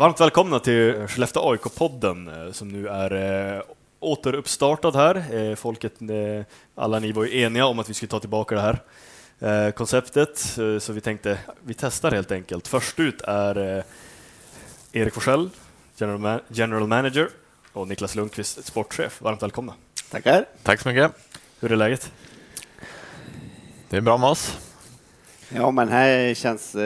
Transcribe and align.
Varmt 0.00 0.20
välkomna 0.20 0.58
till 0.58 1.06
Skellefteå 1.08 1.52
AIK-podden 1.52 2.46
eh, 2.46 2.52
som 2.52 2.68
nu 2.68 2.88
är 2.88 3.12
eh, 3.56 3.62
återuppstartad 3.98 4.96
här. 4.96 5.34
Eh, 5.34 5.54
folket, 5.54 5.92
alla 6.74 6.98
ni 6.98 7.12
var 7.12 7.24
ju 7.24 7.40
eniga 7.42 7.66
om 7.66 7.78
att 7.78 7.90
vi 7.90 7.94
skulle 7.94 8.08
ta 8.08 8.20
tillbaka 8.20 8.54
det 8.54 8.60
här 8.60 9.70
konceptet, 9.70 10.38
så 10.80 10.92
vi 10.92 11.00
tänkte 11.00 11.38
vi 11.64 11.74
testar 11.74 12.10
helt 12.10 12.32
enkelt. 12.32 12.68
Först 12.68 13.00
ut 13.00 13.20
är 13.20 13.84
Erik 14.92 15.14
Forsell, 15.14 15.50
general, 16.52 16.86
manager, 16.86 17.28
och 17.72 17.88
Niklas 17.88 18.14
Lundqvist, 18.14 18.66
sportchef. 18.66 19.20
Varmt 19.20 19.42
välkomna. 19.42 19.74
Tackar. 20.10 20.44
Tack 20.62 20.80
så 20.80 20.88
mycket. 20.88 21.12
Hur 21.60 21.72
är 21.72 21.76
läget? 21.76 22.12
Det 23.88 23.96
är 23.96 24.00
bra 24.00 24.18
med 24.18 24.28
oss. 24.28 24.58
Ja, 25.48 25.70
men 25.70 25.88
här 25.88 26.34
känns 26.34 26.76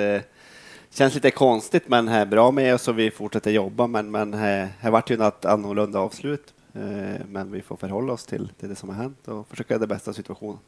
känns 0.94 1.14
lite 1.14 1.30
konstigt, 1.30 1.88
men 1.88 2.08
är 2.08 2.26
bra 2.26 2.50
med 2.50 2.74
oss 2.74 2.88
och 2.88 2.98
vi 2.98 3.10
fortsätter 3.10 3.50
jobba. 3.50 3.86
Men, 3.86 4.10
men 4.10 4.34
här, 4.34 4.68
här 4.80 4.90
vart 4.90 5.10
ju 5.10 5.16
något 5.16 5.44
annorlunda 5.44 5.98
avslut. 5.98 6.54
Eh, 6.74 7.26
men 7.28 7.52
vi 7.52 7.62
får 7.62 7.76
förhålla 7.76 8.12
oss 8.12 8.26
till, 8.26 8.48
till 8.60 8.68
det 8.68 8.76
som 8.76 8.88
har 8.88 8.96
hänt 8.96 9.28
och 9.28 9.48
försöka 9.48 9.74
göra 9.74 9.80
det 9.80 9.86
bästa 9.86 10.10
av 10.10 10.14
situationen. 10.14 10.58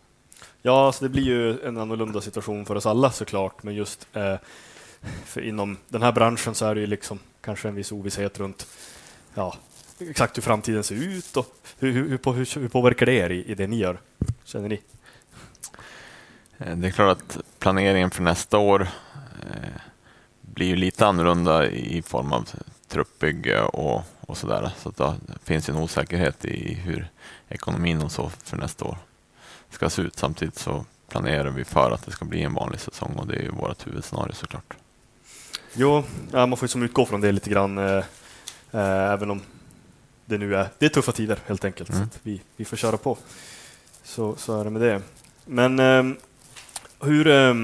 Ja, 0.63 0.93
så 0.93 1.05
det 1.05 1.09
blir 1.09 1.23
ju 1.23 1.61
en 1.61 1.77
annorlunda 1.77 2.21
situation 2.21 2.67
för 2.67 2.75
oss 2.75 2.87
alla 2.87 3.11
såklart, 3.11 3.63
men 3.63 3.75
just 3.75 4.09
eh, 4.13 4.37
för 5.25 5.41
inom 5.41 5.77
den 5.89 6.03
här 6.03 6.13
branschen 6.13 6.55
så 6.55 6.67
är 6.67 6.75
det 6.75 6.81
ju 6.81 6.87
liksom 6.87 7.19
kanske 7.41 7.69
en 7.69 7.75
viss 7.75 7.93
ovisshet 7.93 8.39
runt 8.39 8.67
ja, 9.35 9.55
exakt 9.99 10.37
hur 10.37 10.43
framtiden 10.43 10.85
ser 10.85 10.95
ut 10.95 11.37
och 11.37 11.47
hur, 11.79 11.93
hur, 11.93 12.33
hur, 12.33 12.61
hur 12.61 12.69
påverkar 12.69 13.07
det 13.07 13.15
er 13.15 13.31
i, 13.31 13.45
i 13.45 13.55
det 13.55 13.67
ni 13.67 13.77
gör? 13.77 13.99
Känner 14.45 14.69
ni? 14.69 14.81
Eh, 16.59 16.77
det 16.77 16.87
är 16.87 16.91
klart 16.91 17.17
att 17.17 17.39
planeringen 17.59 18.11
för 18.11 18.23
nästa 18.23 18.59
år 18.59 18.89
eh, 19.43 19.81
blir 20.57 20.67
ju 20.67 20.77
lite 20.77 21.07
annorlunda 21.07 21.67
i 21.67 22.03
form 22.03 22.33
av 22.33 22.49
truppbygge 22.89 23.61
och, 23.61 24.03
och 24.21 24.37
så 24.37 24.47
där. 24.47 24.71
Så 24.79 24.91
det 24.97 25.15
finns 25.45 25.69
en 25.69 25.77
osäkerhet 25.77 26.45
i 26.45 26.75
hur 26.75 27.09
ekonomin 27.49 28.03
och 28.03 28.13
så 28.13 28.31
för 28.45 28.57
nästa 28.57 28.85
år 28.85 28.99
ska 29.71 29.91
se 29.91 30.03
ut. 30.03 30.19
Samtidigt 30.19 30.59
så 30.59 30.85
planerar 31.09 31.51
vi 31.51 31.65
för 31.65 31.91
att 31.91 32.07
det 32.07 32.13
ska 32.13 32.25
bli 32.25 32.43
en 32.43 32.55
vanlig 32.55 32.81
säsong 32.81 33.13
och 33.17 33.27
det 33.27 33.37
är 33.37 33.43
ju 33.43 33.51
vårt 33.51 33.87
huvudscenario 33.87 34.33
såklart. 34.33 34.75
Jo, 35.75 36.05
ja, 36.33 36.47
man 36.47 36.57
får 36.57 36.67
ju 36.67 36.69
som 36.69 36.83
utgå 36.83 37.07
från 37.07 37.21
det 37.21 37.33
lite 37.33 37.51
grann, 37.51 37.79
eh, 37.79 38.05
eh, 38.73 39.13
även 39.13 39.31
om 39.31 39.43
det 40.25 40.39
nu 40.39 40.57
är, 40.57 40.69
det 40.79 40.87
är 40.87 40.91
tuffa 40.91 41.13
tider 41.13 41.39
helt 41.47 41.65
enkelt. 41.65 41.91
Mm. 41.91 42.11
Så 42.11 42.19
vi, 42.23 42.41
vi 42.57 42.65
får 42.65 42.77
köra 42.77 42.97
på. 42.97 43.19
Så, 44.03 44.37
så 44.37 44.61
är 44.61 44.65
det 44.65 44.71
med 44.71 44.83
det. 44.83 45.03
Men 45.45 45.79
eh, 45.79 46.17
hur, 47.01 47.27
eh, 47.27 47.55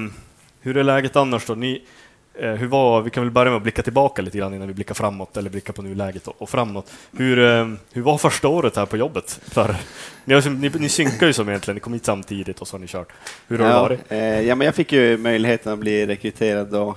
hur 0.59 0.77
är 0.77 0.83
läget 0.83 1.15
annars 1.15 1.45
då? 1.45 1.55
Ni, 1.55 1.85
hur 2.33 2.67
var, 2.67 3.01
vi 3.01 3.09
kan 3.09 3.23
väl 3.23 3.31
börja 3.31 3.51
med 3.51 3.57
att 3.57 3.63
blicka 3.63 3.81
tillbaka 3.83 4.21
lite 4.21 4.37
grann 4.37 4.53
innan 4.53 4.67
vi 4.67 4.73
blickar 4.73 4.95
framåt, 4.95 5.37
eller 5.37 5.49
blickar 5.49 5.73
på 5.73 5.81
nuläget 5.81 6.27
och, 6.27 6.41
och 6.41 6.49
framåt. 6.49 6.91
Hur, 7.17 7.39
eh, 7.39 7.67
hur 7.91 8.01
var 8.01 8.17
första 8.17 8.47
året 8.47 8.75
här 8.75 8.85
på 8.85 8.97
jobbet? 8.97 9.39
För, 9.43 9.75
ni, 10.25 10.41
ni, 10.49 10.71
ni 10.79 10.89
synkar 10.89 11.27
ju 11.27 11.33
som 11.33 11.49
egentligen, 11.49 11.75
ni 11.75 11.81
kom 11.81 11.93
hit 11.93 12.05
samtidigt 12.05 12.61
och 12.61 12.67
så 12.67 12.75
har 12.75 12.79
ni 12.81 12.87
kört. 12.87 13.11
Hur 13.47 13.59
har 13.59 13.65
ja, 13.65 13.73
det 13.73 13.81
varit? 13.81 14.11
Eh, 14.11 14.41
ja, 14.41 14.55
men 14.55 14.65
jag 14.65 14.75
fick 14.75 14.91
ju 14.91 15.17
möjligheten 15.17 15.73
att 15.73 15.79
bli 15.79 16.05
rekryterad 16.05 16.67
då, 16.67 16.95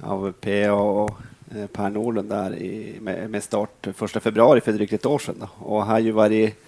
av 0.00 0.32
PA 0.32 0.72
och 0.72 1.10
eh, 1.56 1.66
Per 1.66 1.90
Nordlund 1.90 2.28
där 2.28 2.54
i, 2.54 2.96
med, 3.00 3.30
med 3.30 3.42
start 3.42 3.86
första 3.96 4.20
februari 4.20 4.60
för 4.60 4.72
drygt 4.72 4.92
ett 4.92 5.06
år 5.06 5.18
sedan. 5.18 5.36
Då. 5.40 5.48
Och 5.66 5.86
har 5.86 5.98
ju 5.98 6.10
varit 6.10 6.63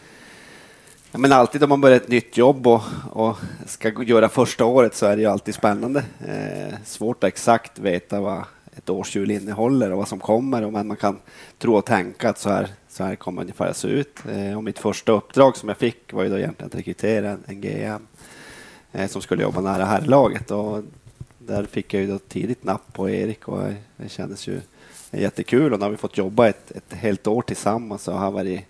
men 1.19 1.33
alltid 1.33 1.63
om 1.63 1.69
man 1.69 1.81
börjar 1.81 1.97
ett 1.97 2.09
nytt 2.09 2.37
jobb 2.37 2.67
och, 2.67 2.83
och, 3.13 3.37
ska 3.67 4.03
göra 4.03 4.29
första 4.29 4.65
året 4.65 4.95
så 4.95 5.07
är 5.07 5.17
det 5.17 5.23
ju 5.23 5.29
alltid 5.29 5.55
spännande. 5.55 6.05
Eh, 6.27 6.75
svårt 6.85 7.25
att 7.25 7.29
exakt 7.29 7.79
veta 7.79 8.21
vad 8.21 8.45
ett 8.77 8.91
årshjul 8.91 9.31
innehåller 9.31 9.91
och 9.91 9.99
vad 9.99 10.09
som 10.09 10.21
kommer, 10.21 10.63
och 10.63 10.73
man 10.73 10.97
kan 10.97 11.19
tro 11.59 11.77
och 11.77 11.85
tänka 11.85 12.31
att 12.31 12.39
så 12.39 12.51
här, 12.51 12.69
så 12.89 13.05
här 13.05 13.17
kommer 13.17 13.41
det 13.41 13.45
ungefär 13.45 13.67
att 13.67 13.77
se 13.77 13.89
ut. 13.89 14.19
Eh, 14.31 14.57
och 14.57 14.65
mitt 14.65 14.79
första 14.79 15.13
uppdrag 15.13 15.57
som 15.57 15.69
jag 15.69 15.79
fick 15.79 16.13
var 16.13 16.23
ju 16.23 16.29
då 16.29 16.39
egentligen 16.39 16.67
att 16.67 16.79
rekrytera 16.79 17.31
en, 17.31 17.43
en 17.47 17.61
GM 17.61 18.07
eh, 18.93 19.09
som 19.09 19.23
skulle 19.23 19.43
jobba 19.43 19.61
nära 19.61 19.85
herrlaget. 19.85 20.51
Och 20.51 20.83
där 21.39 21.65
fick 21.65 21.95
jag 21.95 22.03
ju 22.03 22.09
då 22.09 22.19
tidigt 22.19 22.65
napp 22.65 22.93
på 22.93 23.11
Erik 23.11 23.49
och 23.49 23.63
det 23.97 24.09
kändes 24.09 24.49
ju 24.49 24.61
jättekul 25.11 25.73
och 25.73 25.79
nu 25.79 25.85
har 25.85 25.91
vi 25.91 25.97
fått 25.97 26.19
jobba 26.19 26.49
ett, 26.49 26.71
ett 26.71 26.93
helt 26.93 27.27
år 27.27 27.43
tillsammans 27.43 28.09
och 28.09 28.19
har 28.19 28.31
varit 28.31 28.65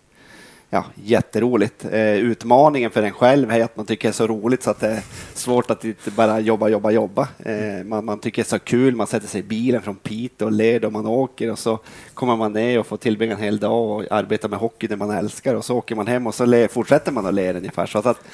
ja, 0.77 0.85
jätteroligt. 0.95 1.85
Eh, 1.85 2.15
utmaningen 2.15 2.91
för 2.91 3.03
en 3.03 3.13
själv 3.13 3.51
är 3.51 3.65
att 3.65 3.77
man 3.77 3.87
tycker 3.87 4.09
det 4.09 4.11
är 4.11 4.13
så 4.13 4.27
roligt 4.27 4.63
så 4.63 4.71
att 4.71 4.81
det 4.81 4.89
är 4.89 5.03
svårt 5.35 5.71
att 5.71 5.85
inte 5.85 6.11
bara 6.11 6.41
jobba, 6.41 6.69
jobba, 6.69 6.91
jobba. 6.91 7.29
Eh, 7.39 7.85
man, 7.85 8.05
man, 8.05 8.19
tycker 8.19 8.43
det 8.43 8.47
är 8.47 8.49
så 8.49 8.59
kul, 8.59 8.97
man 8.97 9.07
sätter 9.07 9.29
sig 9.29 9.41
i 9.41 9.43
bilen 9.43 9.83
från 9.83 9.97
Piteå 9.97 10.47
och 10.47 10.53
led 10.53 10.85
och 10.85 10.93
man 10.93 11.07
åker 11.07 11.51
och 11.51 11.59
så 11.59 11.79
kommer 12.15 12.37
man 12.37 12.53
ner 12.53 12.79
och 12.79 12.87
får 12.87 12.97
tillbringa 12.97 13.35
en 13.35 13.41
hel 13.41 13.59
dag 13.59 13.91
och 13.91 14.13
arbeta 14.13 14.49
med 14.49 14.59
hockey 14.59 14.87
det 14.87 14.97
man 14.97 15.11
älskar 15.11 15.55
och 15.55 15.65
så 15.65 15.77
åker 15.77 15.95
man 15.95 16.07
hem 16.07 16.27
och 16.27 16.35
så 16.35 16.45
le, 16.45 16.69
fortsätter 16.69 17.13
man 17.13 17.27
att 17.27 17.35
le 17.35 17.53
ungefär. 17.53 17.87
Så 17.87 17.99
att, 17.99 18.25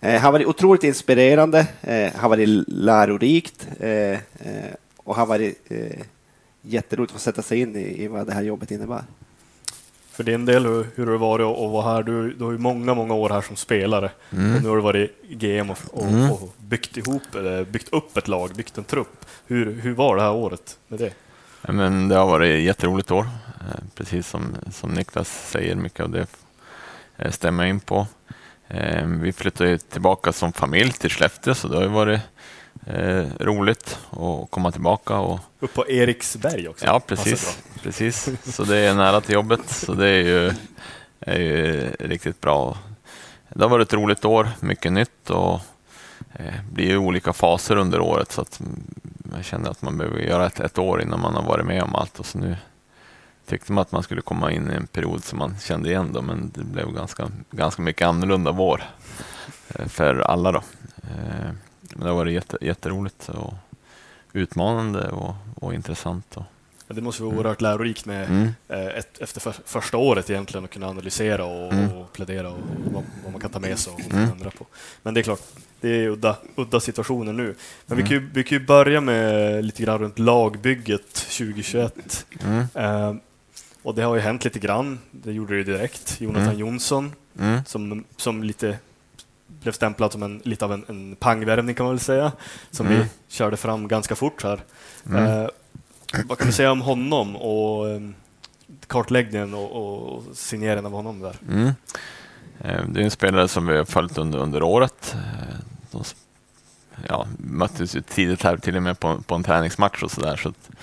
eh, 0.00 0.20
har 0.20 0.32
varit 0.32 0.46
otroligt 0.46 0.84
inspirerande, 0.84 1.66
eh, 1.82 2.12
har 2.14 2.28
varit 2.28 2.48
lärorikt 2.68 3.68
eh, 3.80 4.12
eh, 4.12 4.18
och 4.96 5.16
har 5.16 5.26
varit 5.26 5.58
eh, 5.68 6.00
jätteroligt 6.62 7.10
att 7.10 7.20
få 7.20 7.24
sätta 7.24 7.42
sig 7.42 7.60
in 7.60 7.76
i, 7.76 8.04
i 8.04 8.08
vad 8.08 8.26
det 8.26 8.32
här 8.32 8.42
jobbet 8.42 8.70
innebär 8.70 9.04
för 10.18 10.24
din 10.24 10.44
del 10.44 10.66
hur, 10.66 11.06
det 11.06 11.10
har 11.12 11.18
varit 11.18 11.44
att 11.44 11.70
vara 11.70 11.94
här. 11.94 12.02
Du, 12.02 12.32
du 12.32 12.44
har 12.44 12.52
ju 12.52 12.58
många, 12.58 12.94
många 12.94 13.14
år 13.14 13.28
här 13.28 13.40
som 13.40 13.56
spelare 13.56 14.10
mm. 14.30 14.56
och 14.56 14.62
nu 14.62 14.68
har 14.68 14.76
du 14.76 14.82
varit 14.82 15.22
GM 15.30 15.70
och, 15.70 15.78
och, 15.92 16.06
mm. 16.06 16.30
och, 16.30 16.54
byggt 16.56 16.96
ihop, 16.96 17.22
byggt 17.68 17.88
upp 17.92 18.16
ett 18.16 18.28
lag, 18.28 18.54
byggt 18.54 18.78
en 18.78 18.84
trupp. 18.84 19.26
Hur, 19.46 19.80
hur 19.80 19.94
var 19.94 20.16
det 20.16 20.22
här 20.22 20.32
året 20.32 20.78
med 20.88 20.98
det? 20.98 21.12
men 21.72 22.08
det 22.08 22.16
har 22.16 22.26
varit 22.26 22.54
ett 22.54 22.64
jätteroligt 22.64 23.10
år, 23.10 23.28
eh, 23.60 23.84
precis 23.94 24.28
som, 24.28 24.56
som 24.72 24.90
Niklas 24.90 25.50
säger. 25.50 25.74
Mycket 25.74 26.00
av 26.00 26.10
det 26.10 26.26
eh, 27.16 27.30
stämmer 27.30 27.64
in 27.64 27.80
på. 27.80 28.06
Eh, 28.68 29.06
vi 29.06 29.32
flyttade 29.32 29.78
tillbaka 29.78 30.32
som 30.32 30.52
familj 30.52 30.92
till 30.92 31.10
Skellefteå, 31.10 31.54
så 31.54 31.68
det 31.68 31.76
har 31.76 31.86
varit 31.86 32.20
eh, 32.86 33.26
roligt 33.40 33.98
att 34.10 34.50
komma 34.50 34.72
tillbaka. 34.72 35.16
Och... 35.16 35.40
Upp 35.60 35.74
på 35.74 35.88
Eriksberg 35.88 36.68
också? 36.68 36.86
Ja, 36.86 37.00
precis. 37.00 37.62
precis. 37.82 38.28
Så 38.44 38.64
det 38.64 38.78
är 38.78 38.94
nära 38.94 39.20
till 39.20 39.34
jobbet, 39.34 39.70
så 39.70 39.94
det 39.94 40.08
är 40.08 40.22
ju, 40.22 40.52
är 41.20 41.38
ju 41.38 41.90
riktigt 42.00 42.40
bra. 42.40 42.78
Det 43.48 43.64
har 43.64 43.68
varit 43.68 43.88
ett 43.88 43.94
roligt 43.94 44.24
år, 44.24 44.48
mycket 44.60 44.92
nytt 44.92 45.30
och 45.30 45.60
eh, 46.34 46.54
blir 46.72 46.96
olika 46.96 47.32
faser 47.32 47.76
under 47.76 48.00
året 48.00 48.32
så 48.32 48.40
att 48.40 48.60
jag 49.34 49.44
känner 49.44 49.70
att 49.70 49.82
man 49.82 49.98
behöver 49.98 50.18
göra 50.18 50.46
ett, 50.46 50.60
ett 50.60 50.78
år 50.78 51.02
innan 51.02 51.20
man 51.20 51.34
har 51.34 51.42
varit 51.42 51.66
med 51.66 51.82
om 51.82 51.94
allt. 51.94 52.18
Och 52.18 52.26
så 52.26 52.38
nu 52.38 52.56
tyckte 53.46 53.72
man 53.72 53.82
att 53.82 53.92
man 53.92 54.02
skulle 54.02 54.20
komma 54.20 54.52
in 54.52 54.70
i 54.70 54.74
en 54.74 54.86
period 54.86 55.24
som 55.24 55.38
man 55.38 55.58
kände 55.58 55.90
igen 55.90 56.10
då, 56.12 56.22
men 56.22 56.50
det 56.54 56.64
blev 56.64 56.92
ganska, 56.92 57.30
ganska 57.50 57.82
mycket 57.82 58.08
annorlunda 58.08 58.52
vår 58.52 58.82
eh, 59.74 59.86
för 59.86 60.20
alla. 60.20 60.52
Då. 60.52 60.62
Eh, 61.02 61.50
men 61.94 62.04
det 62.04 62.08
har 62.08 62.16
varit 62.16 62.32
jätte, 62.32 62.58
jätteroligt 62.60 63.28
och 63.28 63.54
utmanande 64.32 65.08
och, 65.08 65.34
och 65.54 65.74
intressant. 65.74 66.36
Och, 66.36 66.42
ja, 66.86 66.94
det 66.94 67.00
måste 67.00 67.22
vara 67.22 67.30
mm. 67.30 67.38
oerhört 67.38 67.60
lärorikt 67.60 68.06
med 68.06 68.28
mm. 68.28 68.48
Eh, 68.68 68.86
ett, 68.86 69.18
efter 69.18 69.40
för, 69.40 69.54
första 69.64 69.96
året 69.96 70.30
egentligen 70.30 70.64
att 70.64 70.70
kunna 70.70 70.88
analysera 70.88 71.44
och, 71.44 71.72
mm. 71.72 71.92
och 71.92 72.12
plädera 72.12 72.48
och 72.50 72.58
vad, 72.92 73.04
vad, 73.22 73.32
man 73.32 73.40
kan 73.40 73.50
ta 73.50 73.58
med 73.58 73.78
sig 73.78 73.92
och 73.92 74.00
mm. 74.00 74.30
ändra 74.30 74.50
på. 74.50 74.66
Men 75.02 75.14
det 75.14 75.20
är 75.20 75.22
klart, 75.22 75.42
det 75.80 75.88
är 75.88 76.08
udda, 76.08 76.36
udda 76.56 76.80
situationer 76.80 77.32
nu. 77.32 77.54
Men 77.86 77.96
vi, 77.96 78.02
mm. 78.02 78.06
kan 78.06 78.16
ju, 78.16 78.30
vi 78.34 78.44
kan 78.44 78.58
ju 78.58 78.66
börja 78.66 79.00
med 79.00 79.64
lite 79.64 79.82
grann 79.82 79.98
runt 79.98 80.18
lagbygget 80.18 81.14
2021. 81.14 82.26
Mm. 82.44 82.66
Eh, 82.74 83.14
och 83.82 83.94
det 83.94 84.02
har 84.02 84.14
ju 84.14 84.20
hänt 84.20 84.44
lite 84.44 84.58
grann. 84.58 84.98
Det 85.10 85.32
gjorde 85.32 85.56
det 85.56 85.64
direkt. 85.64 86.20
Jonathan 86.20 86.58
Jonsson 86.58 87.12
som, 87.66 88.04
som 88.16 88.42
lite 88.42 88.78
blev 89.62 89.72
stämplad 89.72 90.12
som 90.12 90.22
en, 90.22 90.40
lite 90.44 90.64
av 90.64 90.72
en, 90.72 90.84
en 90.88 91.16
pangvärvning 91.16 91.74
kan 91.74 91.86
man 91.86 91.94
väl 91.94 92.00
säga, 92.00 92.32
som 92.70 92.86
mm. 92.86 92.98
vi 92.98 93.08
körde 93.28 93.56
fram 93.56 93.88
ganska 93.88 94.14
fort 94.14 94.42
här. 94.42 94.60
Mm. 95.06 95.24
Eh, 95.24 95.48
vad 96.24 96.38
kan 96.38 96.46
du 96.46 96.52
säga 96.52 96.72
om 96.72 96.80
honom 96.80 97.36
och 97.36 97.88
eh, 97.88 98.00
kartläggningen 98.86 99.54
och, 99.54 99.72
och 99.72 100.22
signeringen 100.36 100.86
av 100.86 100.92
honom 100.92 101.20
där? 101.20 101.36
Mm. 101.48 101.66
Eh, 102.60 102.84
det 102.88 103.00
är 103.00 103.04
en 103.04 103.10
spelare 103.10 103.48
som 103.48 103.66
vi 103.66 103.76
har 103.76 103.84
följt 103.84 104.18
under, 104.18 104.38
under 104.38 104.62
året. 104.62 105.14
Eh, 105.14 105.54
de 105.90 106.04
ja, 107.08 107.26
möttes 107.38 107.96
ju 107.96 108.00
tidigt 108.00 108.42
här 108.42 108.56
till 108.56 108.76
och 108.76 108.82
med 108.82 109.00
på, 109.00 109.22
på 109.26 109.34
en 109.34 109.42
träningsmatch 109.42 110.02
och 110.02 110.10
sådär. 110.10 110.36
Så, 110.36 110.48
att, 110.48 110.70
eh, 110.70 110.76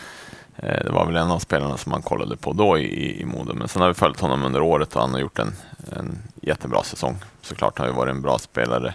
det 0.55 0.91
var 0.91 1.05
väl 1.05 1.15
en 1.15 1.31
av 1.31 1.39
spelarna 1.39 1.77
som 1.77 1.89
man 1.89 2.01
kollade 2.01 2.37
på 2.37 2.53
då 2.53 2.77
i, 2.77 3.21
i 3.21 3.25
Modo. 3.25 3.53
Men 3.53 3.67
sen 3.67 3.81
har 3.81 3.89
vi 3.89 3.93
följt 3.93 4.19
honom 4.19 4.43
under 4.43 4.61
året 4.61 4.95
och 4.95 5.01
han 5.01 5.13
har 5.13 5.19
gjort 5.19 5.39
en, 5.39 5.53
en 5.91 6.17
jättebra 6.41 6.83
säsong. 6.83 7.15
Såklart 7.41 7.79
har 7.79 7.85
han 7.85 7.95
varit 7.95 8.11
en 8.11 8.21
bra 8.21 8.39
spelare 8.39 8.93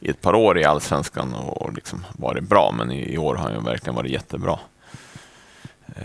i 0.00 0.10
ett 0.10 0.20
par 0.20 0.34
år 0.34 0.58
i 0.58 0.64
allsvenskan 0.64 1.34
och 1.34 1.72
liksom 1.72 2.06
varit 2.12 2.44
bra, 2.44 2.72
men 2.76 2.90
i, 2.92 3.12
i 3.14 3.18
år 3.18 3.34
har 3.34 3.50
han 3.50 3.64
verkligen 3.64 3.94
varit 3.94 4.10
jättebra. 4.10 4.58
Eh, 5.86 6.04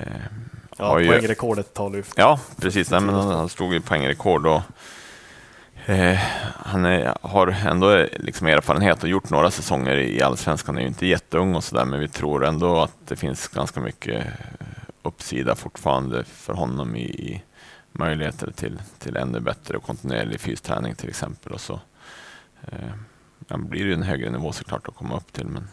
ja, 0.77 0.93
poängrekordet 0.93 1.73
tar 1.73 1.89
du. 1.89 2.03
Ja, 2.15 2.39
precis. 2.61 2.91
Nej, 2.91 3.01
men 3.01 3.15
han, 3.15 3.27
han 3.27 3.49
slog 3.49 3.73
ju 3.73 3.81
poängrekord 3.81 4.45
och 4.47 4.61
eh, 5.85 6.19
han 6.55 6.85
är, 6.85 7.17
har 7.21 7.47
ändå 7.47 7.91
eh, 7.91 8.07
liksom 8.19 8.47
erfarenhet 8.47 9.03
och 9.03 9.09
gjort 9.09 9.29
några 9.29 9.51
säsonger 9.51 9.97
i 9.97 10.21
allsvenskan. 10.21 10.75
Han 10.75 10.77
är 10.77 10.81
ju 10.81 10.87
inte 10.87 11.05
jätteung 11.05 11.55
och 11.55 11.63
sådär, 11.63 11.85
men 11.85 11.99
vi 11.99 12.07
tror 12.07 12.45
ändå 12.45 12.81
att 12.81 13.07
det 13.07 13.15
finns 13.15 13.47
ganska 13.47 13.79
mycket 13.79 14.25
eh, 14.25 14.65
uppsida 15.03 15.55
fortfarande 15.55 16.23
för 16.23 16.53
honom 16.53 16.95
i, 16.95 17.01
i 17.01 17.43
möjligheter 17.91 18.51
till, 18.51 18.81
till 18.99 19.15
ännu 19.15 19.39
bättre 19.39 19.77
och 19.77 19.83
kontinuerlig 19.83 20.39
fysträning 20.39 20.95
till 20.95 21.09
exempel. 21.09 21.53
Och 21.53 21.61
så 21.61 21.79
eh, 22.61 22.93
ja, 23.47 23.57
blir 23.57 23.85
det 23.85 23.93
en 23.93 24.03
högre 24.03 24.29
nivå 24.29 24.51
såklart 24.51 24.87
att 24.87 24.95
komma 24.95 25.17
upp 25.17 25.33
till. 25.33 25.47
Men, 25.47 25.67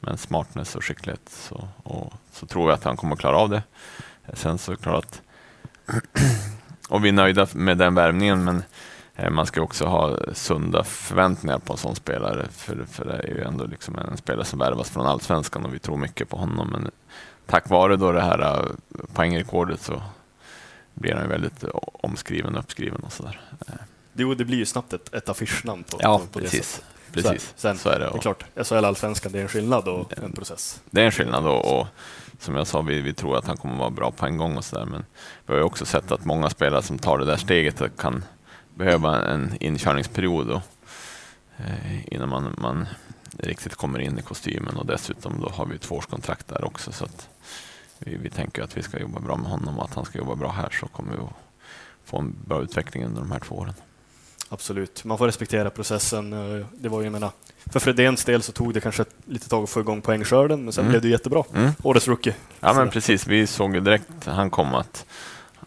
men 0.00 0.18
smartness 0.18 0.76
och 0.76 0.84
skicklighet 0.84 1.28
så, 1.28 1.68
och, 1.82 2.12
så 2.32 2.46
tror 2.46 2.70
jag 2.70 2.76
att 2.76 2.84
han 2.84 2.96
kommer 2.96 3.16
klara 3.16 3.36
av 3.36 3.48
det. 3.50 3.62
Sen 4.32 4.58
så 4.58 4.76
klart 4.76 5.04
att 5.04 5.22
och 6.88 7.04
vi 7.04 7.08
är 7.08 7.12
nöjda 7.12 7.46
med 7.54 7.78
den 7.78 7.94
värvningen 7.94 8.44
men 8.44 8.62
man 9.30 9.46
ska 9.46 9.62
också 9.62 9.84
ha 9.86 10.16
sunda 10.32 10.84
förväntningar 10.84 11.58
på 11.58 11.72
en 11.72 11.78
sån 11.78 11.96
spelare. 11.96 12.46
För, 12.50 12.84
för 12.90 13.04
det 13.04 13.12
är 13.12 13.34
ju 13.34 13.42
ändå 13.42 13.64
liksom 13.64 13.98
en 13.98 14.16
spelare 14.16 14.44
som 14.44 14.58
värvas 14.58 14.90
från 14.90 15.06
allsvenskan 15.06 15.64
och 15.64 15.74
vi 15.74 15.78
tror 15.78 15.96
mycket 15.96 16.28
på 16.28 16.36
honom. 16.36 16.68
Men 16.70 16.90
tack 17.46 17.68
vare 17.68 17.96
då 17.96 18.12
det 18.12 18.22
här 18.22 18.38
eh, 18.38 18.64
poängrekordet 19.12 19.80
så 19.80 20.02
blir 20.94 21.14
han 21.14 21.28
väldigt 21.28 21.64
omskriven 21.92 22.54
och 22.54 22.60
uppskriven 22.60 23.00
och 23.00 23.12
sådär. 23.12 23.40
Jo, 24.12 24.34
det 24.34 24.44
blir 24.44 24.58
ju 24.58 24.66
snabbt 24.66 24.92
ett, 24.92 25.14
ett 25.14 25.28
affischnamn 25.28 25.84
på, 25.84 25.98
ja, 26.02 26.20
på 26.32 26.38
precis. 26.40 26.76
det 26.76 26.98
Precis, 27.12 27.42
så, 27.42 27.52
sen, 27.56 27.78
så 27.78 27.88
är 27.88 27.98
det. 27.98 28.10
det 28.12 28.16
är 28.16 28.20
klart, 28.20 28.44
SHL 28.64 28.84
Allsvenskan, 28.84 29.32
det 29.32 29.38
är 29.38 29.42
en 29.42 29.48
skillnad 29.48 29.88
och 29.88 30.18
en 30.18 30.32
process. 30.32 30.82
Det 30.90 31.00
är 31.00 31.04
en 31.04 31.12
skillnad 31.12 31.46
och, 31.46 31.80
och 31.80 31.86
som 32.38 32.56
jag 32.56 32.66
sa, 32.66 32.80
vi, 32.80 33.00
vi 33.00 33.14
tror 33.14 33.36
att 33.36 33.46
han 33.46 33.56
kommer 33.56 33.76
vara 33.76 33.90
bra 33.90 34.10
på 34.10 34.26
en 34.26 34.36
gång 34.36 34.56
och 34.56 34.64
sådär. 34.64 34.84
Men 34.84 35.04
vi 35.46 35.52
har 35.52 35.58
ju 35.58 35.64
också 35.64 35.86
sett 35.86 36.12
att 36.12 36.24
många 36.24 36.50
spelare 36.50 36.82
som 36.82 36.98
tar 36.98 37.18
det 37.18 37.24
där 37.24 37.36
steget 37.36 37.82
kan 37.96 38.24
behöva 38.78 39.22
en 39.22 39.56
inkörningsperiod 39.60 40.46
då, 40.46 40.62
eh, 41.56 42.14
innan 42.14 42.28
man, 42.28 42.54
man 42.58 42.86
riktigt 43.38 43.74
kommer 43.74 43.98
in 43.98 44.18
i 44.18 44.22
kostymen 44.22 44.76
och 44.76 44.86
dessutom 44.86 45.40
då 45.40 45.48
har 45.48 45.66
vi 45.66 45.74
ett 45.74 45.82
tvåårskontrakt 45.82 46.48
där 46.48 46.64
också. 46.64 46.92
Så 46.92 47.04
att 47.04 47.28
vi, 47.98 48.16
vi 48.16 48.30
tänker 48.30 48.62
att 48.62 48.76
vi 48.76 48.82
ska 48.82 48.98
jobba 48.98 49.20
bra 49.20 49.36
med 49.36 49.50
honom 49.50 49.78
och 49.78 49.84
att 49.84 49.94
han 49.94 50.04
ska 50.04 50.18
jobba 50.18 50.34
bra 50.34 50.52
här 50.52 50.70
så 50.80 50.86
kommer 50.86 51.12
vi 51.12 51.18
att 51.18 51.32
få 52.04 52.18
en 52.18 52.36
bra 52.44 52.62
utveckling 52.62 53.04
under 53.04 53.20
de 53.20 53.30
här 53.30 53.40
två 53.40 53.54
åren. 53.54 53.74
Absolut, 54.48 55.04
man 55.04 55.18
får 55.18 55.26
respektera 55.26 55.70
processen. 55.70 56.32
Eh, 56.32 56.66
det 56.72 56.88
var 56.88 57.02
ju, 57.02 57.10
menar, 57.10 57.30
för 57.66 57.80
Fredéns 57.80 58.24
del 58.24 58.42
så 58.42 58.52
tog 58.52 58.74
det 58.74 58.80
kanske 58.80 59.04
lite 59.24 59.48
tag 59.48 59.64
att 59.64 59.70
få 59.70 59.80
igång 59.80 60.00
poängskörden, 60.00 60.64
men 60.64 60.72
sen 60.72 60.82
mm. 60.82 60.90
blev 60.90 61.02
det 61.02 61.08
jättebra. 61.08 61.44
Mm. 61.54 61.70
Årets 61.82 62.08
rookie. 62.08 62.34
Ja, 62.60 62.72
men 62.72 62.90
precis. 62.90 63.26
Vi 63.26 63.46
såg 63.46 63.84
direkt 63.84 64.24
han 64.24 64.50
kom 64.50 64.74
att, 64.74 65.06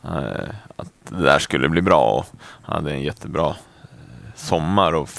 Eh, 0.03 0.49
att 0.75 0.91
det 1.09 1.23
där 1.23 1.39
skulle 1.39 1.69
bli 1.69 1.81
bra 1.81 2.11
och 2.11 2.25
han 2.63 2.75
hade 2.75 2.91
en 2.91 3.01
jättebra 3.01 3.47
eh, 3.47 4.35
sommar 4.35 4.93
och 4.93 5.09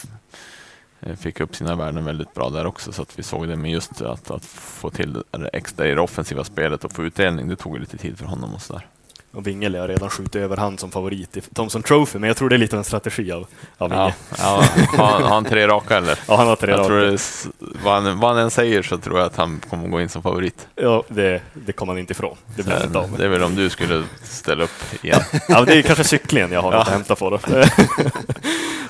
eh, 1.00 1.17
fick 1.17 1.40
upp 1.40 1.56
sina 1.56 1.75
värden 1.75 2.05
väldigt 2.05 2.34
bra 2.34 2.50
där 2.50 2.67
också, 2.67 2.93
så 2.93 3.02
att 3.02 3.19
vi 3.19 3.23
såg 3.23 3.49
det. 3.49 3.56
Men 3.56 3.70
just 3.70 4.02
att, 4.02 4.31
att 4.31 4.44
få 4.44 4.90
till 4.90 5.23
det 5.31 5.49
extra 5.52 5.87
i 5.87 5.94
det 5.94 6.00
offensiva 6.00 6.44
spelet 6.44 6.84
och 6.84 6.93
få 6.93 7.05
utdelning, 7.05 7.49
det 7.49 7.56
tog 7.56 7.79
lite 7.79 7.96
tid 7.96 8.19
för 8.19 8.26
honom 8.26 8.55
och 8.55 8.62
sådär. 8.62 8.87
Och 9.34 9.46
Wingel 9.46 9.75
har 9.75 9.88
redan 9.88 10.11
skjutit 10.11 10.37
över 10.37 10.56
han 10.56 10.79
som 10.79 10.90
favorit 10.90 11.37
i 11.37 11.40
Thomson 11.40 11.82
Trophy, 11.82 12.19
men 12.19 12.29
jag 12.29 12.37
tror 12.37 12.49
det 12.49 12.56
är 12.56 12.58
lite 12.58 12.76
en 12.76 12.84
strategi 12.84 13.32
av, 13.32 13.46
av 13.79 13.93
Ja, 13.93 14.12
ja, 14.38 14.64
har, 14.96 15.20
han 15.20 15.44
tre 15.44 15.69
raka 15.69 15.96
eller? 15.96 16.19
Ja, 16.29 16.37
han 16.37 16.46
har 16.46 16.56
tre 16.56 16.70
jag 16.70 16.79
raka. 16.79 16.88
Tror 16.88 17.00
det, 17.00 17.19
vad, 17.84 18.02
han, 18.02 18.20
vad 18.20 18.34
han 18.34 18.44
än 18.44 18.50
säger 18.50 18.82
så 18.82 18.99
tror 18.99 19.19
jag 19.19 19.26
att 19.26 19.37
han 19.37 19.61
kommer 19.70 19.88
gå 19.88 20.00
in 20.00 20.08
som 20.08 20.23
favorit. 20.23 20.69
Ja, 20.75 21.02
det, 21.08 21.43
det 21.52 21.73
kommer 21.73 21.93
han 21.93 22.00
inte 22.00 22.12
ifrån. 22.12 22.37
Det, 22.56 22.62
blir 22.62 22.84
inte 22.84 22.99
av. 22.99 23.14
det 23.19 23.25
är 23.25 23.29
väl 23.29 23.43
om 23.43 23.55
du 23.55 23.70
skulle 23.70 24.05
ställa 24.23 24.64
upp 24.64 25.05
igen. 25.05 25.20
ja, 25.49 25.64
det 25.64 25.75
är 25.75 25.82
kanske 25.82 26.05
cyklingen 26.05 26.52
jag 26.52 26.62
har 26.62 26.73
ja. 26.73 26.81
att 26.81 26.88
hämta 26.88 27.14
på. 27.14 27.31
Då. 27.31 27.38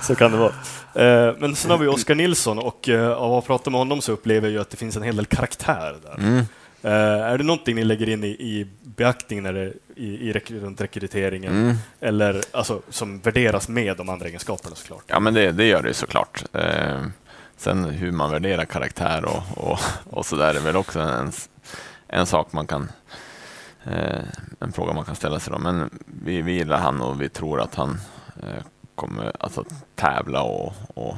så 0.00 0.14
kan 0.14 0.32
det 0.32 0.38
vara. 0.38 0.52
Eh, 0.94 1.34
men 1.38 1.56
sen 1.56 1.70
har 1.70 1.78
vi 1.78 1.86
Oskar 1.86 2.14
Nilsson 2.14 2.58
och 2.58 2.88
eh, 2.88 3.12
av 3.12 3.34
att 3.34 3.46
prata 3.46 3.70
med 3.70 3.78
honom 3.78 4.00
så 4.00 4.12
upplever 4.12 4.50
jag 4.50 4.60
att 4.60 4.70
det 4.70 4.76
finns 4.76 4.96
en 4.96 5.02
hel 5.02 5.16
del 5.16 5.26
karaktär 5.26 5.96
där. 6.02 6.18
Mm. 6.18 6.44
Uh, 6.84 6.90
är 6.90 7.38
det 7.38 7.44
någonting 7.44 7.76
ni 7.76 7.84
lägger 7.84 8.08
in 8.08 8.24
i, 8.24 8.28
i 8.28 8.66
beaktning 8.82 9.42
när 9.42 9.52
det, 9.52 9.72
i, 9.96 10.28
i 10.28 10.32
runt 10.32 10.80
rekryteringen, 10.80 11.52
mm. 11.52 11.76
eller 12.00 12.42
alltså, 12.52 12.82
som 12.88 13.20
värderas 13.20 13.68
med 13.68 13.96
de 13.96 14.08
andra 14.08 14.26
egenskaperna 14.26 14.76
såklart? 14.76 15.04
Ja, 15.06 15.20
men 15.20 15.34
det, 15.34 15.52
det 15.52 15.64
gör 15.64 15.82
det 15.82 15.94
såklart. 15.94 16.44
Uh, 16.54 17.06
sen 17.56 17.84
hur 17.84 18.12
man 18.12 18.30
värderar 18.30 18.64
karaktär 18.64 19.24
och, 19.24 19.70
och, 19.70 19.78
och 20.04 20.26
så 20.26 20.36
där 20.36 20.54
är 20.54 20.60
väl 20.60 20.76
också 20.76 21.00
en, 21.00 21.32
en 22.08 22.26
sak 22.26 22.52
man 22.52 22.66
kan 22.66 22.82
uh, 23.86 24.24
en 24.60 24.72
fråga 24.72 24.92
man 24.92 25.04
kan 25.04 25.16
ställa 25.16 25.40
sig 25.40 25.52
då. 25.52 25.58
Men 25.58 25.90
vi, 26.24 26.42
vi 26.42 26.52
gillar 26.52 26.78
han 26.78 27.00
och 27.00 27.22
vi 27.22 27.28
tror 27.28 27.60
att 27.60 27.74
han 27.74 28.00
kommer 28.94 29.32
alltså, 29.38 29.64
tävla 29.94 30.42
och, 30.42 30.72
och 30.94 31.16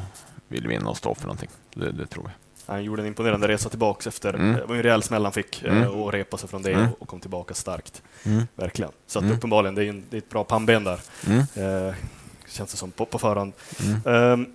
vill 0.49 0.69
vinna 0.69 0.91
och 0.91 0.97
stå 0.97 1.15
för 1.15 1.23
någonting. 1.23 1.51
Det, 1.75 1.93
det 1.93 2.07
tror 2.07 2.25
vi. 2.25 2.44
Han 2.67 2.85
gjorde 2.85 3.03
en 3.03 3.07
imponerande 3.07 3.49
resa 3.49 3.69
tillbaka 3.69 4.09
efter, 4.09 4.35
mm. 4.35 4.55
det 4.55 4.65
var 4.67 4.77
en 4.77 4.83
rejäl 4.83 5.03
smäll 5.03 5.25
han 5.25 5.33
fick 5.33 5.63
eh, 5.63 5.77
mm. 5.77 5.91
och 5.91 6.13
repa 6.13 6.39
sig 6.39 6.49
från 6.49 6.63
det 6.63 6.73
mm. 6.73 6.89
och 6.99 7.09
kom 7.09 7.21
tillbaka 7.21 7.55
starkt. 7.55 8.03
Mm. 8.25 8.47
Verkligen. 8.55 8.93
Så 9.07 9.19
att 9.19 9.25
mm. 9.25 9.37
uppenbarligen, 9.37 9.75
det 9.75 9.85
är, 9.85 9.89
en, 9.89 10.05
det 10.11 10.17
är 10.17 10.19
ett 10.19 10.31
bra 10.31 10.45
pannben 10.45 10.85
där. 10.85 11.01
Eh, 11.55 11.95
känns 12.49 12.71
det 12.71 12.77
som 12.77 12.91
på, 12.91 13.07
på 13.07 13.19
förhand. 13.19 13.53
Um, 14.05 14.47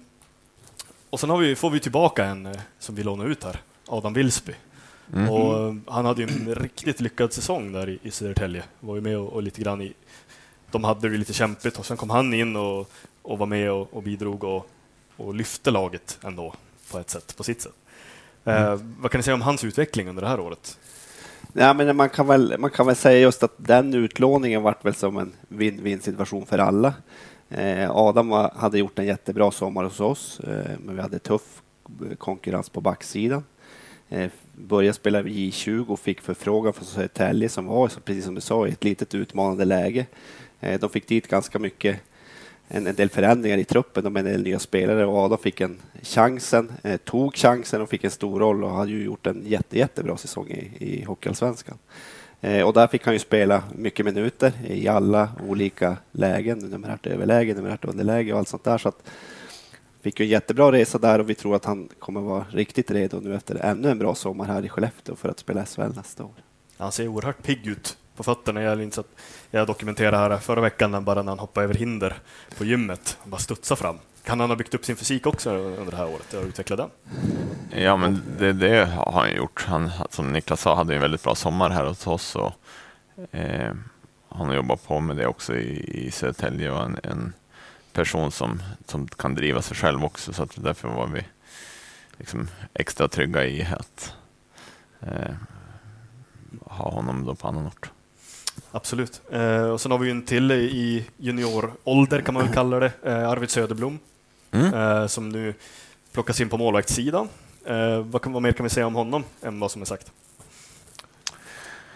och 1.10 1.20
sen 1.20 1.40
vi, 1.40 1.56
får 1.56 1.70
vi 1.70 1.80
tillbaka 1.80 2.26
en 2.26 2.46
eh, 2.46 2.60
som 2.80 2.96
vi 2.96 3.04
lånar 3.04 3.26
ut 3.26 3.44
här, 3.44 3.62
Adam 3.88 4.14
Wilsby. 4.14 4.54
Och 5.30 5.76
han 5.94 6.06
hade 6.06 6.24
en 6.24 6.56
riktigt 6.56 7.02
lyckad 7.02 7.34
säsong 7.34 7.72
där 7.72 7.90
i, 7.90 8.00
i 8.04 8.12
Södertälje. 8.12 8.64
Var 8.80 8.96
ju 8.96 9.02
med 9.02 9.18
och, 9.18 9.34
och, 9.34 9.44
lite 9.44 9.62
grann 9.62 9.82
i, 9.82 9.94
de 10.72 10.84
hade 10.84 11.10
det 11.10 11.18
lite 11.18 11.34
kämpigt 11.34 11.80
och 11.80 11.86
sen 11.86 11.98
kom 11.98 12.10
han 12.10 12.34
in 12.34 12.56
och, 12.56 12.92
och 13.22 13.38
var 13.38 13.46
med 13.46 13.72
och, 13.72 13.94
och 13.94 14.04
bidrog 14.04 14.44
och, 14.44 14.70
och 15.18 15.36
lyfte 15.36 15.72
laget 15.72 16.20
ändå 16.24 16.54
på 16.92 17.00
ett 17.00 17.10
sätt, 17.10 17.38
på 17.38 17.44
sitt 17.44 17.62
sätt. 17.62 17.74
Eh, 18.46 18.80
vad 19.00 19.12
kan 19.12 19.20
ni 19.20 19.24
säga 19.24 19.36
om 19.36 19.42
hans 19.42 19.64
utveckling 19.64 20.08
under 20.08 20.22
det 20.22 20.28
här 20.28 20.40
året? 20.40 20.80
Ja, 21.54 21.74
men 21.74 21.96
man, 21.96 22.10
kan 22.10 22.28
väl, 22.28 22.56
man 22.60 22.70
kan 22.70 22.86
väl 22.86 22.96
säga 22.96 23.20
just 23.20 23.44
att 23.44 23.54
den 23.58 23.94
utlåningen 23.94 24.62
vart 24.62 24.86
väl 24.86 24.94
som 24.94 25.18
en 25.18 25.32
win-win 25.50 26.00
situation 26.00 26.46
för 26.46 26.58
alla. 26.58 26.94
Eh, 27.50 27.92
Adam 27.92 28.30
var, 28.30 28.52
hade 28.56 28.80
gjort 28.80 29.00
en 29.00 29.06
jättebra 29.06 29.52
sommar 29.52 29.84
hos 29.84 30.00
oss, 30.00 30.40
eh, 30.40 30.72
men 30.86 30.96
vi 30.96 31.02
hade 31.02 31.20
tuff 31.20 31.62
konkurrens 32.18 32.70
på 32.70 32.82
backsidan. 32.82 33.44
Eh, 34.10 34.30
började 34.56 34.94
spela 34.94 35.22
J20 35.22 35.88
och 35.88 36.00
fick 36.00 36.22
förfrågan 36.22 36.74
från 36.74 36.86
Södertälje 36.86 37.50
som 37.50 37.66
var, 37.66 37.92
precis 38.06 38.26
som 38.26 38.36
du 38.36 38.42
sa, 38.42 38.68
i 38.68 38.72
ett 38.72 38.84
litet 38.84 39.16
utmanande 39.16 39.66
läge. 39.66 40.06
Eh, 40.60 40.80
de 40.80 40.90
fick 40.90 41.08
dit 41.08 41.28
ganska 41.28 41.60
mycket 41.60 42.00
en, 42.72 42.88
en 42.88 42.96
del 42.96 43.10
förändringar 43.10 43.58
i 43.58 43.64
truppen 43.64 44.06
och 44.06 44.12
med 44.12 44.26
en 44.26 44.32
del 44.32 44.44
nya 44.44 44.60
spelare 44.60 45.06
och 45.06 45.18
Adam 45.18 45.38
fick 45.38 45.62
en 45.62 45.78
chansen, 46.02 46.72
eh, 46.84 46.98
tog 46.98 47.36
chansen 47.36 47.82
och 47.82 47.90
fick 47.90 48.04
en 48.04 48.12
stor 48.12 48.40
roll 48.40 48.64
och 48.64 48.70
hade 48.70 48.92
ju 48.92 49.04
gjort 49.04 49.28
en 49.28 49.44
jätte, 49.46 49.78
jättebra 49.78 50.18
säsong 50.18 50.48
i, 50.48 50.86
i 50.86 51.04
Hockeyallsvenskan. 51.04 51.78
Eh, 52.42 52.62
och 52.68 52.74
där 52.74 52.88
fick 52.88 53.06
han 53.06 53.14
ju 53.14 53.20
spela 53.20 53.64
mycket 53.76 54.06
minuter 54.06 54.54
i 54.68 54.88
alla 54.88 55.30
olika 55.48 55.98
lägen, 56.12 56.60
numerärt 56.60 57.08
överläge, 57.08 57.54
numerärt 57.54 57.86
underläge 57.86 58.34
och 58.34 58.40
allt 58.40 58.48
sånt 58.48 58.64
där. 58.64 58.78
Så 58.78 58.90
att, 58.90 59.10
fick 60.02 60.20
ju 60.20 60.24
en 60.24 60.30
jättebra 60.30 60.72
resa 60.72 60.98
där 60.98 61.20
och 61.20 61.30
vi 61.30 61.36
tror 61.36 61.56
att 61.56 61.66
han 61.66 61.90
kommer 62.00 62.22
vara 62.22 62.46
riktigt 62.52 62.92
redo 62.92 63.20
nu 63.20 63.36
efter 63.36 63.56
ännu 63.56 63.90
en 63.90 64.00
bra 64.00 64.16
sommar 64.16 64.46
här 64.46 64.66
i 64.66 64.70
Skellefteå 64.70 65.16
för 65.16 65.30
att 65.30 65.40
spela 65.40 65.66
SHL 65.66 65.96
nästa 65.96 66.24
år. 66.24 66.34
Han 66.78 66.92
ser 66.92 67.08
oerhört 67.08 67.44
pigg 67.44 67.68
ut 67.68 67.98
på 68.20 68.24
fötterna. 68.24 68.62
Jag, 68.62 68.84
inte 68.84 69.00
att 69.00 69.16
jag 69.52 69.68
dokumenterade 69.68 70.18
här 70.18 70.38
förra 70.38 70.62
veckan 70.62 70.92
när, 70.92 71.02
bara 71.02 71.22
när 71.22 71.32
han 71.32 71.40
hoppade 71.40 71.64
över 71.64 71.74
hinder 71.74 72.16
på 72.58 72.66
gymmet 72.66 73.18
och 73.24 73.30
bara 73.30 73.38
studsade 73.38 73.82
fram. 73.82 73.98
Kan 74.24 74.40
han 74.40 74.50
ha 74.50 74.58
byggt 74.58 74.74
upp 74.74 74.86
sin 74.86 74.96
fysik 74.96 75.28
också 75.28 75.52
under 75.52 75.92
det 75.92 75.98
här 75.98 76.10
året 76.10 76.34
och 76.34 76.44
utvecklat 76.44 76.80
den? 76.80 76.90
Ja, 77.84 77.98
men 77.98 78.22
det, 78.40 78.54
det, 78.54 78.86
har 78.86 79.12
han 79.12 79.36
gjort. 79.36 79.66
Han, 79.68 79.92
som 80.10 80.34
Niklas 80.34 80.62
sa, 80.62 80.76
hade 80.76 80.96
en 80.96 81.02
väldigt 81.02 81.24
bra 81.24 81.36
sommar 81.36 81.70
här 81.70 81.86
hos 81.86 82.08
oss. 82.08 82.36
Och, 82.36 82.54
eh, 83.36 83.74
han 84.30 84.48
har 84.48 84.56
jobbat 84.56 84.88
på 84.88 85.00
med 85.00 85.18
det 85.18 85.28
också 85.28 85.56
i, 85.56 86.06
i 86.08 86.12
Södertälje 86.12 86.72
och 86.72 86.84
en, 86.84 87.00
en 87.04 87.34
person 87.94 88.32
som, 88.32 88.64
som 88.86 89.08
kan 89.08 89.36
driva 89.36 89.62
sig 89.62 89.78
själv 89.78 90.06
också. 90.06 90.34
Så 90.34 90.44
att 90.44 90.64
därför 90.64 90.88
var 90.88 91.08
vi 91.08 91.24
liksom 92.18 92.48
extra 92.74 93.08
trygga 93.08 93.46
i 93.46 93.68
att 93.72 94.14
eh, 95.02 95.36
ha 96.66 96.92
honom 96.92 97.26
då 97.26 97.36
på 97.36 97.48
annan 97.48 97.68
ort. 97.68 97.92
Absolut. 98.72 99.22
Eh, 99.32 99.64
och 99.64 99.82
sen 99.82 99.92
har 99.92 100.00
vi 100.00 100.06
ju 100.06 100.12
en 100.12 100.22
till 100.22 100.52
i 100.52 101.06
juniorålder 101.18 102.22
kan 102.22 102.34
man 102.34 102.44
väl 102.44 102.54
kalla 102.54 102.80
det, 102.80 102.92
eh, 103.04 103.30
Arvid 103.30 103.50
Söderblom, 103.50 104.00
mm. 104.52 104.74
eh, 104.74 105.08
som 105.08 105.30
nu 105.30 105.54
plockas 106.12 106.42
in 106.42 106.50
på 106.50 106.58
målvaktssidan. 106.58 107.28
Vad, 108.04 108.22
kan, 108.22 108.34
vad 108.34 108.42
mer 108.42 108.52
kan 108.52 108.64
vi 108.64 108.70
säga 108.70 108.88
om 108.88 108.96
honom 108.96 109.24
än 109.42 109.60
vad 109.60 109.72
som 109.72 109.82
är 109.82 109.86
sagt? 109.86 110.12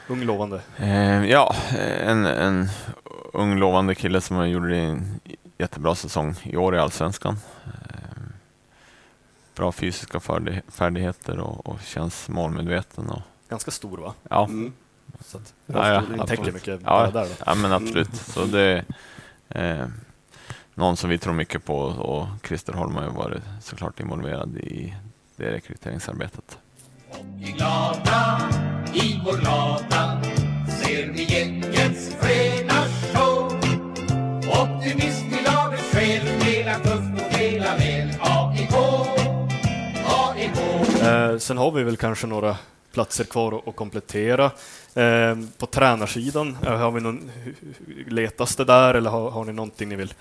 Ung 0.07 0.23
lovande. 0.23 0.61
Ja, 1.27 1.55
en, 2.01 2.25
en 2.25 2.69
ung 3.33 3.59
lovande 3.59 3.95
kille 3.95 4.21
som 4.21 4.49
gjorde 4.49 4.77
en 4.77 5.19
jättebra 5.57 5.95
säsong 5.95 6.35
i 6.43 6.57
år 6.57 6.75
i 6.75 6.79
Allsvenskan. 6.79 7.37
Bra 9.55 9.71
fysiska 9.71 10.19
färdigheter 10.67 11.39
och, 11.39 11.67
och 11.67 11.81
känns 11.81 12.29
målmedveten. 12.29 13.09
Och... 13.09 13.21
Ganska 13.49 13.71
stor 13.71 13.97
va? 13.97 14.13
Ja. 14.29 14.45
Mm. 14.45 14.73
Så 15.19 15.37
att, 15.37 15.53
ja, 15.65 15.93
ja, 15.93 16.03
det 16.17 16.27
täcker 16.27 16.51
mycket. 16.51 16.79
Ja, 16.85 17.09
där 17.13 17.23
då. 17.23 17.29
ja, 17.45 17.55
men 17.55 17.71
absolut. 17.73 18.15
Så 18.15 18.45
det 18.45 18.85
är 19.49 19.81
eh, 19.81 19.87
någon 20.75 20.97
som 20.97 21.09
vi 21.09 21.17
tror 21.17 21.33
mycket 21.33 21.65
på 21.65 21.77
och 21.79 22.27
Christer 22.47 22.73
Holm 22.73 22.95
har 22.95 23.03
ju 23.03 23.09
varit 23.09 23.43
såklart 23.61 23.99
involverad 23.99 24.57
i 24.57 24.93
det 25.35 25.51
rekryteringsarbetet. 25.51 26.57
Och 27.09 27.17
är 27.41 27.51
glada 27.57 28.39
i 28.93 29.21
vår 29.25 29.37
lada 29.37 30.21
ser 30.67 31.07
vi 31.11 31.23
gängets 31.23 32.15
fredagsshow. 32.21 33.45
Optimist 34.61 35.23
i 35.25 35.43
lagets 35.45 35.91
själ, 35.93 36.39
dela 36.39 36.75
tufft 36.75 37.25
och 37.25 37.37
dela 37.39 37.77
väl. 37.77 38.09
AIK, 38.19 38.73
AIK. 40.05 40.57
Eh, 41.01 41.37
sen 41.37 41.57
har 41.57 41.71
vi 41.71 41.83
väl 41.83 41.97
kanske 41.97 42.27
några 42.27 42.57
platser 42.93 43.23
kvar 43.23 43.63
att, 43.67 43.75
komplettera. 43.75 44.51
Eh, 44.93 45.37
på 45.57 45.65
tränarsidan, 45.65 46.57
eh, 46.65 46.77
har 46.77 46.91
vi 46.91 47.01
någon, 47.01 47.31
letas 48.07 48.55
det 48.55 48.65
där 48.65 48.93
eller 48.93 49.09
har, 49.09 49.31
har 49.31 49.45
ni 49.45 49.53
någonting 49.53 49.89
ni 49.89 49.95
vill? 49.95 50.13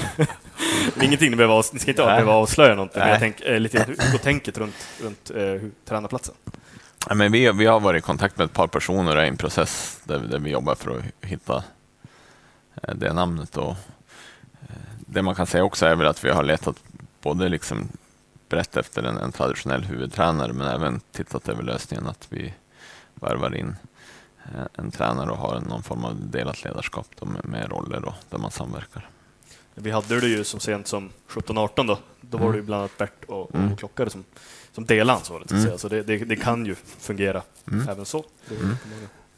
Ingenting 1.02 1.30
ni 1.30 1.36
behöver, 1.36 1.64
ni 1.72 1.78
ska 1.78 1.90
inte 1.90 2.04
Nej. 2.04 2.12
behöva 2.14 2.32
avslöja 2.32 2.74
någonting, 2.74 3.00
men 3.00 3.08
jag 3.08 3.20
Nej. 3.20 3.34
tänk, 3.36 3.48
eh, 3.48 3.60
lite 3.60 3.84
hur 3.84 4.12
går 4.12 4.18
tänket 4.18 4.58
runt, 4.58 4.74
runt 5.02 5.30
eh, 5.30 5.36
hur, 5.36 5.70
tränarplatsen? 5.84 6.34
Ja, 7.08 7.14
men 7.14 7.32
vi, 7.32 7.52
vi 7.52 7.66
har 7.66 7.80
varit 7.80 8.02
i 8.02 8.06
kontakt 8.06 8.38
med 8.38 8.44
ett 8.44 8.52
par 8.52 8.66
personer 8.66 9.24
i 9.24 9.28
en 9.28 9.36
process 9.36 10.00
där, 10.04 10.18
där 10.18 10.38
vi 10.38 10.50
jobbar 10.50 10.74
för 10.74 10.98
att 10.98 11.04
hitta 11.20 11.64
eh, 12.82 12.94
det 12.94 13.12
namnet. 13.12 13.56
Och, 13.56 13.70
eh, 14.62 14.76
det 14.98 15.22
man 15.22 15.34
kan 15.34 15.46
säga 15.46 15.64
också 15.64 15.86
är 15.86 15.96
väl 15.96 16.06
att 16.06 16.24
vi 16.24 16.30
har 16.30 16.42
letat 16.42 16.76
både 17.22 17.48
liksom 17.48 17.88
brett 18.48 18.76
efter 18.76 19.02
en, 19.02 19.16
en 19.16 19.32
traditionell 19.32 19.84
huvudtränare 19.84 20.52
men 20.52 20.66
även 20.68 21.00
tittat 21.12 21.48
över 21.48 21.62
lösningen 21.62 22.06
att 22.06 22.26
vi 22.30 22.54
värvar 23.14 23.54
in 23.54 23.76
eh, 24.44 24.60
en 24.72 24.90
tränare 24.90 25.30
och 25.30 25.36
har 25.36 25.60
någon 25.60 25.82
form 25.82 26.04
av 26.04 26.30
delat 26.30 26.64
ledarskap 26.64 27.06
då 27.18 27.26
med, 27.26 27.44
med 27.44 27.70
roller 27.70 28.00
då, 28.00 28.14
där 28.30 28.38
man 28.38 28.50
samverkar. 28.50 29.08
Vi 29.74 29.90
hade 29.90 30.20
det 30.20 30.28
ju 30.28 30.44
som 30.44 30.60
sent 30.60 30.86
som 30.86 31.10
17-18 31.28 31.86
då. 31.86 31.98
Då 32.20 32.38
var 32.38 32.52
det 32.52 32.58
ju 32.58 32.62
bland 32.64 32.80
annat 32.80 32.98
Bert 32.98 33.24
och, 33.28 33.54
Mm. 33.54 33.72
och 33.72 33.78
Klockare 33.78 34.10
som, 34.10 34.24
som 34.72 34.84
delade 34.84 35.18
ansvaret. 35.18 35.48
Så, 35.48 35.54
Mm. 35.54 35.66
säga. 35.66 35.78
så 35.78 35.88
det, 35.88 36.02
det, 36.02 36.16
det 36.18 36.36
kan 36.36 36.66
ju 36.66 36.74
fungera 36.98 37.42
Mm. 37.72 37.88
även 37.88 38.04
så. 38.04 38.24
Mm. 38.50 38.76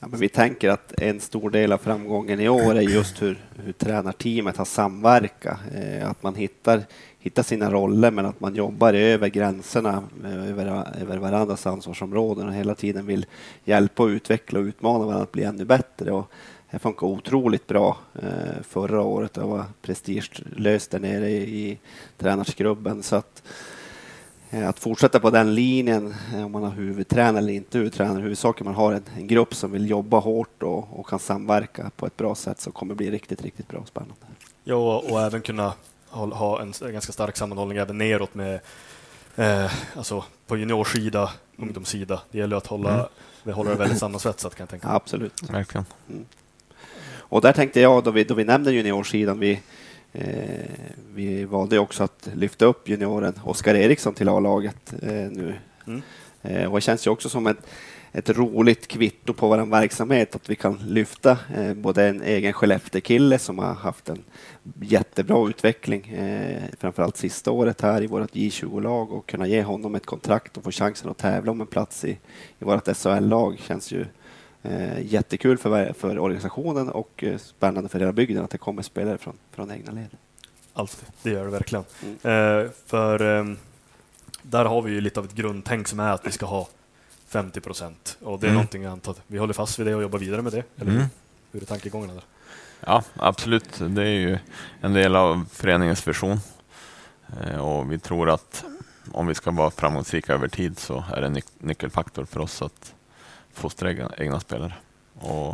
Ja, 0.00 0.06
men 0.08 0.20
vi 0.20 0.28
tänker 0.28 0.68
att 0.70 0.92
en 0.98 1.20
stor 1.20 1.50
del 1.50 1.72
av 1.72 1.78
framgången 1.78 2.40
i 2.40 2.48
år 2.48 2.74
är 2.76 2.80
just 2.80 3.22
hur, 3.22 3.44
hur 3.56 3.72
tränarteamet 3.72 4.56
har 4.56 4.64
samverkat. 4.64 5.58
Eh, 5.74 6.10
att 6.10 6.22
man 6.22 6.34
hittar, 6.34 6.82
hitta 7.18 7.42
sina 7.42 7.70
roller 7.70 8.10
men 8.10 8.26
att 8.26 8.40
man 8.40 8.54
jobbar 8.54 8.94
över 8.94 9.28
gränserna, 9.28 10.02
över, 10.24 10.66
över 11.00 11.16
varandras 11.16 11.66
ansvarsområden 11.66 12.48
och 12.48 12.54
hela 12.54 12.74
tiden 12.74 13.06
vill 13.06 13.26
hjälpa 13.64 14.02
och 14.02 14.08
utveckla 14.08 14.58
och 14.58 14.64
utmana 14.64 15.04
varandra 15.04 15.22
att 15.22 15.32
bli 15.32 15.44
ännu 15.44 15.64
bättre. 15.64 16.12
Och 16.12 16.30
det 16.70 16.78
funkar 16.78 17.06
otroligt 17.06 17.66
bra 17.66 17.96
eh, 18.22 18.62
förra 18.62 19.02
året. 19.02 19.34
Det 19.34 19.40
var 19.40 19.64
prestigelöst 19.82 20.90
där 20.90 20.98
nere 20.98 21.30
i, 21.30 21.70
i 21.70 21.78
tränarskrubben. 22.16 23.02
Så 23.02 23.16
att, 23.16 23.42
Eh, 24.50 24.68
Att 24.68 24.78
fortsätta 24.78 25.20
på 25.20 25.30
den 25.30 25.54
linjen, 25.54 26.14
eh, 26.34 26.44
om 26.44 26.52
man 26.52 26.62
har 26.62 26.70
huvudtränare 26.70 27.38
eller 27.38 27.52
inte 27.52 27.78
huvudtränare, 27.78 28.22
huvudsaken 28.22 28.64
man 28.64 28.74
har 28.74 28.92
en, 28.92 29.02
en 29.16 29.26
grupp 29.26 29.54
som 29.54 29.72
vill 29.72 29.90
jobba 29.90 30.18
hårt 30.18 30.62
och, 30.62 31.00
och 31.00 31.06
kan 31.06 31.18
samverka 31.18 31.90
på 31.96 32.06
ett 32.06 32.16
bra 32.16 32.34
sätt 32.34 32.60
så 32.60 32.70
kommer 32.70 32.94
det 32.94 32.96
bli 32.96 33.10
riktigt, 33.10 33.42
riktigt 33.42 33.68
bra 33.68 33.80
och 33.80 33.88
spännande. 33.88 34.14
Ja, 34.64 35.04
och 35.10 35.20
även 35.20 35.40
kunna 35.40 35.72
ha, 36.10 36.62
en, 36.62 36.72
ganska 36.92 37.12
stark 37.12 37.36
sammanhållning 37.36 37.78
även 37.78 37.98
neråt 37.98 38.34
med 38.34 38.60
eh, 39.36 39.72
alltså 39.96 40.24
på 40.46 40.56
juniorsida, 40.56 41.30
ungdomssida. 41.56 42.20
Det 42.30 42.38
gäller 42.38 42.56
att 42.56 42.66
hålla, 42.66 42.94
Mm. 42.94 43.06
det 43.42 43.52
håller 43.52 43.70
det 43.70 43.76
väldigt 43.76 43.98
sammansvetsat 43.98 44.54
kan 44.54 44.62
jag 44.64 44.70
tänka 44.70 44.86
mig. 44.86 44.96
absolut. 44.96 45.42
Verkligen. 45.50 45.84
Och 47.30 47.40
där 47.40 47.52
tänkte 47.52 47.80
jag, 47.80 48.04
då 48.04 48.10
vi, 48.10 48.24
då 48.24 48.34
vi 48.34 48.44
nämnde 48.44 48.72
juniorsidan, 48.72 49.38
vi, 49.38 49.60
eh, 50.12 50.70
vi 51.14 51.44
valde 51.44 51.78
också 51.78 52.04
att 52.04 52.28
lyfta 52.34 52.64
upp 52.64 52.88
junioren 52.88 53.40
Oskar 53.44 53.74
Eriksson 53.74 54.14
till 54.14 54.28
A-laget 54.28 54.92
eh, 55.02 55.08
nu. 55.12 55.54
Mm. 55.86 56.02
Eh, 56.42 56.70
och 56.70 56.76
det 56.76 56.80
känns 56.80 57.06
ju 57.06 57.10
också 57.10 57.28
som 57.28 57.46
ett, 57.46 57.58
ett 58.12 58.30
roligt 58.30 58.88
kvitto 58.88 59.32
på 59.32 59.48
vår 59.48 59.66
verksamhet 59.66 60.34
att 60.34 60.50
vi 60.50 60.56
kan 60.56 60.78
lyfta 60.86 61.38
eh, 61.54 61.74
både 61.74 62.08
en 62.08 62.22
egen 62.22 62.52
Skellefteå-kille 62.52 63.38
som 63.38 63.58
har 63.58 63.74
haft 63.74 64.08
en 64.08 64.24
jättebra 64.80 65.48
utveckling, 65.48 66.08
eh, 66.08 66.62
framförallt 66.78 67.16
sista 67.16 67.50
året 67.50 67.80
här 67.80 68.02
i 68.02 68.06
vårt 68.06 68.30
J20-lag 68.30 69.12
och 69.12 69.26
kunna 69.26 69.46
ge 69.46 69.62
honom 69.62 69.94
ett 69.94 70.06
kontrakt 70.06 70.56
och 70.56 70.64
få 70.64 70.70
chansen 70.70 71.10
att 71.10 71.18
tävla 71.18 71.50
om 71.50 71.60
en 71.60 71.66
plats 71.66 72.04
i, 72.04 72.10
i 72.58 72.64
vårt 72.64 72.96
SHL-lag 72.96 73.58
känns 73.58 73.92
ju 73.92 74.06
eh, 74.62 75.00
jättekul 75.02 75.58
för, 75.58 75.92
för 75.92 76.18
organisationen 76.18 76.88
och 76.88 77.24
eh, 77.24 77.38
spännande 77.38 77.88
för 77.88 77.98
hela 77.98 78.12
bygden 78.12 78.44
att 78.44 78.50
det 78.50 78.58
kommer 78.58 78.82
spelare 78.82 79.18
från, 79.18 79.34
från 79.50 79.70
egna 79.70 79.92
led. 79.92 80.10
Alltid, 80.72 81.08
det 81.22 81.30
gör 81.30 81.44
det 81.44 81.50
verkligen. 81.50 81.84
Mm. 82.02 82.64
Eh, 82.64 82.70
för 82.86 83.38
eh, 83.38 83.54
där 84.42 84.64
har 84.64 84.82
vi 84.82 84.92
ju 84.92 85.00
lite 85.00 85.20
av 85.20 85.26
ett 85.26 85.34
grundtänk 85.34 85.88
som 85.88 86.00
är 86.00 86.12
att 86.12 86.26
vi 86.26 86.30
ska 86.30 86.46
ha 86.46 86.68
50 87.28 87.60
procent. 87.60 88.16
Och 88.20 88.38
det 88.40 88.46
är 88.46 88.48
Mm. 88.48 88.54
någonting 88.54 88.82
jag 88.82 88.92
antar 88.92 89.14
vi 89.26 89.38
håller 89.38 89.52
fast 89.54 89.78
vid 89.78 89.86
det 89.86 89.94
och 89.94 90.02
jobbar 90.02 90.18
vidare 90.18 90.42
med 90.42 90.52
det. 90.52 90.62
Eller 90.76 90.90
Mm. 90.92 91.06
hur 91.52 91.62
är 91.62 91.66
tankegångarna 91.66 92.14
där? 92.14 92.22
Ja, 92.80 93.02
absolut. 93.16 93.78
Det 93.88 94.02
är 94.02 94.06
ju 94.06 94.38
en 94.80 94.92
del 94.92 95.16
av 95.16 95.46
föreningens 95.52 96.08
vision. 96.08 96.40
Eh, 97.40 97.58
Och 97.58 97.92
vi 97.92 97.98
tror 97.98 98.30
att 98.30 98.64
om 99.12 99.26
vi 99.26 99.34
ska 99.34 99.50
vara 99.50 99.70
framgångsrika 99.70 100.32
över 100.34 100.48
tid 100.48 100.78
så 100.78 101.04
är 101.14 101.20
det 101.20 101.26
en 101.26 101.36
nyc- 101.36 101.52
nyckelfaktor 101.58 102.24
för 102.24 102.40
oss 102.40 102.62
att 102.62 102.94
fostra 103.52 103.90
egna, 103.90 104.10
egna 104.18 104.40
spelare. 104.40 104.74
Och 105.20 105.48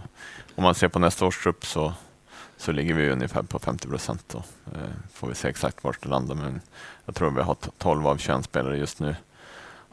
om 0.54 0.62
man 0.64 0.74
ser 0.74 0.88
på 0.88 0.98
nästa 0.98 1.26
års 1.26 1.42
trupp 1.42 1.66
så, 1.66 1.92
så 2.56 2.72
ligger 2.72 2.94
vi 2.94 3.10
ungefär 3.10 3.42
på 3.42 3.58
50 3.58 3.88
procent. 3.88 4.24
Då. 4.32 4.38
Eh, 4.38 4.80
Får 5.12 5.28
vi 5.28 5.34
se 5.34 5.48
exakt 5.48 5.84
vart 5.84 6.02
det 6.02 6.08
landar, 6.08 6.34
men 6.34 6.60
jag 7.04 7.14
tror 7.14 7.30
vi 7.30 7.42
har 7.42 7.54
t- 7.54 7.70
12 7.78 8.06
av 8.06 8.16
21 8.16 8.44
spelare 8.44 8.78
just 8.78 9.00
nu 9.00 9.16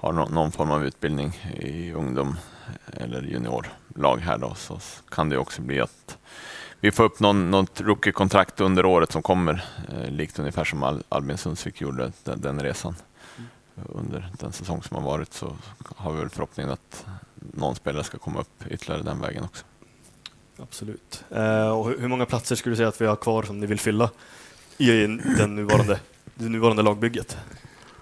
har 0.02 0.14
nå- 0.14 0.30
någon 0.30 0.52
form 0.52 0.72
av 0.72 0.86
utbildning 0.86 1.34
i 1.60 1.92
ungdom 1.94 2.38
eller 2.94 3.22
juniorlag 3.22 4.18
här 4.18 4.38
då, 4.38 4.56
så 4.56 4.80
kan 5.10 5.30
det 5.30 5.38
också 5.38 5.62
bli 5.62 5.80
att 5.82 6.18
vi 6.80 6.92
får 6.92 7.04
upp 7.04 7.20
någon, 7.20 7.52
något 7.52 7.82
rookie-kontrakt 7.82 8.62
under 8.62 8.86
året 8.86 9.12
som 9.12 9.22
kommer, 9.22 9.64
eh, 9.94 10.10
likt 10.12 10.40
ungefär 10.40 10.64
som 10.64 10.84
Al 10.84 11.04
Albin 11.10 11.38
Sundsvik 11.38 11.82
gjorde 11.82 12.12
den, 12.24 12.42
den 12.42 12.60
resan. 12.60 12.96
Under 13.86 14.30
den 14.40 14.52
säsong 14.52 14.84
som 14.84 14.98
har 14.98 15.04
varit 15.04 15.34
så 15.34 15.56
har 15.96 16.12
vi 16.14 16.20
väl 16.20 16.30
förhoppningen 16.30 16.72
att 16.72 17.06
någon 17.38 17.76
spelare 17.76 18.04
ska 18.04 18.18
komma 18.18 18.40
upp 18.40 18.64
ytterligare 18.70 19.04
den 19.04 19.22
vägen 19.22 19.44
också. 19.44 19.66
Absolut. 20.62 21.24
Eh, 21.30 21.70
och 21.70 21.90
hur, 21.90 22.00
hur 22.00 22.08
många 22.08 22.26
platser 22.26 22.56
skulle 22.56 22.74
du 22.74 22.78
säga 22.78 22.90
att 22.90 23.02
vi 23.02 23.06
har 23.06 23.16
kvar 23.16 23.44
som 23.44 23.60
ni 23.60 23.66
vill 23.68 23.80
fylla 23.80 24.10
i 24.78 24.92
den 25.38 25.56
nuvarande, 25.56 26.00
det 26.36 26.50
nuvarande 26.50 26.84
lagbygget? 26.84 27.38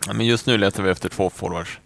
Ja, 0.07 0.13
men 0.13 0.25
just 0.25 0.45
nu 0.45 0.57
letar 0.57 0.83
vi 0.83 0.89
efter 0.89 1.09
två 1.09 1.29
forwards 1.29 1.79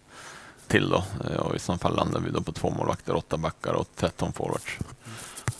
till 0.68 0.88
då. 0.88 1.04
Eh, 1.24 1.36
och 1.36 1.56
I 1.56 1.58
så 1.58 1.78
fall 1.78 1.96
landar 1.96 2.20
vi 2.20 2.30
då 2.30 2.40
på 2.40 2.52
två 2.52 2.70
målvakter, 2.70 3.16
åtta 3.16 3.36
backar 3.36 3.72
och 3.72 3.88
13 3.96 4.32
forwards. 4.32 4.78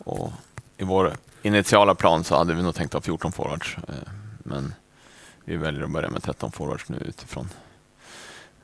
Och 0.04 0.32
I 0.76 0.84
vår 0.84 1.12
initiala 1.42 1.94
plan 1.94 2.24
så 2.24 2.36
hade 2.36 2.54
vi 2.54 2.62
nog 2.62 2.74
tänkt 2.74 2.92
ha 2.92 3.00
14 3.00 3.32
forwards. 3.32 3.76
Eh, 3.88 3.94
men 4.38 4.74
vi 5.44 5.56
väljer 5.56 5.82
att 5.82 5.90
börja 5.90 6.10
med 6.10 6.22
13 6.22 6.52
forwards 6.52 6.88
nu 6.88 6.96
utifrån 7.08 7.48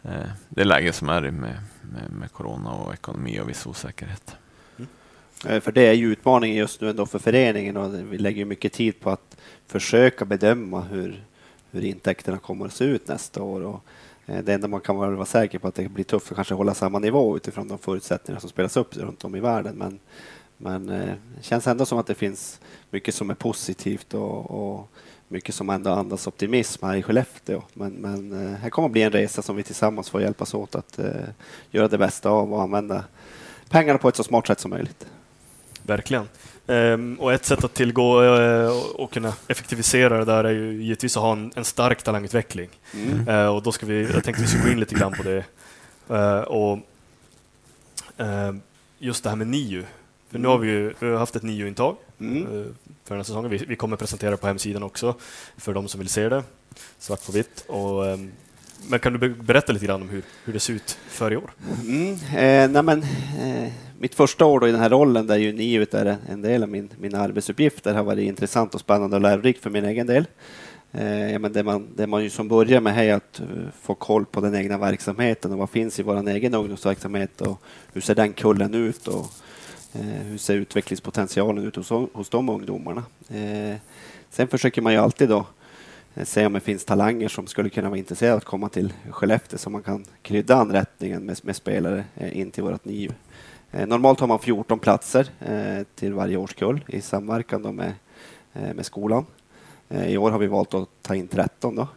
eh, 0.03 0.31
det 0.49 0.65
läge 0.65 0.93
som 0.93 1.09
är 1.09 1.21
med, 1.21 1.61
med, 1.83 2.11
med 2.11 2.33
corona 2.33 2.71
och 2.71 2.95
ekonomi 2.95 3.41
och 3.41 3.49
viss 3.49 3.67
osäkerhet. 3.67 4.37
Mm. 4.79 5.61
För 5.61 5.73
det 5.73 5.87
är 5.87 5.93
ju 5.93 6.13
utmaningen 6.13 6.57
just 6.57 6.81
nu 6.81 6.91
ändå 6.91 7.07
för 7.07 7.19
föreningen 7.19 7.77
och 7.77 8.13
vi 8.13 8.19
lägger 8.19 8.45
mycket 8.45 8.73
tid 8.73 9.01
på 9.01 9.11
att 9.11 9.37
försöka 9.67 10.25
bedöma 10.25 10.81
hur, 10.81 11.25
hur 11.71 11.85
intäkterna 11.85 12.39
kommer 12.39 12.67
att 12.67 12.73
se 12.73 12.85
ut 12.85 13.09
nästa 13.09 13.43
år. 13.43 13.61
Och 13.61 13.85
Eh, 14.31 14.45
det 14.45 14.55
enda 14.55 14.69
man 14.69 14.81
kan 14.81 14.97
vara 14.97 15.27
säker 15.27 15.59
på 15.59 15.67
är 15.67 15.69
att 15.69 15.75
det 15.75 15.89
blir 15.89 16.05
tufft 16.05 16.31
att 16.31 16.37
kanske 16.37 16.55
hålla 16.55 16.75
samma 16.75 16.99
nivå 16.99 17.37
utifrån 17.37 17.69
de 17.69 17.79
förutsättningar 17.79 18.41
som 18.41 18.51
spelas 18.51 18.77
upp 18.77 18.97
runt 18.97 19.25
om 19.25 19.37
i 19.37 19.41
världen. 19.41 19.77
Men, 19.77 19.99
men 20.57 20.87
det 20.87 21.17
känns 21.43 21.67
ändå 21.67 21.87
som 21.87 21.99
att 21.99 22.07
det 22.07 22.15
finns 22.15 22.61
mycket 22.91 23.15
som 23.15 23.31
är 23.31 23.35
positivt 23.35 24.15
och, 24.15 24.51
och 24.51 24.91
mycket 25.31 25.55
som 25.55 25.71
ändå 25.71 25.91
andas 25.91 26.27
optimism 26.27 26.87
här 26.87 26.97
i 26.97 27.03
Skellefteå. 27.03 27.63
Men, 27.75 27.93
men 27.93 28.47
eh, 28.47 28.59
här 28.59 28.71
kommer 28.71 28.87
att 28.89 28.93
bli 28.93 29.03
en 29.03 29.13
resa 29.13 29.43
som 29.43 29.57
vi 29.57 29.63
tillsammans 29.63 30.11
får 30.11 30.23
hjälpas 30.23 30.55
åt 30.55 30.75
att 30.75 30.99
uh, 30.99 31.07
göra 31.71 31.89
det 31.89 31.99
bästa 31.99 32.31
av 32.31 32.55
och 32.55 32.63
använda 32.63 33.05
pengarna 33.69 33.99
på 33.99 34.09
ett 34.09 34.17
så 34.17 34.25
smart 34.25 34.47
sätt 34.47 34.61
som 34.61 34.71
möjligt. 34.71 35.07
Verkligen. 35.83 36.29
Ehm, 36.71 37.17
och 37.21 37.33
ett 37.33 37.45
sätt 37.45 37.65
att 37.65 37.75
tillgå 37.75 38.23
eh, 38.23 38.69
och- 38.95 39.13
kunna 39.13 39.33
effektivisera 39.49 40.19
det 40.19 40.25
där 40.25 40.45
är 40.45 40.51
ju 40.51 40.83
givetvis 40.83 41.17
att 41.17 41.23
ha 41.23 41.33
en, 41.33 41.53
en 41.57 41.65
stark 41.65 42.03
talangutveckling. 42.03 42.69
Mm. 42.95 43.29
Eh, 43.29 43.47
och 43.47 43.63
då 43.63 43.73
ska 43.73 43.87
vi, 43.87 44.03
jag 44.13 44.25
tänkte 44.25 44.43
vi 44.43 44.49
ska 44.49 44.63
gå 44.63 44.69
in 44.69 44.81
lite 44.81 44.95
grann 44.95 45.13
på 45.13 45.23
det. 45.23 45.45
Eh, 46.09 46.41
och 46.41 46.79
eh, 48.17 48.53
just 48.99 49.23
det 49.25 49.29
här 49.31 49.37
med 49.37 49.47
NIU. 49.47 49.85
För 50.31 50.39
nu 50.39 50.49
har 50.49 50.59
vi 50.59 50.69
ju 50.71 50.95
vi 50.99 51.07
har 51.11 51.17
haft 51.19 51.37
ett 51.37 51.43
NIU-intag 51.43 51.97
Mm. 52.21 52.45
för 52.45 53.15
den 53.15 53.17
här 53.17 53.23
säsongen. 53.23 53.51
Vi, 53.51 53.57
vi 53.59 53.77
kommer 53.77 53.97
presentera 53.97 54.37
på 54.37 54.47
hemsidan 54.47 54.83
också 54.83 55.15
för 55.57 55.75
de 55.75 55.89
som 55.89 56.01
vill 56.01 56.09
se 56.09 56.29
det, 56.29 56.43
svart 56.99 57.27
på 57.27 57.33
vitt. 57.33 57.65
Och, 57.69 58.07
ehm, 58.07 58.31
men 58.89 58.99
kan 58.99 59.13
du 59.13 59.29
berätta 59.29 59.73
lite 59.73 59.87
grann 59.87 60.03
om 60.03 60.09
hur, 60.09 60.23
hur 60.45 60.53
det 60.53 60.61
ser 60.61 60.73
ut 60.73 60.99
för 61.09 61.33
i 61.33 61.37
år? 61.37 61.51
Mm. 61.83 62.13
Eh, 62.13 62.71
nej 62.71 62.83
men, 62.83 63.03
eh, 63.41 63.73
mitt 63.99 64.15
första 64.15 64.45
år 64.45 64.61
då 64.61 64.69
i 64.69 64.73
den 64.73 64.81
här 64.81 64.91
rollen 64.91 65.27
där 65.27 65.37
ju 65.37 65.53
NIUT 65.53 65.95
är 65.95 66.17
en 66.29 66.43
del 66.43 66.63
av 66.63 66.69
min, 66.69 66.89
mina 67.01 67.19
arbetsuppgifter 67.19 67.95
har 67.95 68.03
varit 68.03 68.29
intressant 68.29 68.75
och 68.75 68.81
spännande 68.81 69.17
och 69.17 69.23
lärorikt 69.23 69.63
för 69.63 69.71
min 69.71 69.85
egen 69.85 70.07
del. 70.07 70.25
Eh, 70.93 71.33
ja, 71.33 71.39
men 71.39 71.53
det, 71.53 71.63
man, 71.63 71.89
det 71.97 72.07
man 72.07 72.23
ju 72.23 72.31
som 72.31 72.49
börjar 72.49 72.81
med 72.81 73.09
är 73.09 73.15
att 73.15 73.41
eh, 73.41 73.47
få 73.83 73.95
koll 73.95 74.25
på 74.27 74.41
den 74.41 74.55
egna 74.55 74.79
verksamheten 74.79 75.53
och 75.53 75.59
vad 75.59 75.71
finns 75.71 76.01
i 76.01 76.03
vår 76.03 76.29
egen 76.29 76.55
ungdomsverksamhet 76.55 77.41
och 77.41 77.63
hur 77.93 78.01
ser 78.01 78.15
den 78.15 78.33
kullen 78.33 78.75
ut 78.75 79.09
och 79.09 79.27
eh, 79.93 80.01
hur 80.03 80.39
ser 80.39 80.55
utvecklingspotentialen 80.55 81.65
ut 81.65 81.77
hos, 81.77 81.91
hos 82.13 82.29
de 82.29 82.49
ungdomarna. 82.49 83.05
Eh, 83.29 83.77
Sen 84.31 84.49
försöker 84.49 84.83
man 84.83 84.93
ju 84.93 84.99
alltid 84.99 85.29
då 85.29 85.47
se 86.25 86.47
om 86.47 86.53
det 86.53 86.61
finns 86.61 86.85
talanger 86.85 87.29
som 87.29 87.47
skulle 87.47 87.71
kunna 87.71 87.89
vara 87.89 87.99
intresserade 87.99 88.33
av 88.33 88.39
att 88.39 88.45
komma 88.45 88.69
till 88.69 88.93
Skellefteå 89.11 89.59
så 89.59 89.71
man 89.71 89.83
kan 89.83 90.05
krydda 90.23 90.55
anrättningen 90.55 91.25
med, 91.27 91.39
med 91.43 91.57
spelare 91.57 92.05
eh, 92.15 92.39
in 92.39 92.51
till 92.51 92.63
vårt 92.63 92.85
NIV. 92.85 93.15
Eh, 93.71 93.87
normalt 93.87 94.21
har 94.21 94.27
man 94.27 94.39
14 94.39 94.79
platser 94.79 95.29
eh, 95.41 95.87
till 95.95 96.13
varje 96.13 96.37
årskull 96.37 96.85
i 96.89 97.01
samverkan 97.01 97.63
då 97.63 97.73
med, 97.73 97.93
med 98.53 98.87
skolan. 98.87 99.27
I 99.89 100.17
år 100.17 100.31
har 100.31 100.39
vi 100.39 100.47
valt 100.47 100.75
att 100.75 100.89
ta 101.03 101.15
in 101.15 101.29
13 101.29 101.77
då. 101.77 101.89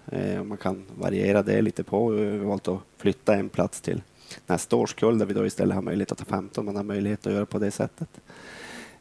Man 0.43 0.58
kan 0.58 0.86
variera 0.96 1.43
det 1.43 1.62
lite 1.62 1.84
på. 1.84 2.08
Vi 2.08 2.38
har 2.38 2.46
valt 2.46 2.67
att 2.67 2.79
flytta 2.98 3.36
en 3.36 3.50
plats 3.50 3.82
till 3.82 4.01
nästa 4.48 4.75
årskull 4.75 5.17
där 5.17 5.25
vi 5.25 5.34
då 5.34 5.46
istället 5.46 5.75
har 5.75 5.82
möjlighet 5.82 6.12
att 6.12 6.17
ta 6.17 6.25
15. 6.25 6.65
Man 6.65 6.75
har 6.75 6.84
möjlighet 6.84 7.27
att 7.27 7.34
göra 7.34 7.46
på 7.46 7.60
det 7.60 7.72
sättet. 7.72 8.10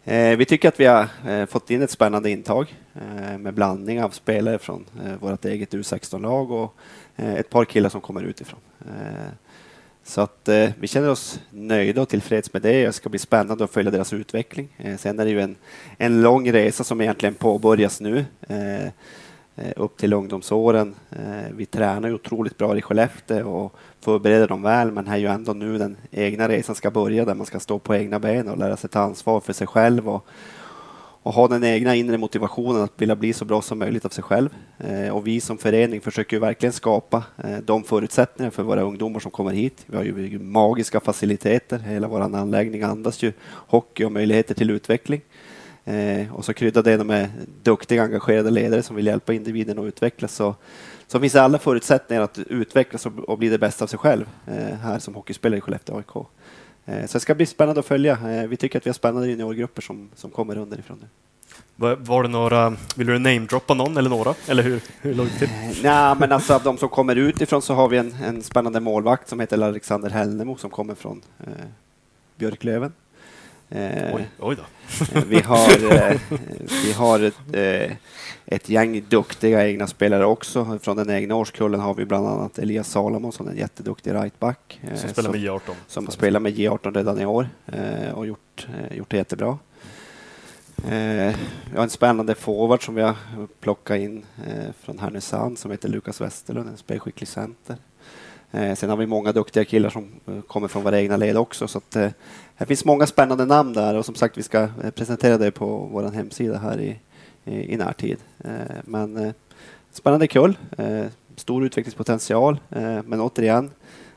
Eh, 0.04 0.37
Vi 0.37 0.44
tycker 0.44 0.68
att 0.68 0.80
vi 0.80 0.87
har 0.87 1.06
eh, 1.26 1.47
fått 1.47 1.71
in 1.71 1.82
ett 1.82 1.90
spännande 1.90 2.30
intag 2.30 2.75
eh, 2.94 3.38
med 3.38 3.54
blandning 3.54 4.02
av 4.02 4.11
spelare 4.11 4.59
från 4.59 4.85
eh, 5.06 5.14
vårt 5.21 5.44
eget 5.44 5.75
U16-lag 5.75 6.50
och 6.50 6.75
eh, 7.16 7.35
ett 7.35 7.50
par 7.50 7.64
killar 7.64 7.88
som 7.88 8.00
kommer 8.00 8.23
utifrån. 8.23 8.61
Eh, 8.80 9.30
Så 10.04 10.21
att 10.21 10.49
eh, 10.49 10.71
vi 10.80 10.88
känner 10.88 11.11
oss 11.11 11.40
nöjda 11.50 12.02
och 12.02 12.09
tillfreds 12.09 12.52
med 12.52 12.62
det. 12.62 12.87
Det 12.87 12.92
ska 12.92 13.09
bli 13.09 13.18
spännande 13.18 13.64
att 13.64 13.71
följa 13.71 13.90
deras 13.90 14.12
utveckling. 14.12 14.68
Eh, 14.78 14.97
sen 14.97 15.18
är 15.21 15.25
det 15.25 15.30
ju 15.30 15.40
en, 15.40 15.56
en 15.99 16.23
lång 16.23 16.52
resa 16.52 16.85
som 16.85 17.00
egentligen 17.00 17.35
påbörjas 17.35 18.00
nu. 18.00 18.25
Eh, 18.49 18.88
Eh, 19.56 19.73
upp 19.76 19.97
till 19.97 20.12
ungdomsåren. 20.12 20.94
Eh, 21.11 21.52
vi 21.56 21.66
tränar 21.66 22.09
ju 22.09 22.14
otroligt 22.14 22.59
bra 22.59 22.78
i 22.78 22.82
Skellefteå 22.82 23.49
och 23.49 23.76
förbereder 24.00 24.49
dem 24.49 24.62
väl, 24.62 24.92
men 24.92 25.06
här 25.06 25.14
är 25.14 25.18
ju 25.18 25.26
ändå 25.26 25.52
nu 25.52 25.78
den 25.78 25.97
egna 26.11 26.49
resan 26.49 26.75
ska 26.75 26.90
börja 26.90 27.25
där 27.25 27.35
man 27.35 27.47
ska 27.47 27.61
stå 27.61 27.78
på 27.78 27.94
egna 27.94 28.18
ben 28.18 28.49
och 28.49 28.59
lära 28.59 28.76
sig 28.76 28.90
ta 28.90 29.00
ansvar 29.00 29.40
för 29.40 29.52
sig 29.52 29.66
själv 29.66 30.09
och, 30.09 30.26
och 31.23 31.35
ha 31.35 31.49
den 31.49 31.64
egna 31.64 31.94
inre 31.94 32.18
motivationen 32.18 32.82
att 32.82 32.92
vilja 32.97 33.16
bli 33.16 33.32
så 33.32 33.44
bra 33.44 33.62
som 33.62 33.78
möjligt 33.78 34.04
av 34.04 34.09
sig 34.09 34.25
själv. 34.25 34.49
Eh, 34.78 35.09
och 35.09 35.26
vi 35.26 35.40
som 35.40 35.59
förening 35.59 36.00
försöker 36.00 36.37
ju 36.37 36.40
verkligen 36.40 36.73
skapa 36.73 37.25
de 37.64 37.85
förutsättningar 37.85 38.50
för 38.50 38.62
våra 38.62 38.82
ungdomar 38.82 39.21
som 39.21 39.30
kommer 39.30 39.52
hit. 39.52 39.85
Vi 39.87 39.97
har 39.97 40.04
ju 40.04 40.38
magiska 40.38 41.00
faciliteter. 41.00 41.78
Hela 41.78 42.09
vår 42.09 42.21
anläggning 42.21 42.82
andas 42.82 43.23
ju 43.23 43.32
hockey 43.49 44.04
och 44.04 44.12
möjligheter 44.12 44.54
till 44.54 44.71
utveckling. 44.71 45.21
Eh, 45.84 46.34
och 46.34 46.44
så 46.44 46.54
krydda 46.54 46.82
det 46.82 47.04
med 47.04 47.28
duktiga, 47.62 48.02
engagerade 48.02 48.50
ledare 48.50 48.82
som 48.82 48.96
vill 48.96 49.06
hjälpa 49.06 49.32
individen 49.32 49.78
att 49.78 49.84
utvecklas. 49.84 50.34
Så, 50.34 50.54
så 51.06 51.20
finns 51.20 51.32
det 51.32 51.42
alla 51.42 51.58
förutsättningar 51.58 52.22
att 52.22 52.38
utvecklas 52.38 53.06
och, 53.06 53.18
och 53.18 53.38
bli 53.38 53.48
det 53.48 53.58
bästa 53.58 53.84
av 53.84 53.88
sig 53.88 53.98
själv 53.98 54.26
eh, 54.46 54.76
här 54.76 54.98
som 54.98 55.14
hockeyspelare 55.14 55.58
i 55.58 55.60
Skellefteå 55.60 55.96
AIK. 55.96 56.26
Eh, 56.84 57.06
så 57.06 57.18
det 57.18 57.20
ska 57.20 57.34
bli 57.34 57.46
spännande 57.46 57.80
att 57.80 57.86
följa. 57.86 58.12
Eh, 58.12 58.48
vi 58.48 58.56
tycker 58.56 58.78
att 58.78 58.86
vi 58.86 58.90
har 58.90 58.94
spännande 58.94 59.28
juniorgrupper 59.28 59.82
som, 59.82 60.10
som 60.14 60.30
kommer 60.30 60.58
underifrån 60.58 60.98
nu. 61.00 61.06
Var, 61.76 61.96
var 61.96 62.22
det 62.22 62.28
några, 62.28 62.76
vill 62.96 63.06
du 63.06 63.18
namedroppa 63.18 63.74
någon 63.74 63.96
eller 63.96 64.10
några? 64.10 64.34
Eller 64.48 64.62
hur, 64.62 64.80
hur 65.00 65.14
låg 65.14 65.26
det 65.26 65.38
till? 65.38 65.82
Nej, 65.82 66.16
men 66.18 66.32
alltså 66.32 66.54
av 66.54 66.62
de 66.62 66.78
som 66.78 66.88
kommer 66.88 67.16
utifrån 67.16 67.62
så 67.62 67.74
har 67.74 67.88
vi 67.88 67.98
en, 67.98 68.14
en 68.24 68.42
spännande 68.42 68.80
målvakt 68.80 69.28
som 69.28 69.40
heter 69.40 69.62
Alexander 69.62 70.10
Hellnemo 70.10 70.56
som 70.56 70.70
kommer 70.70 70.94
från 70.94 71.22
eh, 71.40 71.52
Björklöven. 72.36 72.92
Eh, 73.74 74.14
Oj, 74.14 74.28
oj 74.38 74.56
då. 74.56 74.62
Eh, 75.18 75.24
Vi 75.24 75.40
har, 75.40 75.92
eh, 75.92 76.20
vi 76.84 76.92
har 76.92 77.20
ett, 77.20 77.34
eh, 77.52 77.96
ett 78.46 78.68
gäng 78.68 79.04
duktiga 79.08 79.66
egna 79.68 79.86
spelare 79.86 80.24
också. 80.26 80.78
Från 80.82 80.96
den 80.96 81.10
egna 81.10 81.34
årskullen 81.34 81.80
har 81.80 81.94
vi 81.94 82.04
bland 82.04 82.26
annat 82.26 82.58
Elias 82.58 82.88
Salomonsson, 82.90 83.48
en 83.48 83.56
jätteduktig 83.56 84.14
rightback. 84.14 84.80
eh, 84.82 84.94
Som 84.98 85.08
spelar 85.11 85.30
med 85.30 85.40
J18. 85.40 85.61
som 85.87 86.04
har 86.06 86.12
spelat 86.12 86.42
med 86.42 86.52
J18 86.58 86.94
redan 86.94 87.20
i 87.20 87.26
år 87.26 87.48
eh, 87.66 88.12
och 88.14 88.26
gjort, 88.26 88.66
eh, 88.90 88.96
gjort 88.96 89.11
det 89.11 89.16
jättebra. 89.16 89.58
Vi 90.85 91.76
har 91.76 91.82
en 91.82 91.90
spännande 91.90 92.35
forward 92.35 92.85
som 92.85 92.94
vi 92.94 93.02
har 93.02 93.14
plockat 93.61 93.98
in 93.98 94.24
eh, 94.46 94.72
från 94.80 94.98
Härnösand 94.98 95.58
som 95.58 95.70
heter 95.70 95.88
Lukas 95.88 96.20
Westerlund, 96.20 96.68
en 96.68 96.76
spelskicklig 96.76 97.28
center. 97.28 97.76
Eh, 98.54 98.74
sen 98.74 98.90
har 98.90 98.96
vi 98.96 99.06
många 99.06 99.32
duktiga 99.32 99.64
killar 99.64 99.90
som 99.90 100.12
eh, 100.26 100.40
kommer 100.40 100.68
från 100.68 100.82
våra 100.84 101.00
egna 101.00 101.16
led 101.16 101.36
också. 101.36 101.68
Så 101.68 101.78
att, 101.78 101.96
eh, 101.96 102.10
här 102.54 102.66
finns 102.66 102.84
många 102.84 103.06
spännande 103.06 103.44
namn 103.44 103.72
där 103.72 103.94
och 103.94 104.04
som 104.04 104.14
sagt 104.14 104.38
vi 104.38 104.42
ska 104.42 104.62
eh, 104.62 104.90
presentera 104.94 105.38
det 105.38 105.50
på 105.50 105.66
vår 105.92 106.10
hemsida 106.10 106.58
här 106.58 106.80
i, 106.80 106.98
i, 107.44 107.72
i 107.72 107.76
närtid. 107.76 108.18
Eh, 108.44 108.76
men 108.84 109.16
eh, 109.16 109.32
spännande 109.92 110.26
kull, 110.26 110.58
eh, 110.78 111.04
stor 111.36 111.64
utvecklingspotential. 111.64 112.60
Eh, 112.70 113.02
men 113.02 113.20
återigen, 113.20 113.70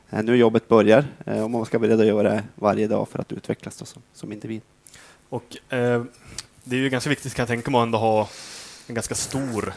eh, 0.10 0.24
nu 0.24 0.36
jobbet 0.36 0.68
börjar 0.68 1.06
eh, 1.26 1.44
och 1.44 1.52
man 1.52 1.66
ska 1.66 1.80
vara 1.80 1.88
beredd 1.88 2.00
att 2.00 2.08
göra 2.08 2.30
det 2.30 2.44
varje 2.56 2.88
dag 2.88 3.08
för 3.08 3.20
att 3.20 3.32
utvecklas 3.32 3.78
då, 3.78 3.86
som, 3.86 4.02
som 4.14 4.32
individ. 4.32 4.62
Och 5.30 5.74
eh, 5.74 6.04
det 6.64 6.76
är 6.76 6.80
ju 6.80 6.90
ganska 6.90 7.10
viktigt 7.10 7.34
kan 7.34 7.44
jag 7.44 7.48
tänka 7.48 7.72
mig 7.72 7.80
att 7.80 7.86
ändå 7.86 7.98
ha 7.98 8.30
en 8.88 8.96
ganska 8.96 9.16
stor 9.16 9.74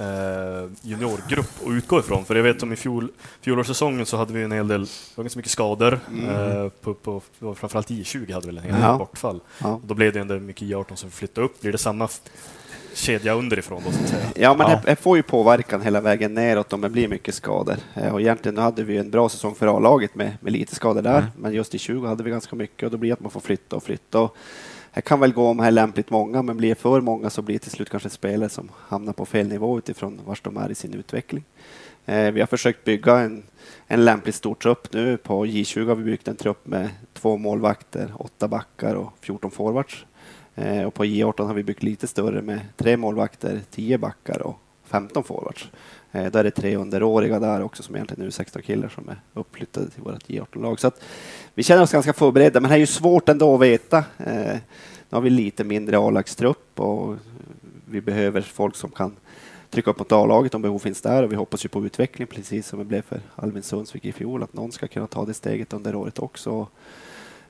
eh, 0.00 0.70
juniorgrupp 0.82 1.50
att 1.66 1.70
utgå 1.70 1.98
ifrån. 2.00 2.24
För 2.24 2.34
jag 2.34 2.42
vet 2.42 2.60
som 2.60 2.72
i 2.72 2.76
fjol, 2.76 3.08
fjolårssäsongen 3.40 4.06
så 4.06 4.16
hade 4.16 4.32
vi 4.32 4.42
en 4.42 4.52
hel 4.52 4.68
del, 4.68 4.80
det 4.84 4.90
var 5.14 5.24
ganska 5.24 5.38
mycket 5.38 5.52
skador. 5.52 6.00
Eh, 6.28 6.68
på, 6.82 6.94
på, 6.94 7.22
framförallt 7.54 7.90
I20 7.90 8.32
hade 8.32 8.46
väl 8.46 8.58
en 8.58 8.64
hel 8.64 8.72
del 8.72 8.82
Ja. 8.82 8.98
bortfall. 8.98 9.40
Ja. 9.58 9.68
Och 9.74 9.80
då 9.86 9.94
blev 9.94 10.12
det 10.12 10.20
ändå 10.20 10.34
mycket 10.34 10.62
I18 10.62 10.94
som 10.94 11.10
flyttade 11.10 11.44
upp. 11.44 11.60
Blir 11.60 11.72
det 11.72 11.78
samma 11.78 12.08
kedja 12.94 13.34
underifrån 13.34 13.82
då 13.86 13.92
så 13.92 14.02
att 14.02 14.08
säga? 14.08 14.26
Ja, 14.36 14.54
men 14.54 14.70
Ja. 14.70 14.80
Det, 14.84 14.96
får 14.96 15.16
ju 15.16 15.22
påverkan 15.22 15.82
hela 15.82 16.00
vägen 16.00 16.34
neråt 16.34 16.72
om 16.72 16.80
det 16.80 16.88
blir 16.88 17.08
mycket 17.08 17.34
skador. 17.34 17.76
Eh, 17.94 18.12
Och 18.14 18.20
egentligen 18.20 18.54
nu 18.54 18.60
hade 18.60 18.82
vi 18.84 18.96
en 18.96 19.10
bra 19.10 19.28
säsong 19.28 19.54
för 19.54 19.76
A-laget 19.76 20.14
med, 20.14 20.36
med 20.40 20.52
lite 20.52 20.74
skador 20.74 21.02
där, 21.02 21.18
Mm. 21.18 21.30
men 21.36 21.52
just 21.52 21.74
i 21.74 21.78
20 21.78 22.06
hade 22.06 22.22
vi 22.24 22.30
ganska 22.30 22.56
mycket 22.56 22.82
och 22.86 22.90
då 22.90 22.96
blir 22.96 23.10
det 23.10 23.14
att 23.14 23.20
man 23.20 23.30
får 23.30 23.40
flytta 23.40 23.76
och 23.76 23.82
flytta. 23.82 24.20
Och 24.20 24.36
det 24.96 25.02
kan 25.02 25.20
väl 25.20 25.32
gå 25.32 25.48
om 25.48 25.58
här 25.58 25.70
lämpligt 25.70 26.10
många, 26.10 26.42
men 26.42 26.56
blir 26.56 26.68
det 26.68 26.74
för 26.74 27.00
många 27.00 27.30
så 27.30 27.42
blir 27.42 27.54
det 27.54 27.58
till 27.58 27.70
slut 27.70 27.90
kanske 27.90 28.10
spelare 28.10 28.48
som 28.48 28.70
hamnar 28.78 29.12
på 29.12 29.26
fel 29.26 29.48
nivå 29.48 29.78
utifrån 29.78 30.20
var 30.24 30.38
de 30.42 30.56
är 30.56 30.70
i 30.70 30.74
sin 30.74 30.94
utveckling. 30.94 31.44
Eh, 32.06 32.30
vi 32.30 32.40
har 32.40 32.46
försökt 32.46 32.84
bygga 32.84 33.18
en, 33.18 33.42
en 33.86 34.04
lämpligt 34.04 34.34
stor 34.34 34.54
trupp 34.54 34.92
nu. 34.92 35.16
På 35.16 35.46
J20 35.46 35.88
har 35.88 35.94
vi 35.94 36.04
byggt 36.04 36.28
en 36.28 36.36
trupp 36.36 36.66
med 36.66 36.88
två 37.14 37.36
målvakter, 37.36 38.12
åtta 38.18 38.48
backar 38.48 38.94
och 38.94 39.12
14 39.20 39.50
forwards. 39.50 40.06
Eh, 40.54 40.82
och 40.82 40.94
på 40.94 41.04
J18 41.04 41.46
har 41.46 41.54
vi 41.54 41.62
byggt 41.62 41.82
lite 41.82 42.06
större 42.06 42.42
med 42.42 42.60
tre 42.76 42.96
målvakter, 42.96 43.60
tio 43.70 43.98
backar 43.98 44.42
och 44.42 44.58
15 44.96 45.24
forwards. 45.24 45.68
Eh, 46.12 46.26
där 46.26 46.44
är 46.44 46.50
tre 46.50 46.76
underåriga 46.76 47.38
där 47.38 47.62
också 47.62 47.82
som 47.82 47.94
egentligen 47.94 48.26
är 48.26 48.30
16 48.30 48.62
killar 48.62 48.88
som 48.88 49.08
är 49.08 49.20
uppflyttade 49.34 49.90
till 49.90 50.02
vårt 50.02 50.28
J18-lag. 50.28 50.80
Så 50.80 50.86
att 50.86 51.00
vi 51.54 51.62
känner 51.62 51.82
oss 51.82 51.92
ganska 51.92 52.12
förberedda, 52.12 52.60
men 52.60 52.70
det 52.70 52.76
är 52.76 52.78
ju 52.78 52.86
svårt 52.86 53.28
ändå 53.28 53.54
att 53.54 53.60
veta. 53.60 53.98
Eh, 54.18 54.56
nu 55.08 55.10
har 55.10 55.20
vi 55.20 55.30
lite 55.30 55.64
mindre 55.64 55.98
A-lagstrupp 55.98 56.80
och 56.80 57.16
vi 57.90 58.00
behöver 58.00 58.40
folk 58.40 58.76
som 58.76 58.90
kan 58.90 59.16
trycka 59.70 59.90
upp 59.90 59.98
mot 59.98 60.12
A-laget 60.12 60.54
om 60.54 60.62
behov 60.62 60.78
finns 60.78 61.00
där 61.00 61.22
och 61.22 61.32
vi 61.32 61.36
hoppas 61.36 61.64
ju 61.64 61.68
på 61.68 61.84
utveckling 61.84 62.26
precis 62.26 62.66
som 62.66 62.78
det 62.78 62.84
blev 62.84 63.02
för 63.02 63.20
Alvin 63.34 63.62
Sundsvik 63.62 64.04
i 64.04 64.12
fjol, 64.12 64.42
att 64.42 64.54
någon 64.54 64.72
ska 64.72 64.88
kunna 64.88 65.06
ta 65.06 65.24
det 65.24 65.34
steget 65.34 65.72
under 65.72 65.94
året 65.94 66.18
också. 66.18 66.66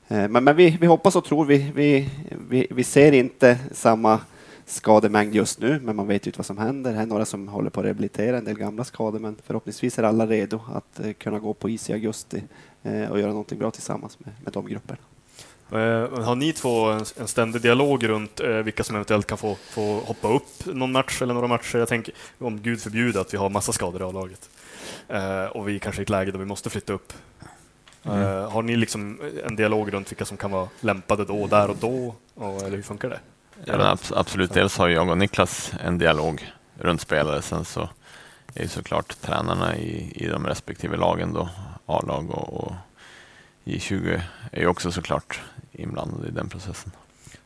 Eh, 0.08 0.28
men, 0.28 0.44
men 0.44 0.56
vi, 0.56 0.76
vi 0.80 0.86
hoppas 0.86 1.16
och 1.16 1.24
tror. 1.24 1.44
Vi, 1.44 1.72
vi, 1.74 2.10
vi, 2.48 2.66
vi 2.70 2.84
ser 2.84 3.12
inte 3.12 3.58
samma 3.72 4.20
skademängd 4.66 5.34
just 5.34 5.60
nu, 5.60 5.80
men 5.80 5.96
man 5.96 6.06
vet 6.06 6.26
ju 6.26 6.28
inte 6.28 6.38
vad 6.38 6.46
som 6.46 6.58
händer. 6.58 6.92
Det 6.92 6.98
är 6.98 7.06
några 7.06 7.24
som 7.24 7.48
håller 7.48 7.70
på 7.70 7.80
att 7.80 7.86
rehabilitera 7.86 8.38
en 8.38 8.44
del 8.44 8.58
gamla 8.58 8.84
skador, 8.84 9.18
men 9.18 9.36
förhoppningsvis 9.46 9.98
är 9.98 10.02
alla 10.02 10.26
redo 10.26 10.60
att 10.74 11.00
eh, 11.00 11.12
kunna 11.12 11.38
gå 11.38 11.54
på 11.54 11.70
is 11.70 11.90
i 11.90 11.92
augusti 11.92 12.42
eh, 12.82 13.10
och 13.10 13.20
göra 13.20 13.30
någonting 13.30 13.58
bra 13.58 13.70
tillsammans 13.70 14.18
med, 14.20 14.34
med 14.44 14.52
de 14.52 14.66
grupperna. 14.66 14.98
Eh, 15.70 16.24
har 16.24 16.34
ni 16.34 16.52
två 16.52 16.86
en, 16.86 17.04
en 17.16 17.28
ständig 17.28 17.62
dialog 17.62 18.08
runt 18.08 18.40
eh, 18.40 18.48
vilka 18.48 18.84
som 18.84 18.96
eventuellt 18.96 19.26
kan 19.26 19.38
få, 19.38 19.54
få 19.54 20.00
hoppa 20.00 20.28
upp 20.28 20.66
någon 20.66 20.92
match 20.92 21.22
eller 21.22 21.34
några 21.34 21.48
matcher? 21.48 21.78
Jag 21.78 21.88
tänker, 21.88 22.14
om 22.38 22.62
Gud 22.62 22.80
förbjuder 22.80 23.20
att 23.20 23.34
vi 23.34 23.38
har 23.38 23.50
massa 23.50 23.72
skador 23.72 24.00
i 24.00 24.04
A-laget 24.04 24.50
eh, 25.08 25.44
och 25.44 25.68
vi 25.68 25.78
kanske 25.78 26.00
är 26.00 26.02
i 26.02 26.04
ett 26.04 26.10
läge 26.10 26.30
då 26.30 26.38
vi 26.38 26.44
måste 26.44 26.70
flytta 26.70 26.92
upp. 26.92 27.12
Eh, 28.02 28.50
har 28.50 28.62
ni 28.62 28.76
liksom 28.76 29.20
en 29.44 29.56
dialog 29.56 29.92
runt 29.92 30.12
vilka 30.12 30.24
som 30.24 30.36
kan 30.36 30.50
vara 30.50 30.68
lämpade 30.80 31.24
då, 31.24 31.46
där 31.46 31.70
och 31.70 31.76
då? 31.80 32.14
Och, 32.34 32.62
eller 32.62 32.76
hur 32.76 32.82
funkar 32.82 33.10
det? 33.10 33.20
Ja, 33.64 33.78
men 33.78 33.96
absolut, 34.10 34.52
dels 34.52 34.78
har 34.78 34.88
jag 34.88 35.08
och 35.08 35.18
Niklas 35.18 35.72
en 35.80 35.98
dialog 35.98 36.52
runt 36.78 37.00
spelare. 37.00 37.42
Sen 37.42 37.64
så 37.64 37.88
är 38.54 38.62
ju 38.62 38.68
såklart 38.68 39.20
tränarna 39.20 39.76
i, 39.76 40.12
i 40.14 40.26
de 40.26 40.46
respektive 40.46 40.96
lagen, 40.96 41.32
då, 41.32 41.48
A-lag 41.86 42.30
och, 42.30 42.64
och 42.64 42.72
J20, 43.64 44.20
är 44.52 44.60
ju 44.60 44.66
också 44.66 44.92
såklart 44.92 45.40
inblandade 45.72 46.28
i 46.28 46.30
den 46.30 46.48
processen. 46.48 46.92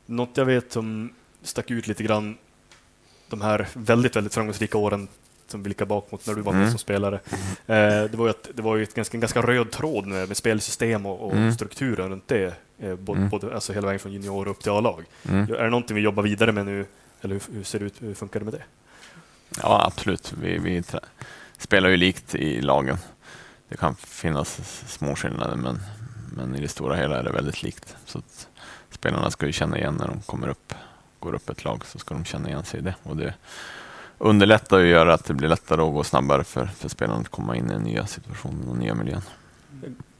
Något 0.06 0.36
jag 0.36 0.44
vet 0.44 0.72
som 0.72 1.12
stack 1.42 1.70
ut 1.70 1.86
lite 1.86 2.02
grann 2.02 2.38
de 3.28 3.40
här 3.40 3.68
väldigt, 3.74 4.16
väldigt 4.16 4.34
framgångsrika 4.34 4.78
åren 4.78 5.08
som 5.50 5.62
blickar 5.62 5.86
bak 5.86 6.12
mot 6.12 6.26
när 6.26 6.34
du 6.34 6.42
var 6.42 6.52
med 6.52 6.60
Mm. 6.60 6.70
som 6.70 6.78
spelare. 6.78 7.20
Eh, 7.66 8.04
det 8.04 8.14
var 8.14 8.24
ju, 8.26 8.30
att, 8.30 8.48
det 8.54 8.62
var 8.62 8.76
ju 8.76 8.82
ett 8.82 8.94
ganska, 8.94 9.16
en 9.16 9.20
ganska 9.20 9.42
röd 9.42 9.70
tråd 9.70 10.06
med, 10.06 10.28
med 10.28 10.36
spelsystem 10.36 11.06
och, 11.06 11.26
och 11.26 11.32
Mm. 11.32 11.52
strukturen 11.54 12.08
runt 12.10 12.28
det. 12.28 12.54
Eh, 12.78 12.94
både, 12.94 13.18
Mm. 13.18 13.30
både, 13.30 13.54
alltså 13.54 13.72
hela 13.72 13.86
vägen 13.86 14.00
från 14.00 14.12
junior 14.12 14.48
upp 14.48 14.60
till 14.62 14.72
A-lag. 14.72 15.04
Mm. 15.28 15.42
Är 15.54 15.62
det 15.64 15.70
någonting 15.70 15.94
vi 15.96 16.02
jobbar 16.02 16.22
vidare 16.22 16.52
med 16.52 16.66
nu? 16.66 16.86
Eller 17.20 17.34
hur, 17.34 17.54
hur 17.54 17.64
ser 17.64 17.78
det 17.78 17.84
ut? 17.84 17.94
Hur 18.02 18.14
funkar 18.14 18.40
det 18.40 18.44
med 18.44 18.54
det? 18.54 18.62
Ja, 19.62 19.84
absolut. 19.86 20.32
Vi, 20.42 20.58
vi 20.58 20.82
spelar 21.58 21.88
ju 21.88 21.96
likt 21.96 22.34
i 22.34 22.60
lagen. 22.60 22.96
Det 23.68 23.76
kan 23.76 23.94
finnas 23.96 24.60
små 24.92 25.16
skillnader, 25.16 25.56
men, 25.56 25.80
men 26.36 26.56
i 26.56 26.60
det 26.60 26.68
stora 26.68 26.96
hela 26.96 27.18
är 27.18 27.22
det 27.24 27.32
väldigt 27.32 27.62
likt. 27.62 27.96
Så 28.06 28.22
spelarna 28.90 29.30
ska 29.30 29.46
ju 29.46 29.52
känna 29.52 29.78
igen 29.78 29.94
när 29.94 30.06
de 30.08 30.20
kommer 30.22 30.48
upp 30.48 30.74
går 31.20 31.34
upp 31.34 31.50
ett 31.50 31.64
lag 31.64 31.86
så 31.86 31.98
ska 31.98 32.14
de 32.14 32.24
känna 32.24 32.48
igen 32.48 32.64
sig 32.64 32.80
i 32.80 32.82
det. 32.82 32.94
Och 33.02 33.16
det 33.16 33.34
underlättar 34.20 34.78
och 34.78 34.86
gör 34.86 35.06
att 35.06 35.24
det 35.24 35.34
blir 35.34 35.48
lättare 35.48 35.82
att 35.82 35.92
gå 35.92 36.04
snabbare 36.04 36.44
för, 36.44 36.66
för 36.66 36.88
spelarna 36.88 37.20
att 37.20 37.28
komma 37.28 37.56
in 37.56 37.66
i 37.66 37.72
den 37.72 37.82
nya 37.82 38.06
situationen 38.06 38.68
och 38.68 38.76
nya 38.76 38.94
miljön. 38.94 39.22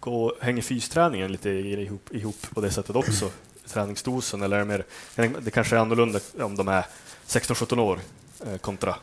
Gå, 0.01 0.35
hänger 0.41 0.63
fysträningen 0.63 1.33
lite 1.33 1.51
ihop, 1.51 2.15
ihop 2.15 2.37
på 2.55 2.61
det 2.61 2.71
sättet 2.71 2.97
också? 2.97 3.31
Träningsdosen 3.67 4.43
eller 4.43 4.57
är 4.57 4.61
det 4.61 4.67
mer, 4.67 5.35
det 5.41 5.51
kanske 5.51 5.77
är 5.77 5.81
annorlunda 5.81 6.21
om 6.41 6.57
de 6.57 6.69
är 6.69 6.87
16-17 7.27 7.81
år 7.81 7.99
eh, 8.47 8.57
kontra 8.57 8.95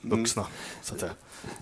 vuxna, 0.00 0.42
mm. 0.42 0.52
så 0.82 0.94
att 0.94 1.00
säga. 1.00 1.12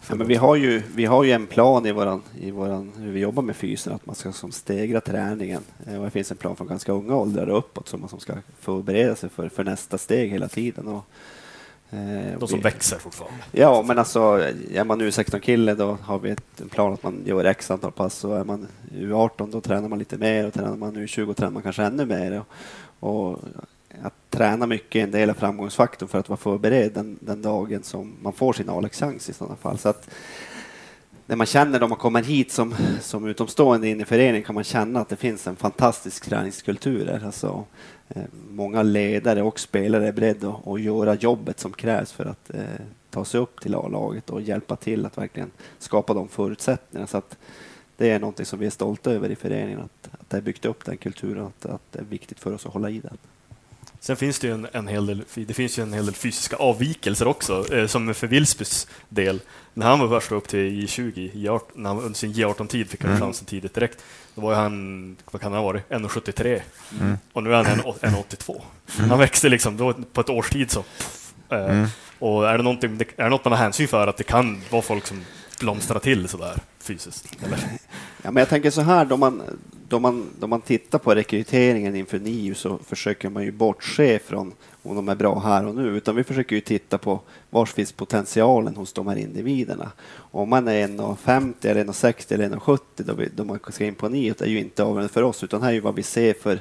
Ja, 0.08 0.14
men 0.14 0.26
vi, 0.26 0.34
har 0.34 0.56
ju, 0.56 0.82
vi 0.94 1.04
har 1.04 1.24
ju 1.24 1.32
en 1.32 1.46
plan 1.46 1.86
i 1.86 1.92
våran, 1.92 2.22
i 2.40 2.50
våran, 2.50 2.92
hur 2.96 3.12
vi 3.12 3.20
jobbar 3.20 3.42
med 3.42 3.56
fysen, 3.56 3.92
att 3.92 4.06
man 4.06 4.14
ska 4.14 4.32
som 4.32 4.52
stegra 4.52 5.00
träningen. 5.00 5.62
Eh, 5.86 5.98
och 5.98 6.04
det 6.04 6.10
finns 6.10 6.30
en 6.30 6.36
plan 6.36 6.56
från 6.56 6.66
ganska 6.66 6.92
unga 6.92 7.16
åldrar 7.16 7.46
och 7.46 7.58
uppåt 7.58 7.88
som 7.88 8.00
man 8.00 8.08
som 8.08 8.20
ska 8.20 8.34
förbereda 8.60 9.16
sig 9.16 9.30
för, 9.30 9.48
för 9.48 9.64
nästa 9.64 9.98
steg 9.98 10.30
hela 10.30 10.48
tiden. 10.48 10.88
Och, 10.88 11.04
De 12.38 12.48
som 12.48 12.58
vi, 12.58 12.62
växer 12.62 12.98
fortfarande? 12.98 13.44
Ja, 13.52 13.84
men 13.86 13.98
alltså 13.98 14.20
är 14.72 14.84
man 14.84 14.98
nu 14.98 15.10
16 15.10 15.40
kille 15.40 15.74
då 15.74 15.98
har 16.02 16.18
vi 16.18 16.30
ett, 16.30 16.60
en 16.60 16.68
plan 16.68 16.92
att 16.92 17.02
man 17.02 17.22
gör 17.24 17.44
x 17.44 17.70
antal 17.70 17.92
pass 17.92 18.24
och 18.24 18.38
är 18.38 18.44
man 18.44 18.68
U18 18.92 19.52
då 19.52 19.60
tränar 19.60 19.88
man 19.88 19.98
lite 19.98 20.18
mer 20.18 20.46
och 20.46 20.54
tränar 20.54 20.76
man 20.76 20.96
U20 20.96 21.34
tränar 21.34 21.52
man 21.52 21.62
kanske 21.62 21.82
ännu 21.82 22.06
mer. 22.06 22.42
Och, 23.00 23.30
och 23.32 23.38
att 24.02 24.30
träna 24.30 24.66
mycket 24.66 25.00
är 25.00 25.04
en 25.04 25.10
del 25.10 25.30
av 25.30 25.34
framgångsfaktorn 25.34 26.08
för 26.08 26.18
att 26.18 26.28
vara 26.28 26.36
förberedd 26.36 26.92
den, 26.92 27.18
den 27.20 27.42
dagen 27.42 27.82
som 27.82 28.14
man 28.22 28.32
får 28.32 28.52
sin 28.52 28.70
A-lagschans 28.70 29.28
i 29.28 29.32
sådana 29.32 29.56
fall. 29.56 29.78
Så 29.78 29.88
att 29.88 30.10
när 31.26 31.36
man 31.36 31.46
känner 31.46 31.80
då 31.80 31.88
man 31.88 31.98
kommer 31.98 32.22
hit 32.22 32.52
som, 32.52 32.74
som 33.00 33.26
utomstående 33.26 33.88
in 33.88 34.00
i 34.00 34.04
föreningen 34.04 34.42
kan 34.42 34.54
man 34.54 34.64
känna 34.64 35.00
att 35.00 35.08
det 35.08 35.16
finns 35.16 35.46
en 35.46 35.56
fantastisk 35.56 36.24
träningskultur 36.24 37.06
där. 37.06 37.22
Alltså, 37.26 37.64
eh, 38.08 38.22
många 38.50 38.82
ledare 38.82 39.42
och 39.42 39.60
spelare 39.60 40.08
är 40.08 40.12
beredda 40.12 40.48
att, 40.48 40.68
att 40.68 40.80
göra 40.80 41.14
jobbet 41.14 41.60
som 41.60 41.72
krävs 41.72 42.12
för 42.12 42.24
att 42.24 42.50
eh, 42.54 42.62
ta 43.10 43.24
sig 43.24 43.40
upp 43.40 43.60
till 43.60 43.74
A-laget 43.74 44.30
och 44.30 44.40
hjälpa 44.40 44.76
till 44.76 45.06
att 45.06 45.18
verkligen 45.18 45.50
skapa 45.78 46.14
de 46.14 46.28
förutsättningarna. 46.28 47.06
Så 47.06 47.18
att 47.18 47.38
det 47.96 48.10
är 48.10 48.18
något 48.18 48.46
som 48.46 48.58
vi 48.58 48.66
är 48.66 48.70
stolta 48.70 49.12
över 49.12 49.30
i 49.30 49.36
föreningen, 49.36 49.80
att, 49.80 50.08
att 50.20 50.30
det 50.30 50.36
är 50.36 50.40
byggt 50.40 50.64
upp 50.64 50.84
den 50.84 50.96
kulturen, 50.96 51.46
att, 51.46 51.66
att 51.66 51.92
det 51.92 51.98
är 51.98 52.04
viktigt 52.04 52.40
för 52.40 52.52
oss 52.52 52.66
att 52.66 52.72
hålla 52.72 52.90
i 52.90 52.98
den. 52.98 53.18
Sen 54.04 54.16
finns 54.16 54.38
det 54.38 54.46
ju 54.46 54.54
en, 54.54 54.68
en, 54.72 54.88
hel 54.88 55.06
del, 55.06 55.24
det 55.34 55.54
finns 55.54 55.78
ju 55.78 55.82
en 55.82 55.92
hel 55.92 56.06
del 56.06 56.14
fysiska 56.14 56.56
avvikelser 56.56 57.26
också, 57.26 57.74
eh, 57.74 57.86
som 57.86 58.14
för 58.14 58.26
Wilsbys 58.26 58.86
del. 59.08 59.40
När 59.74 59.86
han 59.86 60.00
var 60.00 60.20
först 60.20 60.32
upp 60.32 60.48
till 60.48 60.58
J20, 60.58 61.32
J18, 61.32 61.60
när 61.74 61.90
han 61.90 61.98
under 61.98 62.14
sin 62.14 62.32
J18-tid 62.32 62.90
fick 62.90 63.02
han 63.02 63.10
mm. 63.10 63.22
chansen 63.22 63.46
tidigt 63.46 63.74
direkt. 63.74 64.04
Då 64.34 64.40
var 64.40 64.54
han, 64.54 65.16
vad 65.30 65.42
kan 65.42 65.52
han 65.52 65.62
ha 65.62 65.66
varit, 65.66 65.88
1,73 65.88 66.60
mm. 67.00 67.18
och 67.32 67.42
nu 67.42 67.54
är 67.54 67.64
han 67.64 67.80
1,82. 67.80 68.62
Mm. 68.98 69.10
Han 69.10 69.18
växte 69.18 69.48
liksom 69.48 69.76
då, 69.76 69.94
på 70.12 70.20
ett 70.20 70.30
års 70.30 70.50
tid 70.50 70.70
så. 70.70 70.84
Eh, 71.48 71.70
mm. 71.70 71.86
Och 72.18 72.48
är 72.48 72.58
det, 72.58 73.04
är 73.16 73.24
det 73.24 73.28
något 73.28 73.44
man 73.44 73.52
har 73.52 73.58
hänsyn 73.58 73.88
för, 73.88 74.06
att 74.06 74.16
det 74.16 74.24
kan 74.24 74.60
vara 74.70 74.82
folk 74.82 75.06
som 75.06 75.24
blomstrar 75.60 75.98
till 75.98 76.28
sådär 76.28 76.58
fysiskt? 76.80 77.28
Eller? 77.44 77.58
Ja, 78.22 78.30
men 78.30 78.36
jag 78.36 78.48
tänker 78.48 78.70
så 78.70 78.80
här, 78.80 79.04
då 79.04 79.16
man, 79.16 79.42
då 79.88 80.00
man, 80.00 80.30
då 80.38 80.46
man 80.46 80.60
tittar 80.60 80.98
på 80.98 81.14
rekryteringen 81.14 81.96
inför 81.96 82.18
NIU 82.18 82.54
så 82.54 82.78
försöker 82.78 83.28
man 83.28 83.44
ju 83.44 83.52
bortse 83.52 84.18
från 84.18 84.52
om 84.82 84.96
de 84.96 85.08
är 85.08 85.14
bra 85.14 85.38
här 85.38 85.66
och 85.66 85.74
nu, 85.74 85.96
utan 85.96 86.16
vi 86.16 86.24
försöker 86.24 86.56
ju 86.56 86.60
titta 86.60 86.98
på 86.98 87.20
var 87.50 87.66
finns 87.66 87.92
potentialen 87.92 88.76
hos 88.76 88.92
de 88.92 89.06
här 89.06 89.16
individerna. 89.16 89.92
Om 90.14 90.48
man 90.48 90.68
är 90.68 90.88
1,50 90.88 91.54
eller 91.62 91.84
1,60 91.84 92.32
eller 92.32 92.48
1,70 92.48 92.78
då, 92.96 93.14
då 93.36 93.44
man 93.44 93.58
ska 93.72 93.84
in 93.84 93.94
på 93.94 94.08
NIU, 94.08 94.34
det 94.38 94.44
är 94.44 94.48
ju 94.48 94.60
inte 94.60 94.84
avgörande 94.84 95.12
för 95.12 95.22
oss, 95.22 95.44
utan 95.44 95.62
här 95.62 95.68
är 95.68 95.74
ju 95.74 95.80
vad 95.80 95.94
vi 95.94 96.02
ser 96.02 96.34
för 96.34 96.60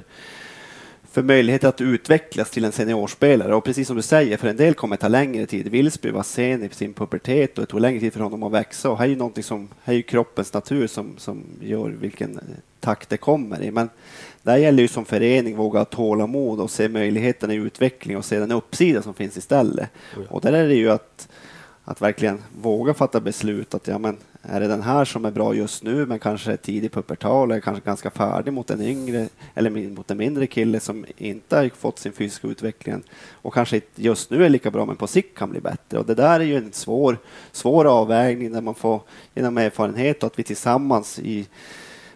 för 1.13 1.23
möjlighet 1.23 1.63
att 1.63 1.81
utvecklas 1.81 2.49
till 2.49 2.65
en 2.65 2.71
seniorspelare. 2.71 3.55
Och 3.55 3.63
precis 3.63 3.87
som 3.87 3.95
du 3.95 4.01
säger, 4.01 4.37
för 4.37 4.47
en 4.47 4.57
del 4.57 4.73
kommer 4.73 4.95
det 4.95 5.01
ta 5.01 5.07
längre 5.07 5.45
tid. 5.45 5.67
Wilsby 5.67 6.11
var 6.11 6.23
sen 6.23 6.63
i 6.63 6.69
sin 6.69 6.93
pubertet 6.93 7.57
och 7.57 7.61
det 7.61 7.65
tog 7.65 7.79
längre 7.79 7.99
tid 7.99 8.13
för 8.13 8.19
honom 8.19 8.43
att 8.43 8.51
växa. 8.51 8.89
Och 8.89 8.97
här 8.97 9.05
är 9.05 9.09
ju 9.09 9.15
någonting 9.15 9.43
som, 9.43 9.67
här 9.83 9.93
är 9.93 10.01
kroppens 10.01 10.53
natur 10.53 10.87
som, 10.87 11.13
som 11.17 11.43
gör 11.61 11.89
vilken 11.89 12.39
takt 12.79 13.09
det 13.09 13.17
kommer 13.17 13.63
i. 13.63 13.71
Men 13.71 13.89
där 14.43 14.57
gäller 14.57 14.83
ju 14.83 14.87
som 14.87 15.05
förening 15.05 15.55
våga 15.55 15.79
ha 15.79 15.85
tålamod 15.85 16.59
och 16.59 16.71
se 16.71 16.89
möjligheterna 16.89 17.53
i 17.53 17.57
utveckling 17.57 18.17
och 18.17 18.25
se 18.25 18.39
den 18.39 18.51
uppsida 18.51 19.01
som 19.01 19.13
finns 19.13 19.37
istället. 19.37 19.89
Och 20.29 20.41
där 20.41 20.53
är 20.53 20.67
det 20.67 20.75
ju 20.75 20.91
att, 20.91 21.27
att 21.83 22.01
verkligen 22.01 22.41
våga 22.61 22.93
fatta 22.93 23.19
beslut 23.19 23.73
att 23.73 23.87
ja, 23.87 23.97
men 23.97 24.17
är 24.45 24.59
det 24.59 24.67
den 24.67 24.81
här 24.81 25.05
som 25.05 25.25
är 25.25 25.31
bra 25.31 25.53
just 25.55 25.83
nu 25.83 26.05
men 26.05 26.19
kanske 26.19 26.51
är 26.51 26.57
tidig 26.57 26.91
pubertal 26.91 27.51
eller 27.51 27.61
kanske 27.61 27.85
ganska 27.85 28.09
färdig 28.09 28.53
mot 28.53 28.69
en 28.69 28.81
yngre 28.81 29.27
eller 29.55 29.89
mot 29.89 30.11
en 30.11 30.17
mindre 30.17 30.47
kille 30.47 30.79
som 30.79 31.05
inte 31.17 31.55
har 31.55 31.69
fått 31.69 31.99
sin 31.99 32.13
fysiska 32.13 32.47
utveckling 32.47 33.03
och 33.31 33.53
kanske 33.53 33.81
just 33.95 34.29
nu 34.29 34.45
är 34.45 34.49
lika 34.49 34.71
bra 34.71 34.85
men 34.85 34.95
på 34.95 35.07
sikt 35.07 35.37
kan 35.37 35.49
bli 35.49 35.61
bättre. 35.61 35.99
Och 35.99 36.05
det 36.05 36.15
där 36.15 36.39
är 36.39 36.43
ju 36.43 36.57
en 36.57 36.73
svår, 36.73 37.17
svår 37.51 37.85
avvägning 37.85 38.51
där 38.51 38.61
man 38.61 38.75
får 38.75 39.01
genom 39.35 39.57
erfarenhet 39.57 40.23
och 40.23 40.27
att 40.27 40.39
vi 40.39 40.43
tillsammans 40.43 41.19
i 41.19 41.47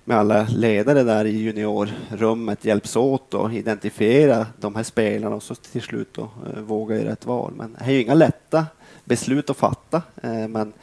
med 0.07 0.17
alla 0.17 0.43
ledare 0.43 1.03
där 1.03 1.25
i 1.25 1.37
juniorrummet 1.37 2.65
hjälps 2.65 2.95
åt 2.95 3.33
och 3.33 3.53
identifiera 3.53 4.47
de 4.59 4.75
här 4.75 4.83
spelarna 4.83 5.35
och 5.35 5.43
så 5.43 5.55
till 5.55 5.81
slut 5.81 6.09
då, 6.11 6.21
eh, 6.21 6.61
våga 6.61 6.95
göra 6.95 7.11
ett 7.11 7.25
val. 7.25 7.53
Men 7.55 7.73
det 7.79 7.85
är 7.85 7.91
ju 7.91 8.01
inga 8.01 8.13
lätta 8.13 8.65
beslut 9.03 9.49
att 9.49 9.57
fatta. 9.57 10.01
Eh, 10.23 10.47
men 10.47 10.73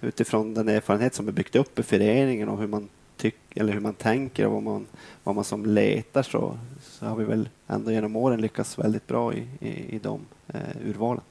utifrån 0.00 0.54
den 0.54 0.68
erfarenhet 0.68 1.14
som 1.14 1.28
är 1.28 1.32
byggt 1.32 1.56
upp 1.56 1.78
i 1.78 1.82
föreningen 1.82 2.48
och 2.48 2.58
hur 2.58 2.66
man 2.66 2.88
tyck, 3.16 3.36
eller 3.54 3.72
hur 3.72 3.80
man 3.80 3.94
tänker 3.94 4.46
och 4.46 4.52
vad 4.52 4.62
man, 4.62 4.86
vad 5.24 5.34
man 5.34 5.44
som 5.44 5.66
letar 5.66 6.22
så, 6.22 6.58
så 6.82 7.06
har 7.06 7.16
vi 7.16 7.24
väl 7.24 7.48
ändå 7.66 7.92
genom 7.92 8.16
åren 8.16 8.40
lyckats 8.40 8.78
väldigt 8.78 9.06
bra 9.06 9.34
i, 9.34 9.46
i, 9.60 9.68
i 9.68 10.00
de 10.02 10.20
eh, 10.48 10.60
urvalen. 10.86 11.22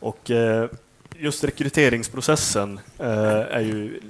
Och 0.00 0.30
eh, 0.30 0.70
just 1.16 1.44
rekryteringsprocessen 1.44 2.80
eh, 2.98 3.56
är 3.56 3.60
ju 3.60 4.00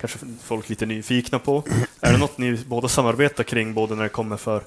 kanske 0.00 0.18
folk 0.42 0.68
lite 0.68 0.86
nyfikna 0.86 1.38
på. 1.38 1.62
Är 2.00 2.12
det 2.12 2.18
något 2.18 2.38
ni 2.38 2.64
båda 2.66 2.88
samarbetar 2.88 3.44
kring, 3.44 3.74
både 3.74 3.94
när 3.94 4.02
det 4.02 4.08
kommer 4.08 4.36
för 4.36 4.62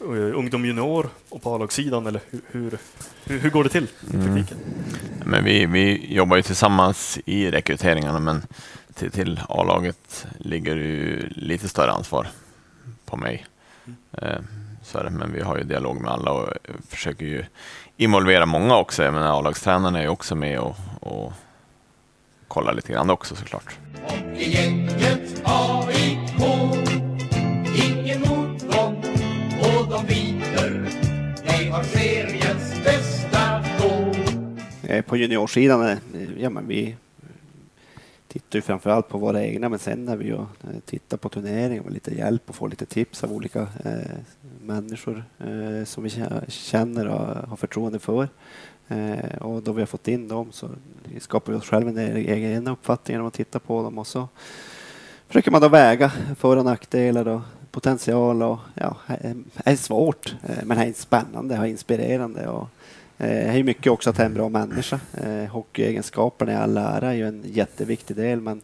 ungdom 0.00 0.64
junior 0.64 1.08
och 1.28 1.42
på 1.42 1.54
A-lagssidan, 1.54 2.06
eller 2.06 2.20
hur, 2.30 2.78
hur, 3.24 3.38
hur, 3.38 3.50
går 3.50 3.64
det 3.64 3.70
till 3.70 3.86
i 4.12 4.14
mm. 4.14 4.26
praktiken? 4.26 4.58
Mm. 4.58 5.28
Men 5.30 5.44
vi, 5.44 5.66
vi 5.66 6.14
jobbar 6.14 6.36
ju 6.36 6.42
tillsammans 6.42 7.18
i 7.24 7.50
rekryteringarna, 7.50 8.20
men 8.20 8.42
till, 8.94 9.10
till 9.10 9.40
A-laget 9.48 10.26
ligger 10.38 10.76
ju 10.76 11.28
lite 11.28 11.68
större 11.68 11.92
ansvar 11.92 12.28
på 13.04 13.16
mig. 13.16 13.46
Mm. 13.84 13.96
Eh, 14.12 14.40
så 14.82 14.98
är 14.98 15.04
det, 15.04 15.10
men 15.10 15.32
vi 15.32 15.40
har 15.40 15.58
ju 15.58 15.64
dialog 15.64 16.00
med 16.00 16.10
alla 16.10 16.32
och 16.32 16.48
försöker 16.88 17.26
ju 17.26 17.44
involvera 17.96 18.46
många 18.46 18.76
också. 18.76 19.02
Jag 19.02 19.14
menar, 19.14 19.38
A-lagstränarna 19.38 19.98
är 19.98 20.02
ju 20.02 20.08
också 20.08 20.34
med 20.34 20.58
och, 20.58 20.76
och 21.00 21.32
kollar 22.48 22.74
lite 22.74 22.92
grann 22.92 23.10
också 23.10 23.36
såklart. 23.36 23.78
Hockeygänget 24.02 25.42
AIK 25.44 25.97
Ingen 25.97 25.97
Eh, 34.88 35.02
på 35.02 35.16
juniorsidan, 35.16 35.82
eh, 35.82 35.98
ja 36.38 36.50
men 36.50 36.68
vi 36.68 36.96
tittar 38.28 38.58
ju 38.58 38.62
framförallt 38.62 39.08
på 39.08 39.18
våra 39.18 39.44
egna, 39.44 39.68
men 39.68 39.78
sen 39.78 40.04
när 40.04 40.16
vi 40.16 40.30
eh, 40.30 40.46
tittar 40.84 41.16
på 41.16 41.28
turneringar 41.28 41.82
med 41.82 41.92
lite 41.92 42.14
hjälp 42.14 42.42
och 42.46 42.54
får 42.54 42.68
lite 42.68 42.86
tips 42.86 43.24
av 43.24 43.32
olika 43.32 43.60
eh, 43.60 44.16
människor 44.62 45.24
eh, 45.38 45.84
som 45.84 46.04
vi 46.04 46.10
känner 46.48 47.08
och 47.08 47.48
har 47.48 47.56
förtroende 47.56 47.98
för. 47.98 48.28
Eh, 48.88 49.38
och 49.40 49.62
då 49.62 49.72
vi 49.72 49.82
har 49.82 49.86
fått 49.86 50.08
in 50.08 50.28
dem 50.28 50.52
så 50.52 50.68
skapar 51.18 51.52
vi 51.52 51.58
oss 51.58 51.68
själva 51.68 51.90
en 51.90 52.16
egen 52.16 52.68
uppfattning 52.68 53.14
genom 53.14 53.26
att 53.26 53.34
titta 53.34 53.58
på 53.58 53.82
dem 53.82 53.98
och 53.98 54.06
så 54.06 54.28
försöker 55.26 55.50
man 55.50 55.60
då 55.60 55.68
väga 55.68 56.12
för 56.38 56.56
och 56.56 56.64
nackdelar 56.64 57.28
och 57.28 57.40
potential 57.70 58.42
och 58.42 58.58
ja, 58.74 58.96
det 59.06 59.44
är 59.64 59.76
svårt 59.76 60.34
men 60.62 60.78
det 60.78 60.84
är 60.84 60.92
spännande 60.92 61.58
och 61.58 61.66
inspirerande 61.66 62.48
och 62.48 62.68
Eh, 63.20 63.52
det 63.52 63.58
är 63.58 63.62
mycket 63.62 63.92
också 63.92 64.10
att 64.10 64.16
det 64.16 64.22
är 64.22 64.26
en 64.26 64.34
bra 64.34 64.48
människa. 64.48 65.00
Eh, 65.14 65.50
Hockeyegenskaperna 65.50 66.52
i 66.52 66.54
all 66.54 66.76
ära 66.76 67.10
är 67.10 67.14
ju 67.14 67.28
en 67.28 67.42
jätteviktig 67.46 68.16
del 68.16 68.40
men 68.40 68.62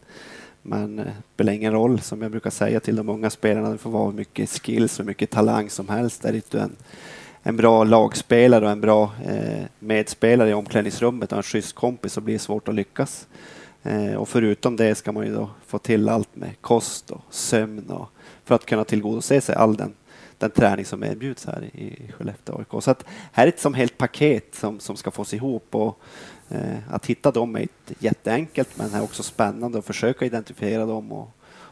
men 0.67 0.97
det 0.97 1.13
spelar 1.35 1.53
ingen 1.53 1.73
roll, 1.73 2.01
som 2.01 2.23
jag 2.23 2.31
brukar 2.31 2.51
säga 2.51 2.81
till 2.81 2.97
de 2.97 3.09
unga 3.09 3.31
spelarna, 3.31 3.71
det 3.71 3.79
får 3.79 3.91
vara 3.91 4.05
hur 4.05 4.13
mycket 4.13 4.51
skills 4.51 5.01
och 5.01 5.07
mycket 5.07 5.31
talang 5.31 5.71
som 5.71 5.89
helst. 5.89 6.25
Är 6.25 6.43
du 6.51 6.59
en 6.59 6.77
en 7.47 7.57
bra 7.57 7.85
lagspelare 7.85 8.65
och 8.65 8.71
en 8.71 8.81
bra 8.81 9.13
medspelare 9.79 10.51
i 10.51 10.55
omklädningsrummet 10.55 11.33
och 11.33 11.39
en 11.39 11.43
schysst 11.43 11.75
kompis 11.75 12.13
så 12.13 12.21
blir 12.21 12.35
det 12.35 12.39
svårt 12.39 12.69
att 12.69 12.75
lyckas. 12.75 13.27
Och 14.19 14.29
förutom 14.29 14.77
det 14.77 14.95
ska 14.95 15.13
man 15.13 15.27
ju 15.27 15.35
då 15.35 15.51
få 15.67 15.79
till 15.79 16.09
allt 16.09 16.37
med 16.37 16.51
kost 16.61 17.11
och 17.11 17.21
sömn 17.31 17.91
och 17.91 18.09
för 18.45 18.55
att 18.55 18.67
kunna 18.67 18.85
tillgodose 18.85 19.41
sig 19.41 19.55
all 19.55 19.77
den, 19.77 19.95
den 20.45 20.51
träning 20.51 20.85
som 20.85 21.05
erbjuds 21.05 21.47
här 21.47 21.71
i, 21.73 21.85
i 21.85 22.13
Skellefteå 22.13 22.59
AIK. 22.59 22.83
Så 22.83 22.91
att 22.91 23.05
här 23.33 23.47
är 23.47 23.49
ett 23.49 23.61
som 23.61 23.75
helt 23.75 23.99
paket 23.99 24.55
som, 24.55 24.81
som 24.81 24.97
ska 24.97 25.11
fås 25.11 25.35
ihop 25.35 25.75
och 25.75 26.01
eh, 26.49 26.79
att 26.91 27.07
hitta 27.07 27.31
dem 27.31 27.57
är 27.57 27.69
jätteenkelt 27.99 28.69
men 28.77 28.91
det 28.91 28.97
är 28.97 29.03
också 29.03 29.23
spännande 29.23 29.79
att 29.79 29.85
försöka 29.85 30.25
identifiera 30.25 30.87
dem 30.87 31.13
och, 31.13 31.31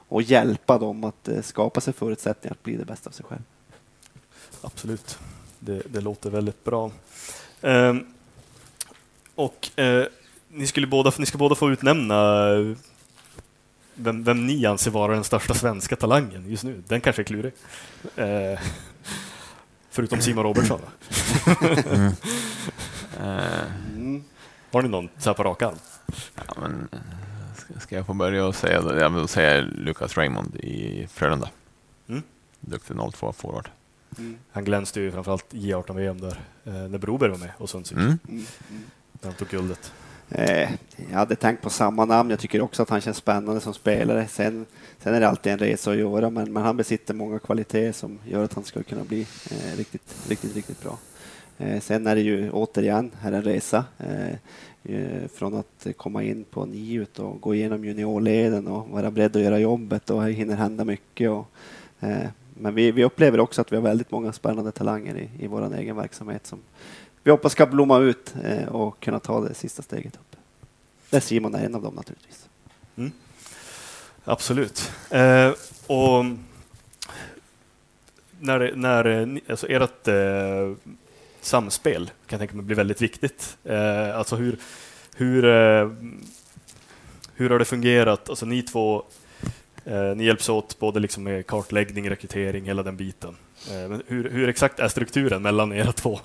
och 0.08 0.22
hjälpa 0.22 0.78
dem 0.78 1.04
att 1.04 1.28
eh, 1.28 1.42
skapa 1.42 1.80
sig 1.80 1.94
förutsättningar 1.94 2.52
att 2.52 2.62
bli 2.62 2.76
det 2.76 2.85
bästa 2.85 3.11
av 3.11 3.12
sig 3.12 3.26
själv. 3.28 3.42
Absolut 4.61 5.18
det, 5.58 5.82
det 5.90 6.00
låter 6.00 6.30
väldigt 6.30 6.64
bra. 6.64 6.90
Ehm, 7.61 8.06
och 9.35 9.80
eh, 9.80 10.06
ni, 10.48 10.66
skulle 10.66 10.87
båda, 10.87 11.12
ni 11.18 11.26
ska 11.26 11.38
båda 11.38 11.54
få 11.54 11.70
utnämna 11.70 12.48
vem, 13.94 14.24
vem 14.24 14.46
ni 14.46 14.66
anser 14.66 14.90
vara 14.90 15.14
den 15.14 15.24
största 15.24 15.55
svenska 15.55 15.96
talangen 15.96 16.50
just 16.50 16.64
nu. 16.64 16.83
Den 16.88 17.00
kanske 17.00 17.22
är 17.22 17.24
klurig. 17.24 17.52
Eh, 18.16 18.61
förutom 19.90 20.20
Simon 20.20 20.44
Robertsson. 20.44 20.81
Eh, 23.20 23.62
Mm. 23.94 24.24
Har 24.72 24.83
ni 24.83 24.88
någon 24.88 25.09
så 25.18 25.31
här 25.31 25.35
på 25.35 25.42
rak 25.42 25.62
arm? 25.62 25.74
ja, 26.35 26.55
men, 26.61 26.88
ska, 27.81 27.94
jag 27.96 28.07
få 28.07 28.14
börja 28.14 28.46
och 28.46 28.55
säga 28.55 28.81
det? 28.81 29.00
Jag 29.00 29.12
säga 29.28 29.61
Lucas 29.61 30.16
Raymond 30.16 30.57
i 30.57 31.07
Frölunda. 31.12 31.50
Mm. 32.09 32.22
Duktig 32.61 32.96
02 33.12 33.33
forward. 33.33 33.68
Mm. 34.18 34.38
Han 34.52 34.64
glänste 34.64 35.00
ju 35.00 35.12
framförallt 35.12 35.55
i 35.55 35.72
18-VM 35.72 36.20
där, 36.20 36.40
eh, 36.64 36.72
när 36.72 36.98
Broberg 36.98 37.31
var 37.31 37.38
med 37.38 37.50
och 37.59 37.70
Mm. 37.98 38.18
Mm. 38.28 38.46
Mm. 38.70 38.83
när 39.12 39.28
han 39.31 39.35
tog 39.35 39.48
guldet. 39.48 39.92
Eh, 40.35 40.71
jag 41.11 41.18
hade 41.18 41.37
tänkt 41.37 41.62
på 41.62 41.71
samma 41.71 42.05
namn. 42.05 42.31
Jag 42.31 42.38
tycker 42.38 42.61
också 42.61 42.83
att 42.83 42.90
han 42.90 43.01
känns 43.01 43.16
spännande 43.16 43.61
som 43.61 43.75
spelare. 43.75 44.27
Sen, 44.29 44.66
sen 44.99 45.14
är 45.14 45.21
det 45.21 45.29
alltid 45.29 45.53
en 45.53 45.59
resa 45.59 45.90
att 45.90 45.97
göra, 45.97 46.31
men, 46.31 46.53
men 46.53 46.62
han 46.62 46.77
besitter 46.77 47.14
många 47.14 47.38
kvaliteter 47.38 47.92
som 47.92 48.18
gör 48.27 48.45
att 48.45 48.55
han 48.55 48.64
skulle 48.64 48.83
kunna 48.83 49.05
bli 49.05 49.27
eh, 49.51 49.77
riktigt, 49.77 50.16
riktigt, 50.29 50.57
riktigt 50.57 50.83
bra. 50.83 50.99
Eh, 51.59 51.81
sen 51.81 52.07
är 52.07 52.14
det 52.14 52.21
ju 52.21 52.51
återigen 52.51 53.11
här 53.21 53.33
en 53.33 53.42
resa. 53.42 53.85
Eh, 53.99 54.33
eh 54.95 55.29
från 55.35 55.55
att 55.55 55.87
komma 55.97 56.23
in 56.23 56.45
på 56.45 56.64
NIUT 56.64 57.18
och 57.18 57.40
gå 57.40 57.55
igenom 57.55 57.85
juniorleden 57.85 58.66
och 58.66 58.88
vara 58.88 59.11
beredd 59.11 59.37
att 59.37 59.42
göra 59.42 59.59
jobbet 59.59 60.11
och 60.11 60.23
här 60.23 60.31
hinner 60.31 60.57
hända 60.57 60.85
mycket. 60.85 61.31
Och, 61.31 61.47
eh, 62.01 62.29
men 62.55 62.75
vi, 62.75 62.92
vi 62.92 63.05
upplever 63.05 63.40
också 63.40 63.61
att 63.61 63.73
vi 63.73 63.77
har 63.77 63.83
väldigt 63.83 64.11
många 64.11 64.33
spännande 64.33 64.73
talanger 64.73 65.16
i, 65.16 65.45
i 65.45 65.47
vår 65.47 65.75
egen 65.75 65.97
verksamhet 65.97 66.47
som 66.47 66.59
vi 67.22 67.30
hoppas 67.30 67.52
ska 67.52 67.66
blomma 67.66 67.98
ut 67.98 68.35
eh, 68.44 68.68
och 68.68 69.00
kunna 69.00 69.18
ta 69.18 69.40
det 69.40 69.54
sista 69.54 69.82
steget 69.82 70.14
upp. 70.16 70.37
Där 71.11 71.20
Simon 71.20 71.54
är 71.54 71.64
en 71.64 71.74
av 71.74 71.82
dem 71.82 71.94
naturligtvis. 71.94 72.48
Mm. 72.96 73.12
Absolut. 74.24 74.92
Eh, 75.11 75.52
och 75.87 76.24
när, 78.40 78.72
när 78.76 79.04
eh, 79.04 79.42
alltså 79.48 79.66
ert 79.68 80.08
eh, 80.08 80.72
samspel 81.40 82.06
kan 82.06 82.14
jag 82.26 82.40
tänka 82.40 82.54
mig 82.54 82.64
blir 82.64 82.76
väldigt 82.76 83.02
viktigt. 83.02 83.56
Eh, 83.64 84.18
alltså 84.18 84.37
hur, 84.37 84.58
hur, 85.16 85.44
eh, 85.44 85.90
hur 87.35 87.50
har 87.50 87.58
det 87.58 87.64
fungerat? 87.64 88.28
Alltså 88.28 88.46
ni 88.46 88.62
två, 88.62 89.02
eh, 89.85 90.16
ni 90.16 90.25
hjälps 90.25 90.49
åt 90.49 90.79
både 90.79 91.01
liksom 91.01 91.25
med 91.25 91.47
kartläggning, 91.47 92.11
rekrytering, 92.11 92.64
hela 92.64 92.83
den 92.83 92.97
biten. 92.97 93.37
Eh, 93.71 93.99
hur, 94.07 94.31
hur 94.31 94.49
exakt 94.49 94.81
är 94.81 94.88
strukturen 94.88 95.42
mellan 95.42 95.73
era 95.73 95.92
två, 95.92 96.21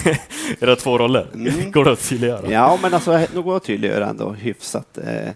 era 0.60 0.76
två 0.76 0.98
roller? 0.98 1.26
Mm. 1.34 1.70
Går 1.72 1.84
det 1.84 1.92
att 1.92 2.08
tydliggöra? 2.08 2.50
Ja, 2.50 2.78
men 2.82 2.94
alltså, 2.94 3.26
nog 3.34 3.44
går 3.44 3.56
att 3.56 3.64
tydliggöra 3.64 4.06
ändå 4.06 4.32
hyfsat. 4.32 4.98
Eh, 4.98 5.32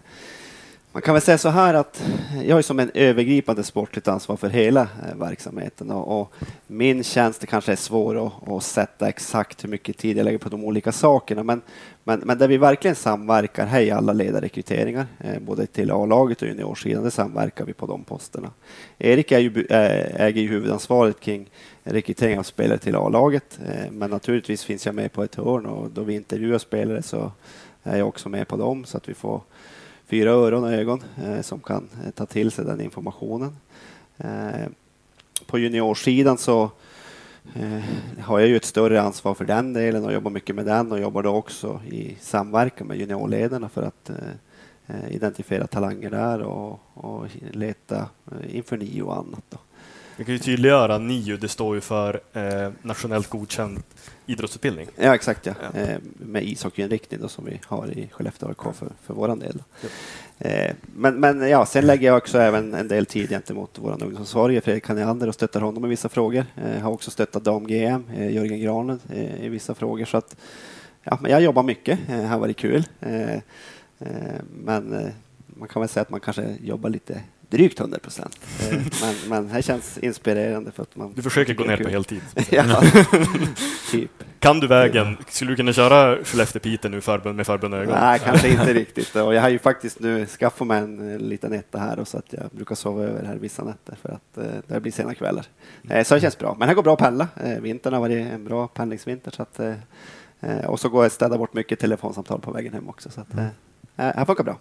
man 0.96 1.02
kan 1.02 1.14
väl 1.14 1.22
säga 1.22 1.38
så 1.38 1.48
här 1.48 1.74
att 1.74 2.02
jag 2.44 2.58
är 2.58 2.62
som 2.62 2.78
en 2.78 2.90
övergripande 2.94 3.62
sportligt 3.62 4.08
ansvar 4.08 4.36
för 4.36 4.48
hela 4.48 4.80
eh, 4.80 5.16
verksamheten 5.16 5.90
och, 5.90 6.20
och 6.20 6.32
min 6.66 7.04
tjänst 7.04 7.46
kanske 7.46 7.72
är 7.72 7.76
svår 7.76 8.26
att, 8.26 8.48
att 8.48 8.62
sätta 8.62 9.08
exakt 9.08 9.64
hur 9.64 9.68
mycket 9.68 9.98
tid 9.98 10.18
jag 10.18 10.24
lägger 10.24 10.38
på 10.38 10.48
de 10.48 10.64
olika 10.64 10.92
sakerna. 10.92 11.42
Men, 11.42 11.62
men, 12.04 12.20
men 12.20 12.38
där 12.38 12.48
vi 12.48 12.56
verkligen 12.56 12.94
samverkar, 12.94 13.66
här 13.66 13.80
i 13.80 13.90
alla 13.90 14.12
ledarrekryteringar, 14.12 15.06
eh, 15.18 15.38
både 15.40 15.66
till 15.66 15.90
A-laget 15.90 16.42
och 16.42 16.48
juniorsidan, 16.48 17.02
där 17.02 17.10
samverkar 17.10 17.64
vi 17.64 17.72
på 17.72 17.86
de 17.86 18.04
posterna. 18.04 18.50
Erik 18.98 19.32
är 19.32 19.38
ju, 19.38 19.66
eh, 19.70 20.20
äger 20.20 20.42
ju 20.42 20.48
huvudansvaret 20.48 21.20
kring 21.20 21.50
rekrytering 21.82 22.38
av 22.38 22.42
spelare 22.42 22.78
till 22.78 22.96
A-laget, 22.96 23.58
eh, 23.66 23.90
men 23.90 24.10
naturligtvis 24.10 24.64
finns 24.64 24.86
jag 24.86 24.94
med 24.94 25.12
på 25.12 25.22
ett 25.22 25.34
hörn 25.34 25.66
och 25.66 25.90
då 25.90 26.02
vi 26.02 26.14
intervjuar 26.14 26.58
spelare 26.58 27.02
så 27.02 27.32
är 27.82 27.98
jag 27.98 28.08
också 28.08 28.28
med 28.28 28.48
på 28.48 28.56
dem 28.56 28.84
så 28.84 28.96
att 28.96 29.08
vi 29.08 29.14
får 29.14 29.40
fyra 30.06 30.30
öron 30.30 30.64
och 30.64 30.72
ögon 30.72 31.02
eh, 31.24 31.40
som 31.40 31.60
kan 31.60 31.88
eh, 32.04 32.10
ta 32.10 32.26
till 32.26 32.50
sig 32.50 32.64
den 32.64 32.80
informationen. 32.80 33.56
Eh, 34.16 34.68
på 35.46 35.58
juniorsidan 35.58 36.38
så 36.38 36.70
eh, 37.54 37.80
har 38.20 38.38
jag 38.38 38.48
ju 38.48 38.56
ett 38.56 38.64
större 38.64 39.02
ansvar 39.02 39.34
för 39.34 39.44
den 39.44 39.72
delen 39.72 40.04
och 40.04 40.12
jobbar 40.12 40.30
mycket 40.30 40.54
med 40.54 40.66
den 40.66 40.92
och 40.92 41.00
jobbar 41.00 41.22
då 41.22 41.30
också 41.30 41.80
i 41.90 42.16
samverkan 42.20 42.86
med 42.86 42.96
juniorledarna 42.96 43.68
för 43.68 43.82
att 43.82 44.10
eh, 44.10 44.16
eh 44.86 45.14
identifiera 45.14 45.66
talanger 45.66 46.10
där 46.10 46.42
och, 46.42 46.80
och 46.94 47.26
leta 47.50 48.08
eh, 48.32 48.56
inför 48.56 48.76
nio 48.76 49.02
och 49.02 49.16
annat. 49.16 49.44
Då. 49.48 49.58
Vi 50.16 50.24
kan 50.24 50.34
ju 50.34 50.38
tydliggöra 50.38 50.98
NIU, 50.98 51.36
det 51.36 51.48
står 51.48 51.74
ju 51.74 51.80
för 51.80 52.20
eh, 52.32 52.72
nationellt 52.82 53.28
godkänd 53.28 53.82
idrottsutbildning. 54.26 54.88
Ja, 54.96 55.14
exakt 55.14 55.46
ja. 55.46 55.54
Ja. 55.74 55.80
Eh, 55.80 55.98
med 56.12 56.44
ishockeyinriktning 56.44 57.20
då, 57.20 57.28
som 57.28 57.44
vi 57.44 57.60
har 57.66 57.98
i 57.98 58.08
Skellefteå 58.12 58.48
AIK 58.48 58.76
för, 58.76 58.88
för 59.02 59.14
våran 59.14 59.38
del. 59.38 59.62
Eh, 60.38 60.74
men, 60.94 61.20
men 61.20 61.48
ja, 61.48 61.66
sen 61.66 61.86
lägger 61.86 62.06
jag 62.06 62.16
också 62.16 62.38
även 62.38 62.74
en 62.74 62.88
del 62.88 63.06
tid 63.06 63.28
gentemot 63.28 63.78
vår 63.78 63.90
ungdomsansvarige 63.90 64.60
Fredrik 64.60 64.84
Kaniander 64.84 65.28
och 65.28 65.34
stöttar 65.34 65.60
honom 65.60 65.84
i 65.84 65.88
vissa 65.88 66.08
frågor. 66.08 66.44
Eh, 66.56 66.82
har 66.82 66.92
också 66.92 67.10
stöttat 67.10 67.44
dam-GM, 67.44 68.04
eh, 68.16 68.34
Jörgen 68.34 68.60
Granlund, 68.60 69.00
eh, 69.10 69.44
i 69.44 69.48
vissa 69.48 69.74
frågor. 69.74 70.04
Så 70.04 70.16
att, 70.16 70.36
ja, 71.02 71.18
men 71.20 71.30
jag 71.30 71.42
jobbar 71.42 71.62
mycket, 71.62 71.98
eh, 72.08 72.16
det 72.16 72.26
har 72.26 72.38
varit 72.38 72.56
kul. 72.56 72.84
Men 74.64 75.12
man 75.46 75.68
kan 75.68 75.82
väl 75.82 75.88
säga 75.88 76.02
att 76.02 76.10
man 76.10 76.20
kanske 76.20 76.56
jobbar 76.60 76.90
lite 76.90 77.22
drygt 77.48 77.80
100 77.80 77.98
procent. 77.98 78.40
Men, 79.00 79.14
men 79.28 79.54
det 79.54 79.62
känns 79.62 79.98
inspirerande 79.98 80.70
för 80.72 80.82
att 80.82 80.96
man... 80.96 81.12
Du 81.12 81.22
försöker 81.22 81.54
gå 81.54 81.64
ner 81.64 81.76
på 81.76 81.88
heltid. 81.88 82.20
ja, 82.50 82.82
typ. 83.90 84.10
Kan 84.38 84.60
du 84.60 84.66
vägen? 84.66 85.16
Skulle 85.28 85.52
du 85.52 85.56
kunna 85.56 85.72
köra 85.72 86.16
Skellefteå-Piteå 86.16 86.88
nu 86.88 87.00
förbund, 87.00 87.36
med 87.36 87.46
förbundna 87.46 87.76
ögon? 87.76 87.94
Nej, 88.00 88.20
kanske 88.24 88.48
inte 88.48 88.72
riktigt. 88.74 89.16
Och 89.16 89.34
jag 89.34 89.42
har 89.42 89.48
ju 89.48 89.58
faktiskt 89.58 90.00
nu 90.00 90.26
skaffat 90.26 90.66
mig 90.66 90.78
en 90.78 91.12
eh, 91.12 91.18
liten 91.18 91.52
etta 91.52 91.78
här 91.78 91.98
och 91.98 92.08
så 92.08 92.18
att 92.18 92.32
jag 92.32 92.50
brukar 92.50 92.74
sova 92.74 93.02
över 93.02 93.24
här 93.24 93.36
vissa 93.36 93.64
nätter 93.64 93.96
för 94.02 94.08
att 94.08 94.38
eh, 94.38 94.44
det 94.66 94.80
blir 94.80 94.92
sena 94.92 95.14
kvällar. 95.14 95.46
Eh, 95.90 96.04
så 96.04 96.14
det 96.14 96.20
känns 96.20 96.38
bra. 96.38 96.56
Men 96.58 96.68
här 96.68 96.74
går 96.74 96.82
bra 96.82 96.92
att 96.92 96.98
pendla. 96.98 97.28
Vintern 97.60 97.92
har 97.92 98.00
varit 98.00 98.26
en 98.26 98.44
bra 98.44 98.68
pendlingsvinter 98.68 99.30
så 99.30 99.42
att, 99.42 99.60
och 100.66 100.80
så 100.80 100.88
går 100.88 101.04
jag 101.04 101.12
städa 101.12 101.38
bort 101.38 101.54
mycket 101.54 101.78
telefonsamtal 101.78 102.40
på 102.40 102.50
vägen 102.50 102.72
hem 102.72 102.88
också. 102.88 103.10
Så 103.10 103.20
att, 103.20 103.34
eh, 103.96 104.12
här 104.16 104.24
funkar 104.24 104.44
bra. 104.44 104.58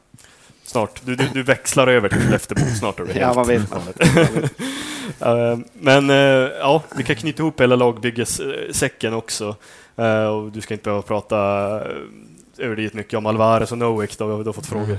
Snart. 0.75 1.01
Du, 1.05 1.15
du, 1.15 1.27
du 1.33 1.43
växlar 1.43 1.87
över 1.87 2.09
till 2.09 2.19
Skellefteå 2.21 2.57
snart. 2.79 2.99
Är 2.99 3.05
det 3.05 3.19
Ja, 3.19 3.33
man 3.33 3.47
vet. 3.47 3.69
galet. 3.69 4.01
Eh, 5.21 5.57
Men 5.73 6.09
eh, 6.09 6.15
ja, 6.59 6.83
vi 6.97 7.03
kan 7.03 7.15
knyta 7.15 7.43
ihop 7.43 7.61
hela 7.61 7.75
lagbyggessäcken 7.75 9.13
också. 9.13 9.55
Eh, 9.97 10.25
Och 10.25 10.51
du 10.51 10.61
ska 10.61 10.73
inte 10.73 10.83
behöva 10.83 11.01
prata 11.01 11.35
över 12.57 12.75
dit 12.75 12.93
mycket 12.93 13.13
om 13.17 13.25
Alvarez 13.25 13.71
och 13.71 13.77
Nowick. 13.77 14.17
Då 14.17 14.25
har 14.29 14.43
har 14.49 14.53
fått 14.53 14.65
frågor. 14.65 14.97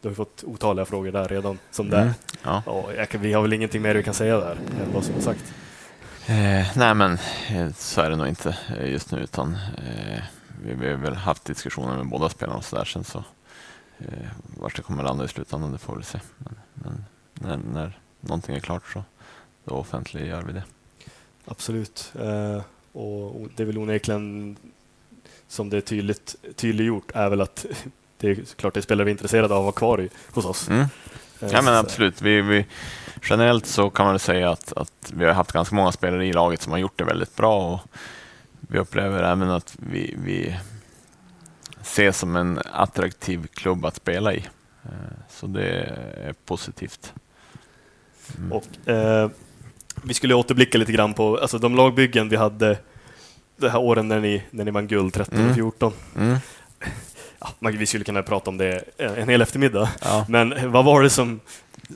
Du 0.00 0.08
har 0.08 0.14
fått 0.14 0.44
otaliga 0.46 0.84
frågor 0.84 1.12
där 1.12 1.28
redan, 1.28 1.58
som 1.70 1.90
det. 1.90 1.98
Mm. 1.98 2.12
Ja. 2.42 2.62
Ja, 2.66 3.04
kan, 3.06 3.20
vi 3.20 3.32
har 3.32 3.42
väl 3.42 3.52
ingenting 3.52 3.82
mer 3.82 3.94
vi 3.94 4.02
kan 4.02 4.14
säga 4.14 4.38
där 4.40 4.52
än 4.52 4.92
vad 4.94 5.04
som 5.04 5.14
är 5.16 5.20
sagt. 5.20 5.44
Eh, 6.26 6.66
nej, 6.76 6.94
men 6.94 7.18
så 7.76 8.00
är 8.00 8.10
det 8.10 8.16
nog 8.16 8.28
inte 8.28 8.56
just 8.84 9.10
nu, 9.12 9.18
utan 9.18 9.52
eh, 9.78 10.22
vi, 10.64 10.74
vi 10.74 10.90
har 10.90 10.96
väl 10.96 11.14
haft 11.14 11.44
diskussioner 11.44 11.96
med 11.96 12.06
båda 12.06 12.28
spelarna 12.28 12.58
och 12.58 12.64
så 12.64 12.76
där 12.76 12.84
sen 12.84 13.04
så 13.04 13.24
eh, 13.98 14.28
vart 14.60 14.76
det 14.76 14.82
kommer 14.82 15.02
landa 15.02 15.24
i 15.24 15.28
slutändan, 15.28 15.72
det 15.72 15.78
får 15.78 15.96
vi 15.96 16.02
se. 16.02 16.20
Men, 16.38 16.54
men 16.74 17.04
när, 17.34 17.56
när 17.72 17.98
någonting 18.20 18.56
är 18.56 18.60
klart 18.60 18.82
så 18.92 19.04
då 19.64 19.74
offentliggör 19.74 20.42
vi 20.42 20.52
det. 20.52 20.64
Absolut. 21.44 22.12
Eh, 22.14 22.62
och 22.92 23.48
det 23.56 23.62
är 23.62 23.66
väl 23.66 23.78
onekligen 23.78 24.56
som 25.48 25.70
det 25.70 25.76
är 25.76 25.80
tydligt, 25.80 26.36
tydliggjort 26.56 27.10
är 27.14 27.30
väl 27.30 27.40
att 27.40 27.66
det 28.18 28.28
är 28.30 28.34
klart 28.56 28.74
det 28.74 28.80
är 28.80 28.82
spelare 28.82 29.04
vi 29.04 29.10
är 29.10 29.14
intresserade 29.14 29.54
av 29.54 29.60
att 29.60 29.64
ha 29.64 29.72
kvar 29.72 30.00
i, 30.00 30.10
hos 30.30 30.44
oss. 30.44 30.68
Mm. 30.68 30.80
Eh, 31.40 31.48
Ja, 31.52 31.62
men 31.62 31.74
absolut. 31.74 32.22
Vi, 32.22 32.42
vi, 32.42 32.66
generellt 33.22 33.66
så 33.66 33.90
kan 33.90 34.06
man 34.06 34.18
säga 34.18 34.50
att, 34.50 34.72
att 34.72 35.12
vi 35.14 35.24
har 35.24 35.32
haft 35.32 35.52
ganska 35.52 35.74
många 35.74 35.92
spelare 35.92 36.26
i 36.26 36.32
laget 36.32 36.62
som 36.62 36.72
har 36.72 36.78
gjort 36.78 36.98
det 36.98 37.04
väldigt 37.04 37.36
bra 37.36 37.72
och 37.72 37.80
vi 38.60 38.78
upplever 38.78 39.22
även 39.22 39.50
att 39.50 39.76
vi, 39.78 40.14
vi 40.24 40.56
ses 41.86 42.18
som 42.18 42.36
en 42.36 42.60
attraktiv 42.72 43.46
klubb 43.54 43.84
att 43.84 43.96
spela 43.96 44.34
i. 44.34 44.44
Eh, 44.84 44.90
Så 45.30 45.46
det 45.46 45.68
är 46.26 46.34
positivt. 46.44 47.12
Mm. 48.38 48.52
Och, 48.52 48.88
eh, 48.88 49.30
vi 50.02 50.14
skulle 50.14 50.34
återblicka 50.34 50.78
lite 50.78 50.92
grann 50.92 51.14
på 51.14 51.38
alltså, 51.38 51.58
de 51.58 51.74
lagbyggen 51.76 52.28
vi 52.28 52.36
hade 52.36 52.78
de 53.56 53.68
här 53.68 53.78
åren 53.78 54.08
när 54.08 54.20
ni, 54.20 54.42
när 54.50 54.64
ni 54.64 54.70
vann 54.70 54.86
guld 54.86 55.12
13 55.14 55.34
och 55.38 55.40
Mm. 55.44 55.54
14. 55.54 55.92
Mm. 56.16 56.36
Ja, 57.38 57.48
man- 57.58 57.76
vi 57.78 57.86
skulle 57.86 58.04
kunna 58.04 58.22
prata 58.22 58.50
om 58.50 58.58
det 58.58 58.84
en, 58.96 59.28
hel 59.28 59.42
eftermiddag. 59.42 59.88
Ja. 60.02 60.26
Men 60.28 60.72
vad 60.72 60.84
var, 60.84 61.02
det 61.02 61.10
som, 61.10 61.40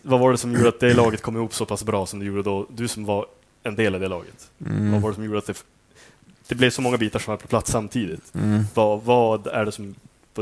vad 0.03 0.21
var 0.21 0.31
det 0.33 0.39
som 0.39 0.53
gjorde 0.55 0.69
att 0.69 0.81
det 0.81 0.95
laget 0.95 1.23
kom 1.23 1.37
ihop 1.37 1.55
så 1.55 1.67
pass 1.67 1.85
bra 1.85 2.07
som 2.07 2.19
det 2.19 2.25
gjorde 2.25 2.43
då? 2.43 2.67
Du 2.71 2.89
som 2.89 3.05
var 3.05 3.27
en 3.63 3.75
del 3.77 3.95
av 3.95 4.01
det 4.01 4.09
laget. 4.09 4.51
Vad 4.59 4.73
Mm. 4.73 5.01
var 5.03 5.09
det 5.11 5.15
som 5.15 5.25
gjorde 5.25 5.39
att 5.39 5.47
det, 5.47 5.65
det 6.51 6.55
blev 6.55 6.71
så 6.71 6.83
många 6.83 6.97
bitar 6.97 7.19
som 7.19 7.31
var 7.31 7.39
på 7.39 7.49
plats 7.49 7.71
samtidigt? 7.71 8.35
Mm. 8.35 8.65
Vad, 8.75 9.03
vad 9.03 9.47
är 9.47 9.65
det 9.65 9.73
som 9.73 9.95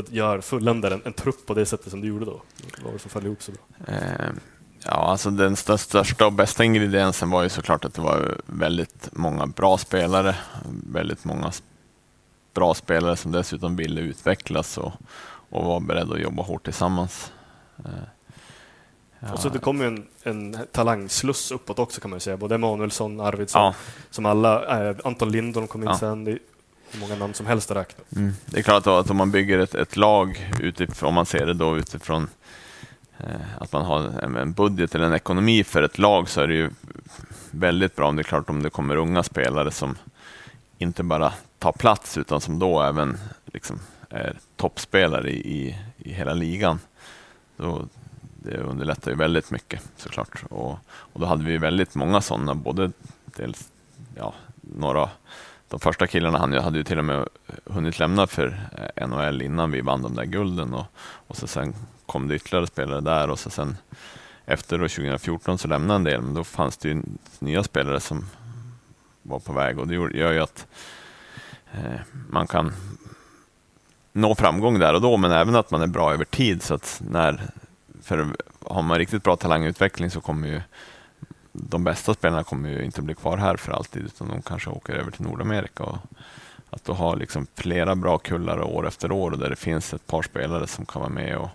gör 0.09 0.41
fulländar 0.41 1.01
en, 1.05 1.13
trupp 1.13 1.45
på 1.45 1.53
det 1.53 1.65
sättet 1.65 1.89
som 1.91 2.01
du 2.01 2.07
gjorde 2.07 2.25
då? 2.25 2.41
Vad 2.77 2.83
var 2.85 2.91
det 2.93 2.99
som 2.99 3.09
föll 3.09 3.25
ihop 3.25 3.41
så 3.41 3.51
bra? 3.51 3.95
Eh, 3.95 4.29
Ja, 4.85 4.91
alltså 4.91 5.29
den 5.29 5.55
stö- 5.55 5.77
största 5.77 6.25
och 6.25 6.33
bästa 6.33 6.63
ingrediensen 6.63 7.29
var 7.29 7.43
ju 7.43 7.49
såklart 7.49 7.85
att 7.85 7.93
det 7.93 8.01
var 8.01 8.41
väldigt 8.45 9.09
många 9.11 9.47
bra 9.47 9.77
spelare, 9.77 10.35
väldigt 10.93 11.25
många 11.25 11.51
bra 12.53 12.73
spelare 12.73 13.15
som 13.17 13.31
dessutom 13.31 13.75
ville 13.75 14.01
utvecklas 14.01 14.77
och, 14.77 14.93
och 15.49 15.65
var 15.65 15.79
beredda 15.79 16.13
att 16.13 16.21
jobba 16.21 16.43
hårt 16.43 16.63
tillsammans. 16.63 17.31
Eh, 17.85 17.91
ja. 19.19 19.33
Och 19.33 19.39
så 19.39 19.49
det 19.49 19.59
kom 19.59 19.81
ju 19.81 19.87
en, 19.87 20.05
en 20.23 20.57
talangsluss 20.71 21.51
uppåt 21.51 21.79
också 21.79 22.01
kan 22.01 22.11
man 22.11 22.19
säga. 22.19 22.37
Både 22.37 22.55
Emanuelsson, 22.55 23.19
Arvidsson, 23.19 23.61
Ja. 23.61 23.73
som 24.09 24.25
alla, 24.25 24.89
eh, 24.89 24.95
Anton 25.03 25.31
Lindholm 25.31 25.67
kom 25.67 25.83
in 25.83 25.89
Ja. 25.89 25.97
sen. 25.97 26.23
Det 26.23 26.31
är 26.31 26.39
hur 26.91 26.99
många 26.99 27.15
namn 27.15 27.33
som 27.33 27.45
helst 27.45 27.71
att 27.71 27.77
räkna. 27.77 28.03
Mm. 28.15 28.33
Det 28.45 28.59
är 28.59 28.63
klart 28.63 28.87
att, 28.87 28.93
att 29.05 29.09
om 29.09 29.17
man 29.17 29.31
bygger 29.31 29.59
ett, 29.59 29.75
ett 29.75 29.95
lag 29.97 30.51
utifrån, 30.59 31.07
om 31.07 31.13
man 31.15 31.25
ser 31.25 31.45
det 31.45 31.53
då 31.53 31.77
utifrån 31.77 32.27
eh, 33.17 33.25
att 33.59 33.71
man 33.71 33.85
har 33.85 33.99
en, 34.39 34.53
budget 34.53 34.95
eller 34.95 35.05
en 35.05 35.13
ekonomi 35.13 35.63
för 35.63 35.83
ett 35.83 35.97
lag 35.97 36.29
så 36.29 36.41
är 36.41 36.47
det 36.47 36.53
ju 36.55 36.69
väldigt 37.51 37.95
bra 37.95 38.07
om 38.07 38.15
det 38.15 38.21
är 38.21 38.23
klart 38.23 38.49
om 38.49 38.63
det 38.63 38.69
kommer 38.69 38.95
unga 38.95 39.23
spelare 39.23 39.71
som 39.71 39.97
inte 40.77 41.03
bara 41.03 41.33
tar 41.59 41.71
plats 41.71 42.17
utan 42.17 42.41
som 42.41 42.59
då 42.59 42.81
även 42.81 43.17
liksom 43.45 43.79
är 44.09 44.37
toppspelare 44.55 45.29
i, 45.29 45.37
i, 45.67 45.77
i 45.97 46.13
hela 46.13 46.33
ligan. 46.33 46.79
Då, 47.57 47.87
det 48.43 48.57
underlättar 48.57 49.11
ju 49.11 49.17
väldigt 49.17 49.51
mycket 49.51 49.81
såklart. 49.97 50.43
Och, 50.49 50.71
och 50.89 51.19
då 51.19 51.25
hade 51.25 51.43
vi 51.43 51.57
väldigt 51.57 51.95
många 51.95 52.21
sådana, 52.21 52.55
både 52.55 52.91
dels 53.25 53.69
ja, 54.15 54.33
några 54.61 55.09
de 55.67 55.79
första 55.79 56.07
killarna 56.07 56.37
han 56.37 56.53
hade 56.53 56.77
ju 56.77 56.83
till 56.83 56.99
och 56.99 57.05
med 57.05 57.27
hunnit 57.65 57.99
lämna 57.99 58.27
för 58.27 58.59
eh, 58.95 59.07
NHL 59.07 59.41
innan 59.41 59.71
vi 59.71 59.81
vann 59.81 60.01
de 60.01 60.15
där 60.15 60.25
gulden. 60.25 60.73
Och, 60.73 60.85
och 61.27 61.37
så 61.37 61.47
sen 61.47 61.75
kom 62.05 62.27
det 62.27 62.35
ytterligare 62.35 62.67
spelare 62.67 63.01
där 63.01 63.29
och 63.29 63.39
så 63.39 63.49
sen 63.49 63.77
efter 64.45 64.77
då 64.77 64.87
2014 64.87 65.57
så 65.57 65.67
lämnade 65.67 65.95
en 65.95 66.03
del, 66.03 66.21
men 66.21 66.33
då 66.33 66.43
fanns 66.43 66.77
det 66.77 66.89
ju 66.89 67.01
nya 67.39 67.63
spelare 67.63 67.99
som 67.99 68.25
var 69.21 69.39
på 69.39 69.53
väg. 69.53 69.79
Och 69.79 69.87
det 69.87 69.93
gör 69.93 70.31
ju 70.31 70.39
att 70.39 70.67
eh, 71.71 71.99
man 72.29 72.47
kan 72.47 72.73
nå 74.11 74.35
framgång 74.35 74.79
där 74.79 74.93
och 74.93 75.01
då, 75.01 75.17
men 75.17 75.31
även 75.31 75.55
att 75.55 75.71
man 75.71 75.81
är 75.81 75.87
bra 75.87 76.13
över 76.13 76.25
tid. 76.25 76.63
Så 76.63 76.73
att 76.73 77.01
när 77.09 77.41
för 78.09 78.35
har 78.61 78.81
man 78.81 78.97
riktigt 78.97 79.23
bra 79.23 79.35
talangutveckling 79.35 80.11
så 80.11 80.21
kommer 80.21 80.47
ju 80.47 80.61
de 81.51 81.83
bästa 81.83 82.13
spelarna 82.13 82.43
kommer 82.43 82.69
ju 82.69 82.83
inte 82.85 83.01
bli 83.01 83.15
kvar 83.15 83.37
här 83.37 83.57
för 83.57 83.71
alltid 83.71 84.05
utan 84.05 84.27
de 84.27 84.41
kanske 84.41 84.69
åker 84.69 84.93
över 84.93 85.11
till 85.11 85.21
Nordamerika. 85.21 85.83
Och 85.83 85.97
att 86.69 86.83
då 86.85 86.93
ha 86.93 87.15
liksom 87.15 87.47
flera 87.55 87.95
bra 87.95 88.17
kullar 88.17 88.61
år 88.61 88.87
efter 88.87 89.11
år 89.11 89.31
där 89.31 89.49
det 89.49 89.55
finns 89.55 89.93
ett 89.93 90.07
par 90.07 90.21
spelare 90.21 90.67
som 90.67 90.85
kan 90.85 91.01
vara 91.01 91.11
med 91.11 91.37
och, 91.37 91.49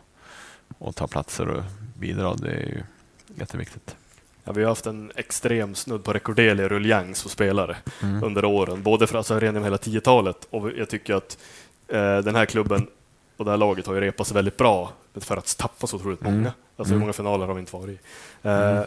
och 0.79 0.95
ta 0.97 1.07
platser 1.07 1.49
och 1.49 1.63
bidra, 1.99 2.35
det 2.35 2.51
är 2.51 2.67
ju 2.67 2.83
jätteviktigt. 3.35 3.97
Ja, 4.45 4.53
vi 4.53 4.63
har 4.63 4.69
haft 4.69 4.87
en 4.87 5.13
extrem 5.17 5.75
snudd 5.75 6.05
på 6.05 6.13
rekorderlig 6.13 6.71
ruljangs 6.71 7.23
hos 7.23 7.33
spelare 7.33 7.77
Mm. 8.03 8.25
under 8.25 8.45
åren, 8.45 8.83
både 8.83 9.07
för 9.07 9.19
alltså, 9.19 9.39
rent 9.39 9.65
hela 9.65 9.77
10-talet 9.77 10.47
och 10.51 10.71
jag 10.77 10.89
tycker 10.89 11.15
att 11.15 11.39
eh, 11.89 12.19
den 12.19 12.35
här 12.35 12.47
klubben 12.47 12.87
och 13.37 13.45
det 13.45 13.51
här 13.51 13.59
laget 13.59 13.87
har 13.87 13.95
ju 13.95 14.01
repat 14.01 14.27
sig 14.27 14.35
väldigt 14.35 14.57
bra 14.57 14.93
för 15.15 15.37
att 15.37 15.57
tappa 15.59 15.87
så 15.87 15.97
otroligt 15.97 16.21
många. 16.21 16.37
Mm. 16.37 16.51
Alltså 16.77 16.91
hur 16.91 16.97
Mm. 16.97 17.01
många 17.01 17.13
finaler 17.13 17.47
har 17.47 17.55
vi 17.55 17.61
inte 17.61 17.77
varit 17.77 17.89
i? 17.89 17.99
Eh, 18.49 18.81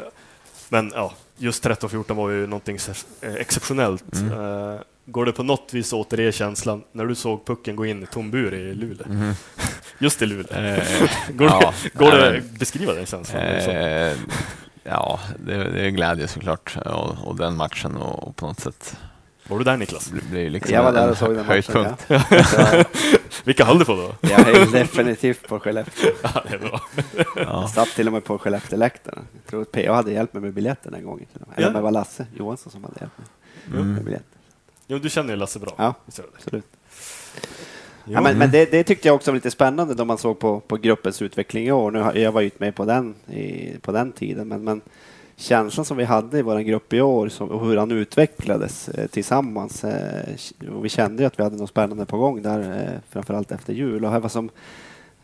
Men 0.69 0.91
ja, 0.95 1.13
just 1.37 1.63
13-14 1.65 2.15
var 2.15 2.29
ju 2.29 2.47
någonting 2.47 2.77
eh, 3.21 3.33
exceptionellt. 3.35 4.15
Mm. 4.15 4.31
Eh, 4.73 4.79
Går 5.09 5.25
det 5.25 5.31
på 5.31 5.43
något 5.43 5.73
vis 5.73 5.93
återge 5.93 6.31
känslan 6.31 6.83
när 6.91 7.05
du 7.05 7.15
såg 7.15 7.45
pucken 7.45 7.75
gå 7.75 7.85
in 7.85 8.03
i 8.03 8.05
tom 8.05 8.31
bur 8.31 8.53
i 8.53 8.73
Luleå? 8.73 9.07
Mhm. 9.07 9.33
Just 9.99 10.21
i 10.21 10.25
Luleå. 10.25 10.53
Eh, 10.57 10.83
Går, 11.33 11.47
ja, 11.47 11.73
går 11.93 12.11
det 12.11 12.37
att 12.37 12.43
beskriva 12.59 12.93
den 12.93 13.05
känslan? 13.05 13.41
Eh, 13.41 14.13
ja, 14.83 15.19
det, 15.45 15.63
det 15.71 15.81
är 15.85 15.89
glädje 15.89 16.27
såklart 16.27 16.77
och, 16.85 17.27
och 17.27 17.35
den 17.35 17.55
matchen 17.57 17.95
och, 17.97 18.27
och 18.27 18.35
på 18.35 18.47
något 18.47 18.59
sätt 18.59 18.97
Var 19.47 19.57
du 19.57 19.63
där 19.63 19.77
Niklas? 19.77 20.11
blir 20.11 20.21
blir 20.31 20.49
liksom 20.49 20.73
Jag 20.75 20.83
var 20.83 20.91
där 20.91 21.03
en 21.03 21.09
och 21.09 21.17
såg 21.17 21.27
den 21.35 21.45
matchen. 21.47 21.73
höjdpunkt. 21.73 22.05
Ja. 22.07 22.43
Så, 22.43 22.83
Vilka 23.43 23.65
höll 23.65 23.79
du 23.79 23.85
på 23.85 23.95
då? 23.95 24.15
jag 24.29 24.39
är 24.49 24.71
definitivt 24.71 25.47
på 25.47 25.59
Skellefteå. 25.59 26.11
Ja, 26.23 26.43
det 26.49 26.55
är 26.55 26.59
bra. 26.59 26.81
Jag 27.35 27.69
satt 27.69 27.87
till 27.87 28.07
och 28.07 28.13
med 28.13 28.23
på 28.23 28.37
Skellefteåläktaren. 28.39 29.23
Jag 29.33 29.49
tror 29.49 29.61
att 29.61 29.71
PA 29.71 29.93
hade 29.93 30.11
hjälpt 30.11 30.33
mig 30.33 30.41
med 30.43 30.53
biljetten 30.53 30.91
den 30.91 31.03
gången. 31.03 31.25
Eller 31.55 31.61
Ja. 31.63 31.67
om 31.67 31.73
det 31.73 31.81
var 31.81 31.91
Lasse 31.91 32.25
Johansson 32.37 32.71
som 32.71 32.83
hade 32.83 32.95
hjälpt 32.99 33.17
mig 33.17 33.27
med 33.65 33.81
Mm. 33.91 34.03
biljetten. 34.03 34.27
Jo, 34.87 34.97
du 34.99 35.09
känner 35.09 35.29
ju 35.33 35.35
Lasse 35.39 35.59
bra. 35.59 35.73
Ja. 35.77 35.93
Det? 36.05 36.21
Absolut. 36.35 36.65
Ja, 38.09 38.21
men 38.21 38.37
men 38.37 38.51
det, 38.51 38.71
det 38.71 38.83
tyckte 38.83 39.07
jag 39.07 39.15
också 39.15 39.31
var 39.31 39.35
lite 39.35 39.51
spännande 39.51 39.93
då 39.93 40.05
man 40.05 40.17
såg 40.17 40.39
på, 40.39 40.59
på 40.59 40.77
gruppens 40.77 41.21
utveckling 41.21 41.67
i 41.67 41.71
år. 41.71 41.91
Nu, 41.91 41.99
har- 41.99 42.13
jag 42.13 42.31
var 42.31 42.41
ju 42.41 42.45
inte 42.45 42.57
med 42.59 42.75
på 42.75 42.85
den, 42.85 43.15
i, 43.27 43.73
på 43.81 43.91
den 43.91 44.11
tiden, 44.11 44.47
men, 44.47 44.63
men 44.63 44.81
känslan 45.39 45.85
som 45.85 45.97
vi 45.97 46.03
hade 46.03 46.39
i 46.39 46.41
vår 46.41 46.59
grupp 46.59 46.93
i 46.93 47.01
år 47.01 47.29
som, 47.29 47.49
och 47.49 47.67
hur 47.67 47.77
han 47.77 47.91
utvecklades 47.91 48.89
eh, 48.89 49.07
tillsammans. 49.07 49.83
Eh, 49.83 50.35
och 50.75 50.85
vi 50.85 50.89
kände 50.89 51.23
ju 51.23 51.27
att 51.27 51.39
vi 51.39 51.43
hade 51.43 51.57
något 51.57 51.69
spännande 51.69 52.05
på 52.05 52.17
gång 52.17 52.41
där, 52.41 52.59
eh, 52.59 52.99
framförallt 53.09 53.51
efter 53.51 53.73
jul. 53.73 54.05
Och 54.05 54.11
här 54.11 54.19
var 54.19 54.29
som 54.29 54.49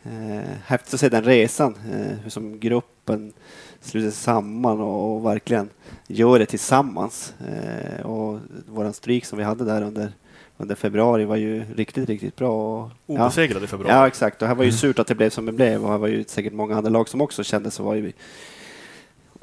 eh, 0.02 0.50
häftigt 0.66 0.94
att 0.94 1.00
se 1.00 1.08
den 1.08 1.24
resan, 1.24 1.74
eh, 1.92 2.16
hur 2.22 2.30
som 2.30 2.60
gruppen 2.60 3.32
sluter 3.80 4.10
sig 4.10 4.18
samman 4.18 4.80
och, 4.80 5.16
och 5.16 5.26
verkligen 5.26 5.68
gör 6.06 6.38
det 6.38 6.46
tillsammans. 6.46 7.34
Eh, 7.48 8.06
och 8.06 8.38
våran 8.66 8.92
stryk 8.92 9.24
som 9.24 9.38
vi 9.38 9.44
hade 9.44 9.64
där 9.64 9.82
under 9.82 10.12
under 10.56 10.74
februari 10.74 11.24
var 11.24 11.36
ju 11.36 11.64
riktigt, 11.76 12.08
riktigt 12.08 12.36
bra. 12.36 12.82
Och, 12.82 12.90
ja. 13.06 13.28
I 13.28 13.30
februari. 13.30 13.88
ja, 13.88 14.06
exakt. 14.06 14.42
Och 14.42 14.48
här 14.48 14.54
var 14.54 14.64
ju 14.64 14.72
surt 14.72 14.98
att 14.98 15.06
det 15.06 15.14
blev 15.14 15.30
som 15.30 15.46
det 15.46 15.52
blev 15.52 15.84
och 15.84 15.90
här 15.90 15.98
var 15.98 16.08
ju 16.08 16.24
säkert 16.24 16.52
många 16.52 16.76
andra 16.76 16.90
lag 16.90 17.08
som 17.08 17.20
också 17.20 17.44
kände 17.44 17.70
så 17.70 17.82
var 17.82 17.94
ju 17.94 18.12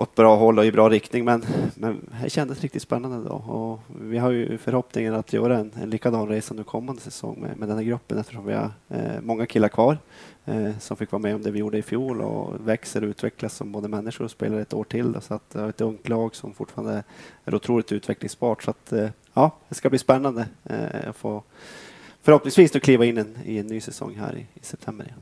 åt 0.02 0.16
bra 0.16 0.36
håll 0.36 0.60
och 0.60 0.66
i 0.66 0.72
bra 0.72 0.90
riktning. 0.90 1.26
Men, 1.26 1.46
men 1.76 2.10
det 2.24 2.30
kändes 2.30 2.62
riktigt 2.62 2.82
spännande 2.82 3.30
då. 3.30 3.36
Och 3.36 3.80
vi 4.02 4.18
har 4.18 4.32
ju 4.32 4.58
förhoppningen 4.58 5.16
att 5.16 5.34
göra 5.34 5.58
en, 5.58 5.72
en 5.82 5.90
likadan 5.90 6.28
resa 6.28 6.54
nu 6.54 6.64
kommande 6.64 7.02
säsong 7.02 7.42
med, 7.42 7.58
med 7.58 7.70
den 7.70 7.78
här 7.78 7.84
gruppen 7.84 8.18
eftersom 8.18 8.46
vi 8.46 8.54
har 8.54 8.72
eh, 8.90 9.22
många 9.22 9.46
killar 9.46 9.70
kvar 9.70 9.98
eh, 10.46 10.78
som 10.80 10.98
fick 10.98 11.12
vara 11.12 11.22
med 11.22 11.36
om 11.36 11.42
det 11.42 11.52
vi 11.52 11.60
gjorde 11.60 11.78
i 11.78 11.82
fjol 11.82 12.22
och 12.22 12.68
växer 12.68 13.04
och 13.04 13.08
utvecklas 13.08 13.56
som 13.56 13.72
både 13.72 13.88
människor 13.88 14.26
och 14.26 14.32
spelare 14.32 14.62
ett 14.62 14.74
år 14.74 14.84
till. 14.84 15.12
Då, 15.12 15.22
så 15.22 15.34
att 15.34 15.50
det 15.50 15.60
är 15.60 15.70
ett 15.70 15.82
ungt 15.82 16.10
lag 16.10 16.36
som 16.36 16.54
fortfarande 16.54 17.04
är 17.46 17.56
otroligt 17.56 17.92
utvecklingsbart. 17.92 18.64
Så 18.64 18.72
att, 18.72 18.92
eh, 18.92 19.10
ja, 19.34 19.52
det 19.70 19.76
ska 19.76 19.90
bli 19.90 20.00
spännande 20.00 20.48
eh, 20.64 21.10
att 21.10 21.16
få 21.16 21.44
förhoppningsvis 22.22 22.72
då 22.72 22.80
kliva 22.80 23.06
in 23.06 23.18
en, 23.18 23.38
i 23.46 23.58
en 23.58 23.68
ny 23.68 23.82
säsong 23.82 24.16
här 24.16 24.36
i, 24.38 24.60
i 24.60 24.66
september. 24.66 25.06
Igen. 25.06 25.22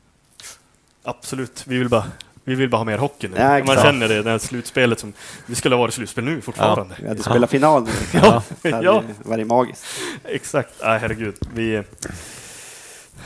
Absolut. 1.02 1.66
Vi 1.66 1.78
vill 1.78 1.88
bara, 1.88 2.04
vi 2.44 2.54
vill 2.54 2.68
bara 2.68 2.76
ha 2.76 2.84
mer 2.84 2.98
hockey 2.98 3.28
nu. 3.28 3.36
Ja, 3.36 3.64
Man 3.64 3.76
känner 3.76 4.08
det, 4.08 4.22
det 4.22 4.30
här 4.30 4.38
slutspelet 4.38 4.98
som... 4.98 5.12
Vi 5.46 5.54
skulle 5.54 5.74
ha 5.74 5.80
varit 5.80 5.94
slutspel 5.94 6.24
nu 6.24 6.40
fortfarande. 6.40 6.94
Vi 6.98 7.08
hade 7.08 7.22
spelat 7.22 7.50
final 7.50 7.84
nu. 7.84 7.90
Ja, 8.12 8.42
Det 8.62 8.68
ja. 8.68 9.02
ju 9.08 9.28
varit 9.30 9.46
magiskt. 9.46 9.86
Exakt. 10.24 10.70
Nej, 10.82 10.98
herregud. 10.98 11.34
Vi, 11.54 11.82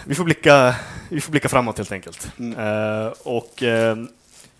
vi, 0.05 0.14
får 0.14 0.24
blicka, 0.24 0.74
vi 1.09 1.20
får 1.20 1.31
blicka 1.31 1.48
framåt 1.48 1.79
helt 1.79 1.92
enkelt. 1.92 2.29
Mm. 2.38 2.59
Eh, 2.59 3.12
och 3.22 3.62
eh, 3.62 3.96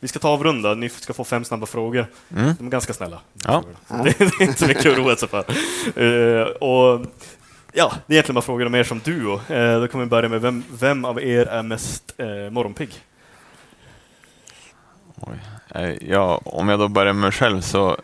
vi 0.01 0.09
ska 0.09 0.19
ta 0.19 0.29
avrunda. 0.29 0.75
Ni 0.75 0.89
ska 0.89 1.13
få 1.13 1.25
fem 1.25 1.45
snabba 1.45 1.67
frågor. 1.67 2.07
Mm. 2.37 2.55
De 2.59 2.67
är 2.67 2.71
ganska 2.71 2.93
snälla. 2.93 3.21
Ja. 3.45 3.65
Det, 3.89 4.19
det 4.19 4.25
är 4.25 4.43
inte 4.43 4.59
så 4.59 4.67
mycket 4.67 4.87
att 4.87 4.99
roa 4.99 5.17
sig 5.17 5.29
för. 5.29 5.45
Eh, 6.03 6.47
och, 6.47 7.07
ja, 7.73 7.93
det 8.07 8.13
är 8.13 8.15
egentligen 8.15 8.35
bara 8.35 8.43
frågor 8.43 8.67
om 8.67 8.75
er 8.75 8.85
som 8.85 9.01
duo. 9.05 9.41
Eh, 9.49 9.81
då 9.81 9.89
kommer 9.89 10.05
vi 10.05 10.11
börja 10.11 10.29
med 10.29 10.41
vem, 10.41 10.65
vem 10.81 11.05
av 11.05 11.23
er 11.23 11.47
är 11.47 11.63
mest 11.63 12.15
eh, 12.17 12.51
morgonpigg? 12.51 13.01
Eh, 15.75 15.91
Ja, 16.11 16.41
om 16.45 16.69
jag 16.69 16.79
då 16.79 16.89
börjar 16.89 17.13
med 17.13 17.21
mig 17.23 17.33
själv 17.33 17.61
så 17.61 17.97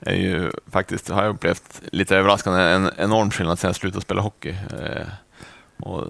är 0.00 0.14
ju 0.14 0.50
faktiskt, 0.72 1.08
har 1.08 1.22
jag 1.24 1.34
upplevt 1.34 1.80
lite 1.92 2.16
överraskande 2.16 2.60
en 2.62 2.90
enorm 2.96 3.30
skillnad 3.30 3.58
sedan 3.58 3.68
jag 3.68 3.76
slutade 3.76 4.02
spela 4.02 4.20
hockey. 4.22 4.50
Eh, 4.50 5.06
och 5.80 6.04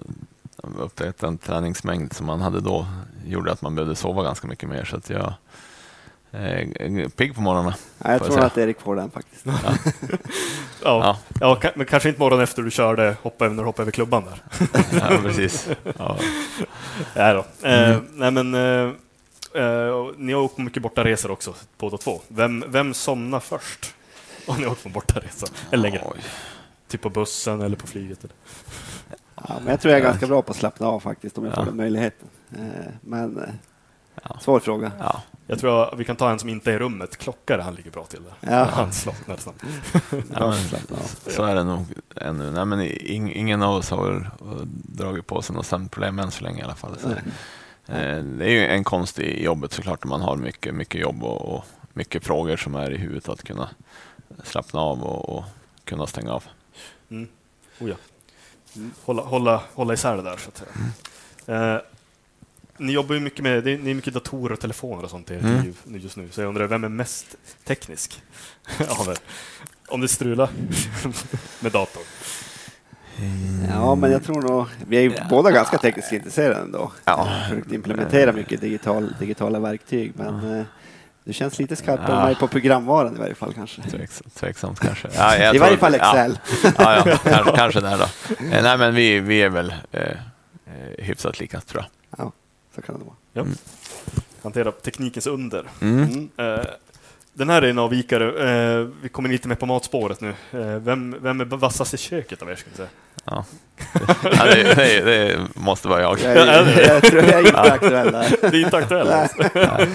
upptäckt 0.79 1.19
den 1.19 1.37
träningsmängd 1.37 2.13
som 2.13 2.25
man 2.25 2.41
hade 2.41 2.59
då 2.61 2.85
gjorde 3.25 3.51
att 3.51 3.61
man 3.61 3.75
behövde 3.75 3.95
sova 3.95 4.23
ganska 4.23 4.47
mycket 4.47 4.69
mer. 4.69 4.85
Så 4.85 4.95
att 4.97 5.09
jag 5.09 5.33
är 6.31 7.09
pigg 7.09 7.35
på 7.35 7.41
morgonen. 7.41 7.73
Ja, 7.97 8.05
jag 8.05 8.13
jag 8.13 8.21
tror 8.23 8.33
säga. 8.35 8.45
att 8.45 8.57
Erik 8.57 8.81
får 8.81 8.95
den 8.95 9.11
faktiskt. 9.11 9.45
Ja, 9.45 9.53
Ja. 10.83 11.17
ja. 11.39 11.57
ka- 11.61 11.71
men 11.75 11.85
kanske 11.85 12.09
inte 12.09 12.21
morgonen 12.21 12.43
efter 12.43 12.61
du 12.63 12.71
körde 12.71 13.15
hoppa, 13.21 13.47
när 13.47 13.55
du 13.55 13.63
hoppade 13.63 13.83
över 13.83 13.91
klubban 13.91 14.23
där. 14.25 14.67
Ja, 15.09 15.17
precis. 15.23 15.69
Ja. 15.97 16.17
Nej 17.15 17.33
då. 17.33 17.67
Eh, 17.67 17.89
Mm. 17.89 18.05
nej 18.13 18.31
men, 18.31 18.53
eh, 18.55 18.91
och 19.93 20.13
ni 20.19 20.33
har 20.33 20.41
åkt 20.41 20.55
på 20.55 20.61
mycket 20.61 20.83
bortaresor 20.83 21.31
också, 21.31 21.55
båda 21.77 21.97
två. 21.97 22.21
Vem, 22.27 22.63
vem 22.67 22.93
somnar 22.93 23.39
först? 23.39 23.93
Om 24.47 24.57
ni 24.57 24.63
har 24.63 24.71
åkt 24.71 24.83
på 24.83 24.89
bortaresa? 24.89 25.47
Eller 25.71 25.83
längre? 25.83 26.01
Oj. 26.05 26.19
Typ 26.87 27.01
på 27.01 27.09
bussen 27.09 27.61
eller 27.61 27.75
på 27.77 27.87
flyget? 27.87 28.23
Eller? 28.23 28.35
Ja, 29.35 29.55
men 29.59 29.67
jag 29.67 29.81
tror 29.81 29.91
jag 29.91 29.99
är 29.99 30.05
ganska 30.05 30.27
bra 30.27 30.41
på 30.41 30.51
att 30.51 30.57
slappna 30.57 30.87
av 30.87 30.99
faktiskt 30.99 31.37
om 31.37 31.43
jag 31.45 31.51
Ja. 31.51 31.55
får 31.55 31.65
den 31.65 31.77
möjligheten. 31.77 32.27
Eh, 32.55 32.61
Men 33.01 33.37
eh, 33.37 33.49
Ja. 34.23 34.39
svår 34.41 34.59
fråga. 34.59 34.91
Ja. 34.99 35.21
Jag 35.47 35.59
tror 35.59 35.83
att 35.93 35.99
vi 35.99 36.05
kan 36.05 36.15
ta 36.15 36.31
en 36.31 36.39
som 36.39 36.49
inte 36.49 36.71
är 36.71 36.75
i 36.75 36.79
rummet. 36.79 37.17
Klockare, 37.17 37.61
han 37.61 37.75
ligger 37.75 37.91
bra 37.91 38.03
till 38.05 38.19
där. 38.23 38.53
Ja. 38.53 38.63
Han 38.71 38.93
slocknar 38.93 39.37
snabbt. 39.37 39.63
Ja, 40.39 40.55
så 41.27 41.43
är 41.43 41.55
det 41.55 41.63
nog 41.63 41.85
ännu. 42.15 42.51
Nej, 42.51 42.65
men 42.65 42.81
ing, 42.81 43.33
ingen 43.33 43.63
av 43.63 43.75
oss 43.75 43.89
har 43.89 44.31
dragit 44.97 45.27
på 45.27 45.41
sig 45.41 45.55
något 45.55 45.65
sömnproblem 45.65 46.19
än 46.19 46.31
så 46.31 46.43
länge 46.43 46.59
i 46.61 46.63
alla 46.63 46.75
fall. 46.75 46.97
Så, 46.99 47.09
det 47.87 48.45
är 48.45 48.49
ju 48.49 48.67
en 48.67 48.83
konst 48.83 49.19
i 49.19 49.43
jobbet 49.43 49.73
såklart 49.73 50.03
när 50.03 50.09
man 50.09 50.21
har 50.21 50.35
mycket, 50.35 50.75
mycket 50.75 51.01
jobb 51.01 51.23
och, 51.23 51.55
och 51.55 51.65
mycket 51.93 52.23
frågor 52.23 52.57
som 52.57 52.75
är 52.75 52.91
i 52.91 52.97
huvudet 52.97 53.29
att 53.29 53.43
kunna 53.43 53.69
slappna 54.43 54.79
av 54.79 55.03
och, 55.03 55.37
och 55.37 55.45
kunna 55.83 56.07
stänga 56.07 56.31
av. 56.31 56.43
Mm. 57.09 57.27
Oh 57.79 57.89
ja. 57.89 57.95
hålla, 59.05 59.21
hålla, 59.21 59.63
hålla 59.73 59.93
isär 59.93 60.17
det 60.17 60.23
där. 60.23 60.37
Så 60.37 60.49
att 60.49 60.57
säga. 60.57 61.73
Eh, 61.75 61.81
ni 62.77 62.93
jobbar 62.93 63.15
ju 63.15 63.21
mycket 63.21 63.43
med 63.43 63.63
det 63.63 63.71
är, 63.71 63.77
ni 63.77 63.91
är 63.91 63.95
mycket 63.95 64.13
datorer 64.13 64.53
och 64.53 64.59
telefoner 64.59 65.03
och 65.03 65.09
sånt 65.09 65.31
i 65.31 65.35
Mm. 65.35 65.73
just 65.85 66.17
nu, 66.17 66.29
så 66.31 66.41
jag 66.41 66.47
undrar 66.47 66.67
vem 66.67 66.83
är 66.83 66.89
mest 66.89 67.35
teknisk 67.63 68.21
av 68.99 69.07
er? 69.07 69.17
Om 69.87 70.01
det 70.01 70.07
strular 70.07 70.49
med 71.63 71.71
datorn. 71.71 72.03
Ja, 73.69 73.95
men 73.95 74.11
jag 74.11 74.23
tror 74.23 74.41
nog, 74.41 74.65
vi 74.87 74.97
är 74.97 75.01
ju 75.01 75.13
båda 75.29 75.51
ganska 75.51 75.77
tekniskt 75.77 76.11
intresserade 76.11 76.59
ändå. 76.59 76.91
Ja. 77.05 77.27
Försökt 77.49 77.71
implementera 77.71 78.31
mycket 78.31 78.61
digital, 78.61 79.13
digitala 79.19 79.59
verktyg, 79.59 80.11
men 80.15 80.59
eh, 80.59 80.65
du 81.23 81.33
känns 81.33 81.59
lite 81.59 81.75
skarpare 81.75 82.07
än 82.13 82.19
Ja. 82.19 82.25
mig 82.25 82.35
på 82.35 82.47
programvaran 82.47 83.15
i 83.15 83.19
varje 83.19 83.35
fall 83.35 83.53
kanske. 83.53 83.81
Tveks- 83.81 84.21
Tveksamt 84.39 84.79
kanske. 84.79 85.07
Ja, 85.15 85.35
jag 85.37 85.55
I 85.55 85.57
tror- 85.57 85.65
varje 85.65 85.77
fall 85.77 85.93
Excel. 85.95 86.39
Ja, 86.63 86.71
ja, 86.77 87.03
ja 87.07 87.17
kanske, 87.23 87.51
kanske 87.55 87.79
där 87.81 87.97
då. 87.97 88.03
Eh, 88.55 88.63
Nej, 88.63 88.77
men 88.77 88.95
vi, 88.95 89.19
vi 89.19 89.41
är 89.41 89.49
väl 89.49 89.73
eh, 89.91 90.01
eh, 90.01 90.13
hyfsat 91.05 91.39
lika 91.39 91.59
tror 91.61 91.83
jag. 91.83 92.25
Ja, 92.25 92.31
så 92.75 92.81
kan 92.81 92.99
det 92.99 93.05
vara. 93.05 93.15
Ja. 93.33 93.45
Hantera 94.43 94.71
teknikens 94.71 95.27
under. 95.27 95.65
Mm. 95.81 96.29
Eh, 96.37 96.45
den 97.37 97.49
här 97.49 97.61
är 97.61 97.69
en 97.69 97.79
avvikare. 97.79 98.49
Eh, 98.49 98.87
vi 99.01 99.09
kommer 99.09 99.29
lite 99.29 99.47
mer 99.47 99.55
på 99.55 99.65
matspåret 99.65 100.21
nu. 100.21 100.29
Eh, 100.51 100.59
vem, 100.59 101.15
vem 101.21 101.41
är 101.41 101.45
vassast 101.45 101.93
i 101.93 101.97
köket 101.97 102.41
av 102.41 102.49
er? 102.49 102.55
Ska 102.55 102.69
vi 102.69 102.75
säga? 102.75 102.89
Ja. 103.25 103.45
Ja, 104.23 104.45
det, 104.45 104.75
det, 104.75 105.01
det 105.01 105.39
måste 105.53 105.87
vara 105.87 106.01
jag. 106.01 106.19
Jag, 106.19 106.37
är, 106.37 106.87
jag 106.87 107.03
tror 107.03 107.23
jag 107.23 107.33
är 107.33 107.39
inte 107.39 107.57
aktuell 107.57 108.11
där. 108.11 108.35
Det 108.41 108.57
är 108.57 108.65
inte 108.65 108.77
aktuellt. 108.77 109.09
Nej. 109.09 109.21
alltså. 109.21 109.87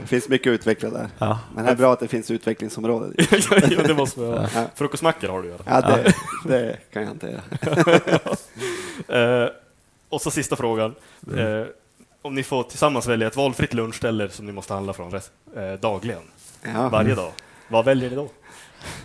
Det 0.00 0.06
finns 0.06 0.28
mycket 0.28 0.50
att 0.50 0.54
utveckla 0.54 0.90
där. 0.90 1.08
Ja. 1.18 1.38
Men 1.54 1.64
det 1.64 1.70
är 1.70 1.76
bra 1.76 1.92
att 1.92 2.00
det 2.00 2.08
finns 2.08 2.30
utvecklingsområden. 2.30 3.14
ja, 3.70 3.82
det 3.86 3.94
måste 3.94 4.20
vi 4.20 4.26
ha. 4.26 4.48
Ja. 4.54 4.64
Frukostmackor 4.74 5.28
har 5.28 5.42
du 5.42 5.48
ju. 5.48 5.54
Ja, 5.64 5.80
det, 5.80 6.14
det 6.44 6.76
kan 6.92 7.02
jag 7.02 7.08
hantera. 7.08 7.40
Eh, 9.08 9.48
och 10.08 10.20
så 10.20 10.30
sista 10.30 10.56
frågan. 10.56 10.94
Eh, 11.36 11.66
om 12.22 12.34
ni 12.34 12.42
får 12.42 12.62
tillsammans 12.62 13.06
välja 13.06 13.26
ett 13.26 13.36
valfritt 13.36 13.74
lunchställe 13.74 14.30
som 14.30 14.46
ni 14.46 14.52
måste 14.52 14.74
handla 14.74 14.92
från 14.92 15.14
eh, 15.14 15.20
dagligen, 15.80 16.22
Ja. 16.64 16.88
varje 16.88 17.14
dag. 17.14 17.32
Vad 17.68 17.84
väljer 17.84 18.10
ni 18.10 18.16
då? 18.16 18.28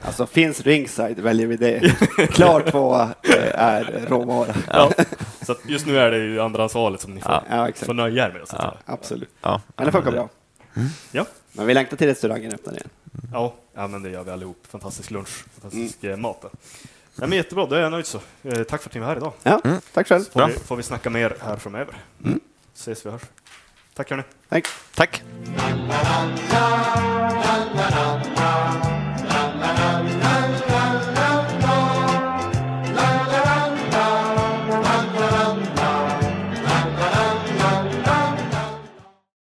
Alltså 0.01 0.26
finns 0.28 0.62
ringside 0.62 1.20
väljer 1.20 1.47
vi 1.47 1.58
det. 1.58 1.80
Klar 2.32 2.62
tvåa 2.72 3.03
eh, 3.03 3.62
är 3.62 4.05
råvara. 4.10 4.55
Ja. 4.72 4.91
Så 5.41 5.55
just 5.66 5.86
nu 5.86 5.99
är 5.99 6.12
det 6.12 6.18
ju 6.18 6.41
andrahandsvalet 6.41 7.01
som 7.01 7.14
ni 7.16 7.22
får, 7.22 7.43
Ja. 7.49 7.70
Får 7.76 7.93
nöja 7.93 8.26
er 8.28 8.32
med. 8.34 8.47
Så 8.47 8.55
Ja. 8.60 8.76
Absolut. 8.86 9.30
Ja. 9.41 9.62
Men 9.76 9.86
det 9.86 9.91
funkar 9.91 10.12
bra. 10.12 10.30
Ja. 11.12 11.26
Men 11.51 11.68
vi 11.68 11.74
längtar 11.74 11.97
till 11.97 12.08
restaurangen 12.08 12.51
öppnar 12.53 12.74
igen. 12.74 12.89
Ja, 13.34 13.53
ja, 13.76 13.88
men 13.88 14.03
det 14.03 14.10
gör 14.10 14.24
vi 14.24 14.32
allihop. 14.32 14.58
Fantastisk 14.70 15.12
lunch, 15.12 15.45
fantastisk 15.53 16.03
Mm. 16.03 16.14
eh, 16.14 16.18
mat. 16.22 16.41
där. 16.41 16.51
Ja, 17.16 17.28
men 17.28 17.38
jättebra, 17.38 17.66
då 17.66 17.76
är 17.76 17.80
jag 17.82 17.91
nöjd 17.91 18.05
så. 18.05 18.20
Eh, 18.43 18.64
tack 18.64 18.82
för 18.82 18.89
att 18.89 18.93
ni 18.93 18.99
var 18.99 19.08
här 19.08 19.16
idag. 19.18 19.34
Ja, 19.43 19.62
tack 19.93 20.08
själv. 20.08 20.24
Får 20.24 20.39
Bra. 20.39 20.47
vi, 20.47 20.53
får 20.53 20.76
vi 20.76 20.84
snacka 20.84 21.10
mer 21.10 21.36
här 21.41 21.55
framöver. 21.55 21.95
Mm. 22.26 22.39
Ses 22.76 23.05
vi 23.05 23.10
hörs. 23.10 23.22
Tack 23.98 24.12
hörni. 24.12 24.24
Tack. 24.50 24.68
Tack. 24.95 25.24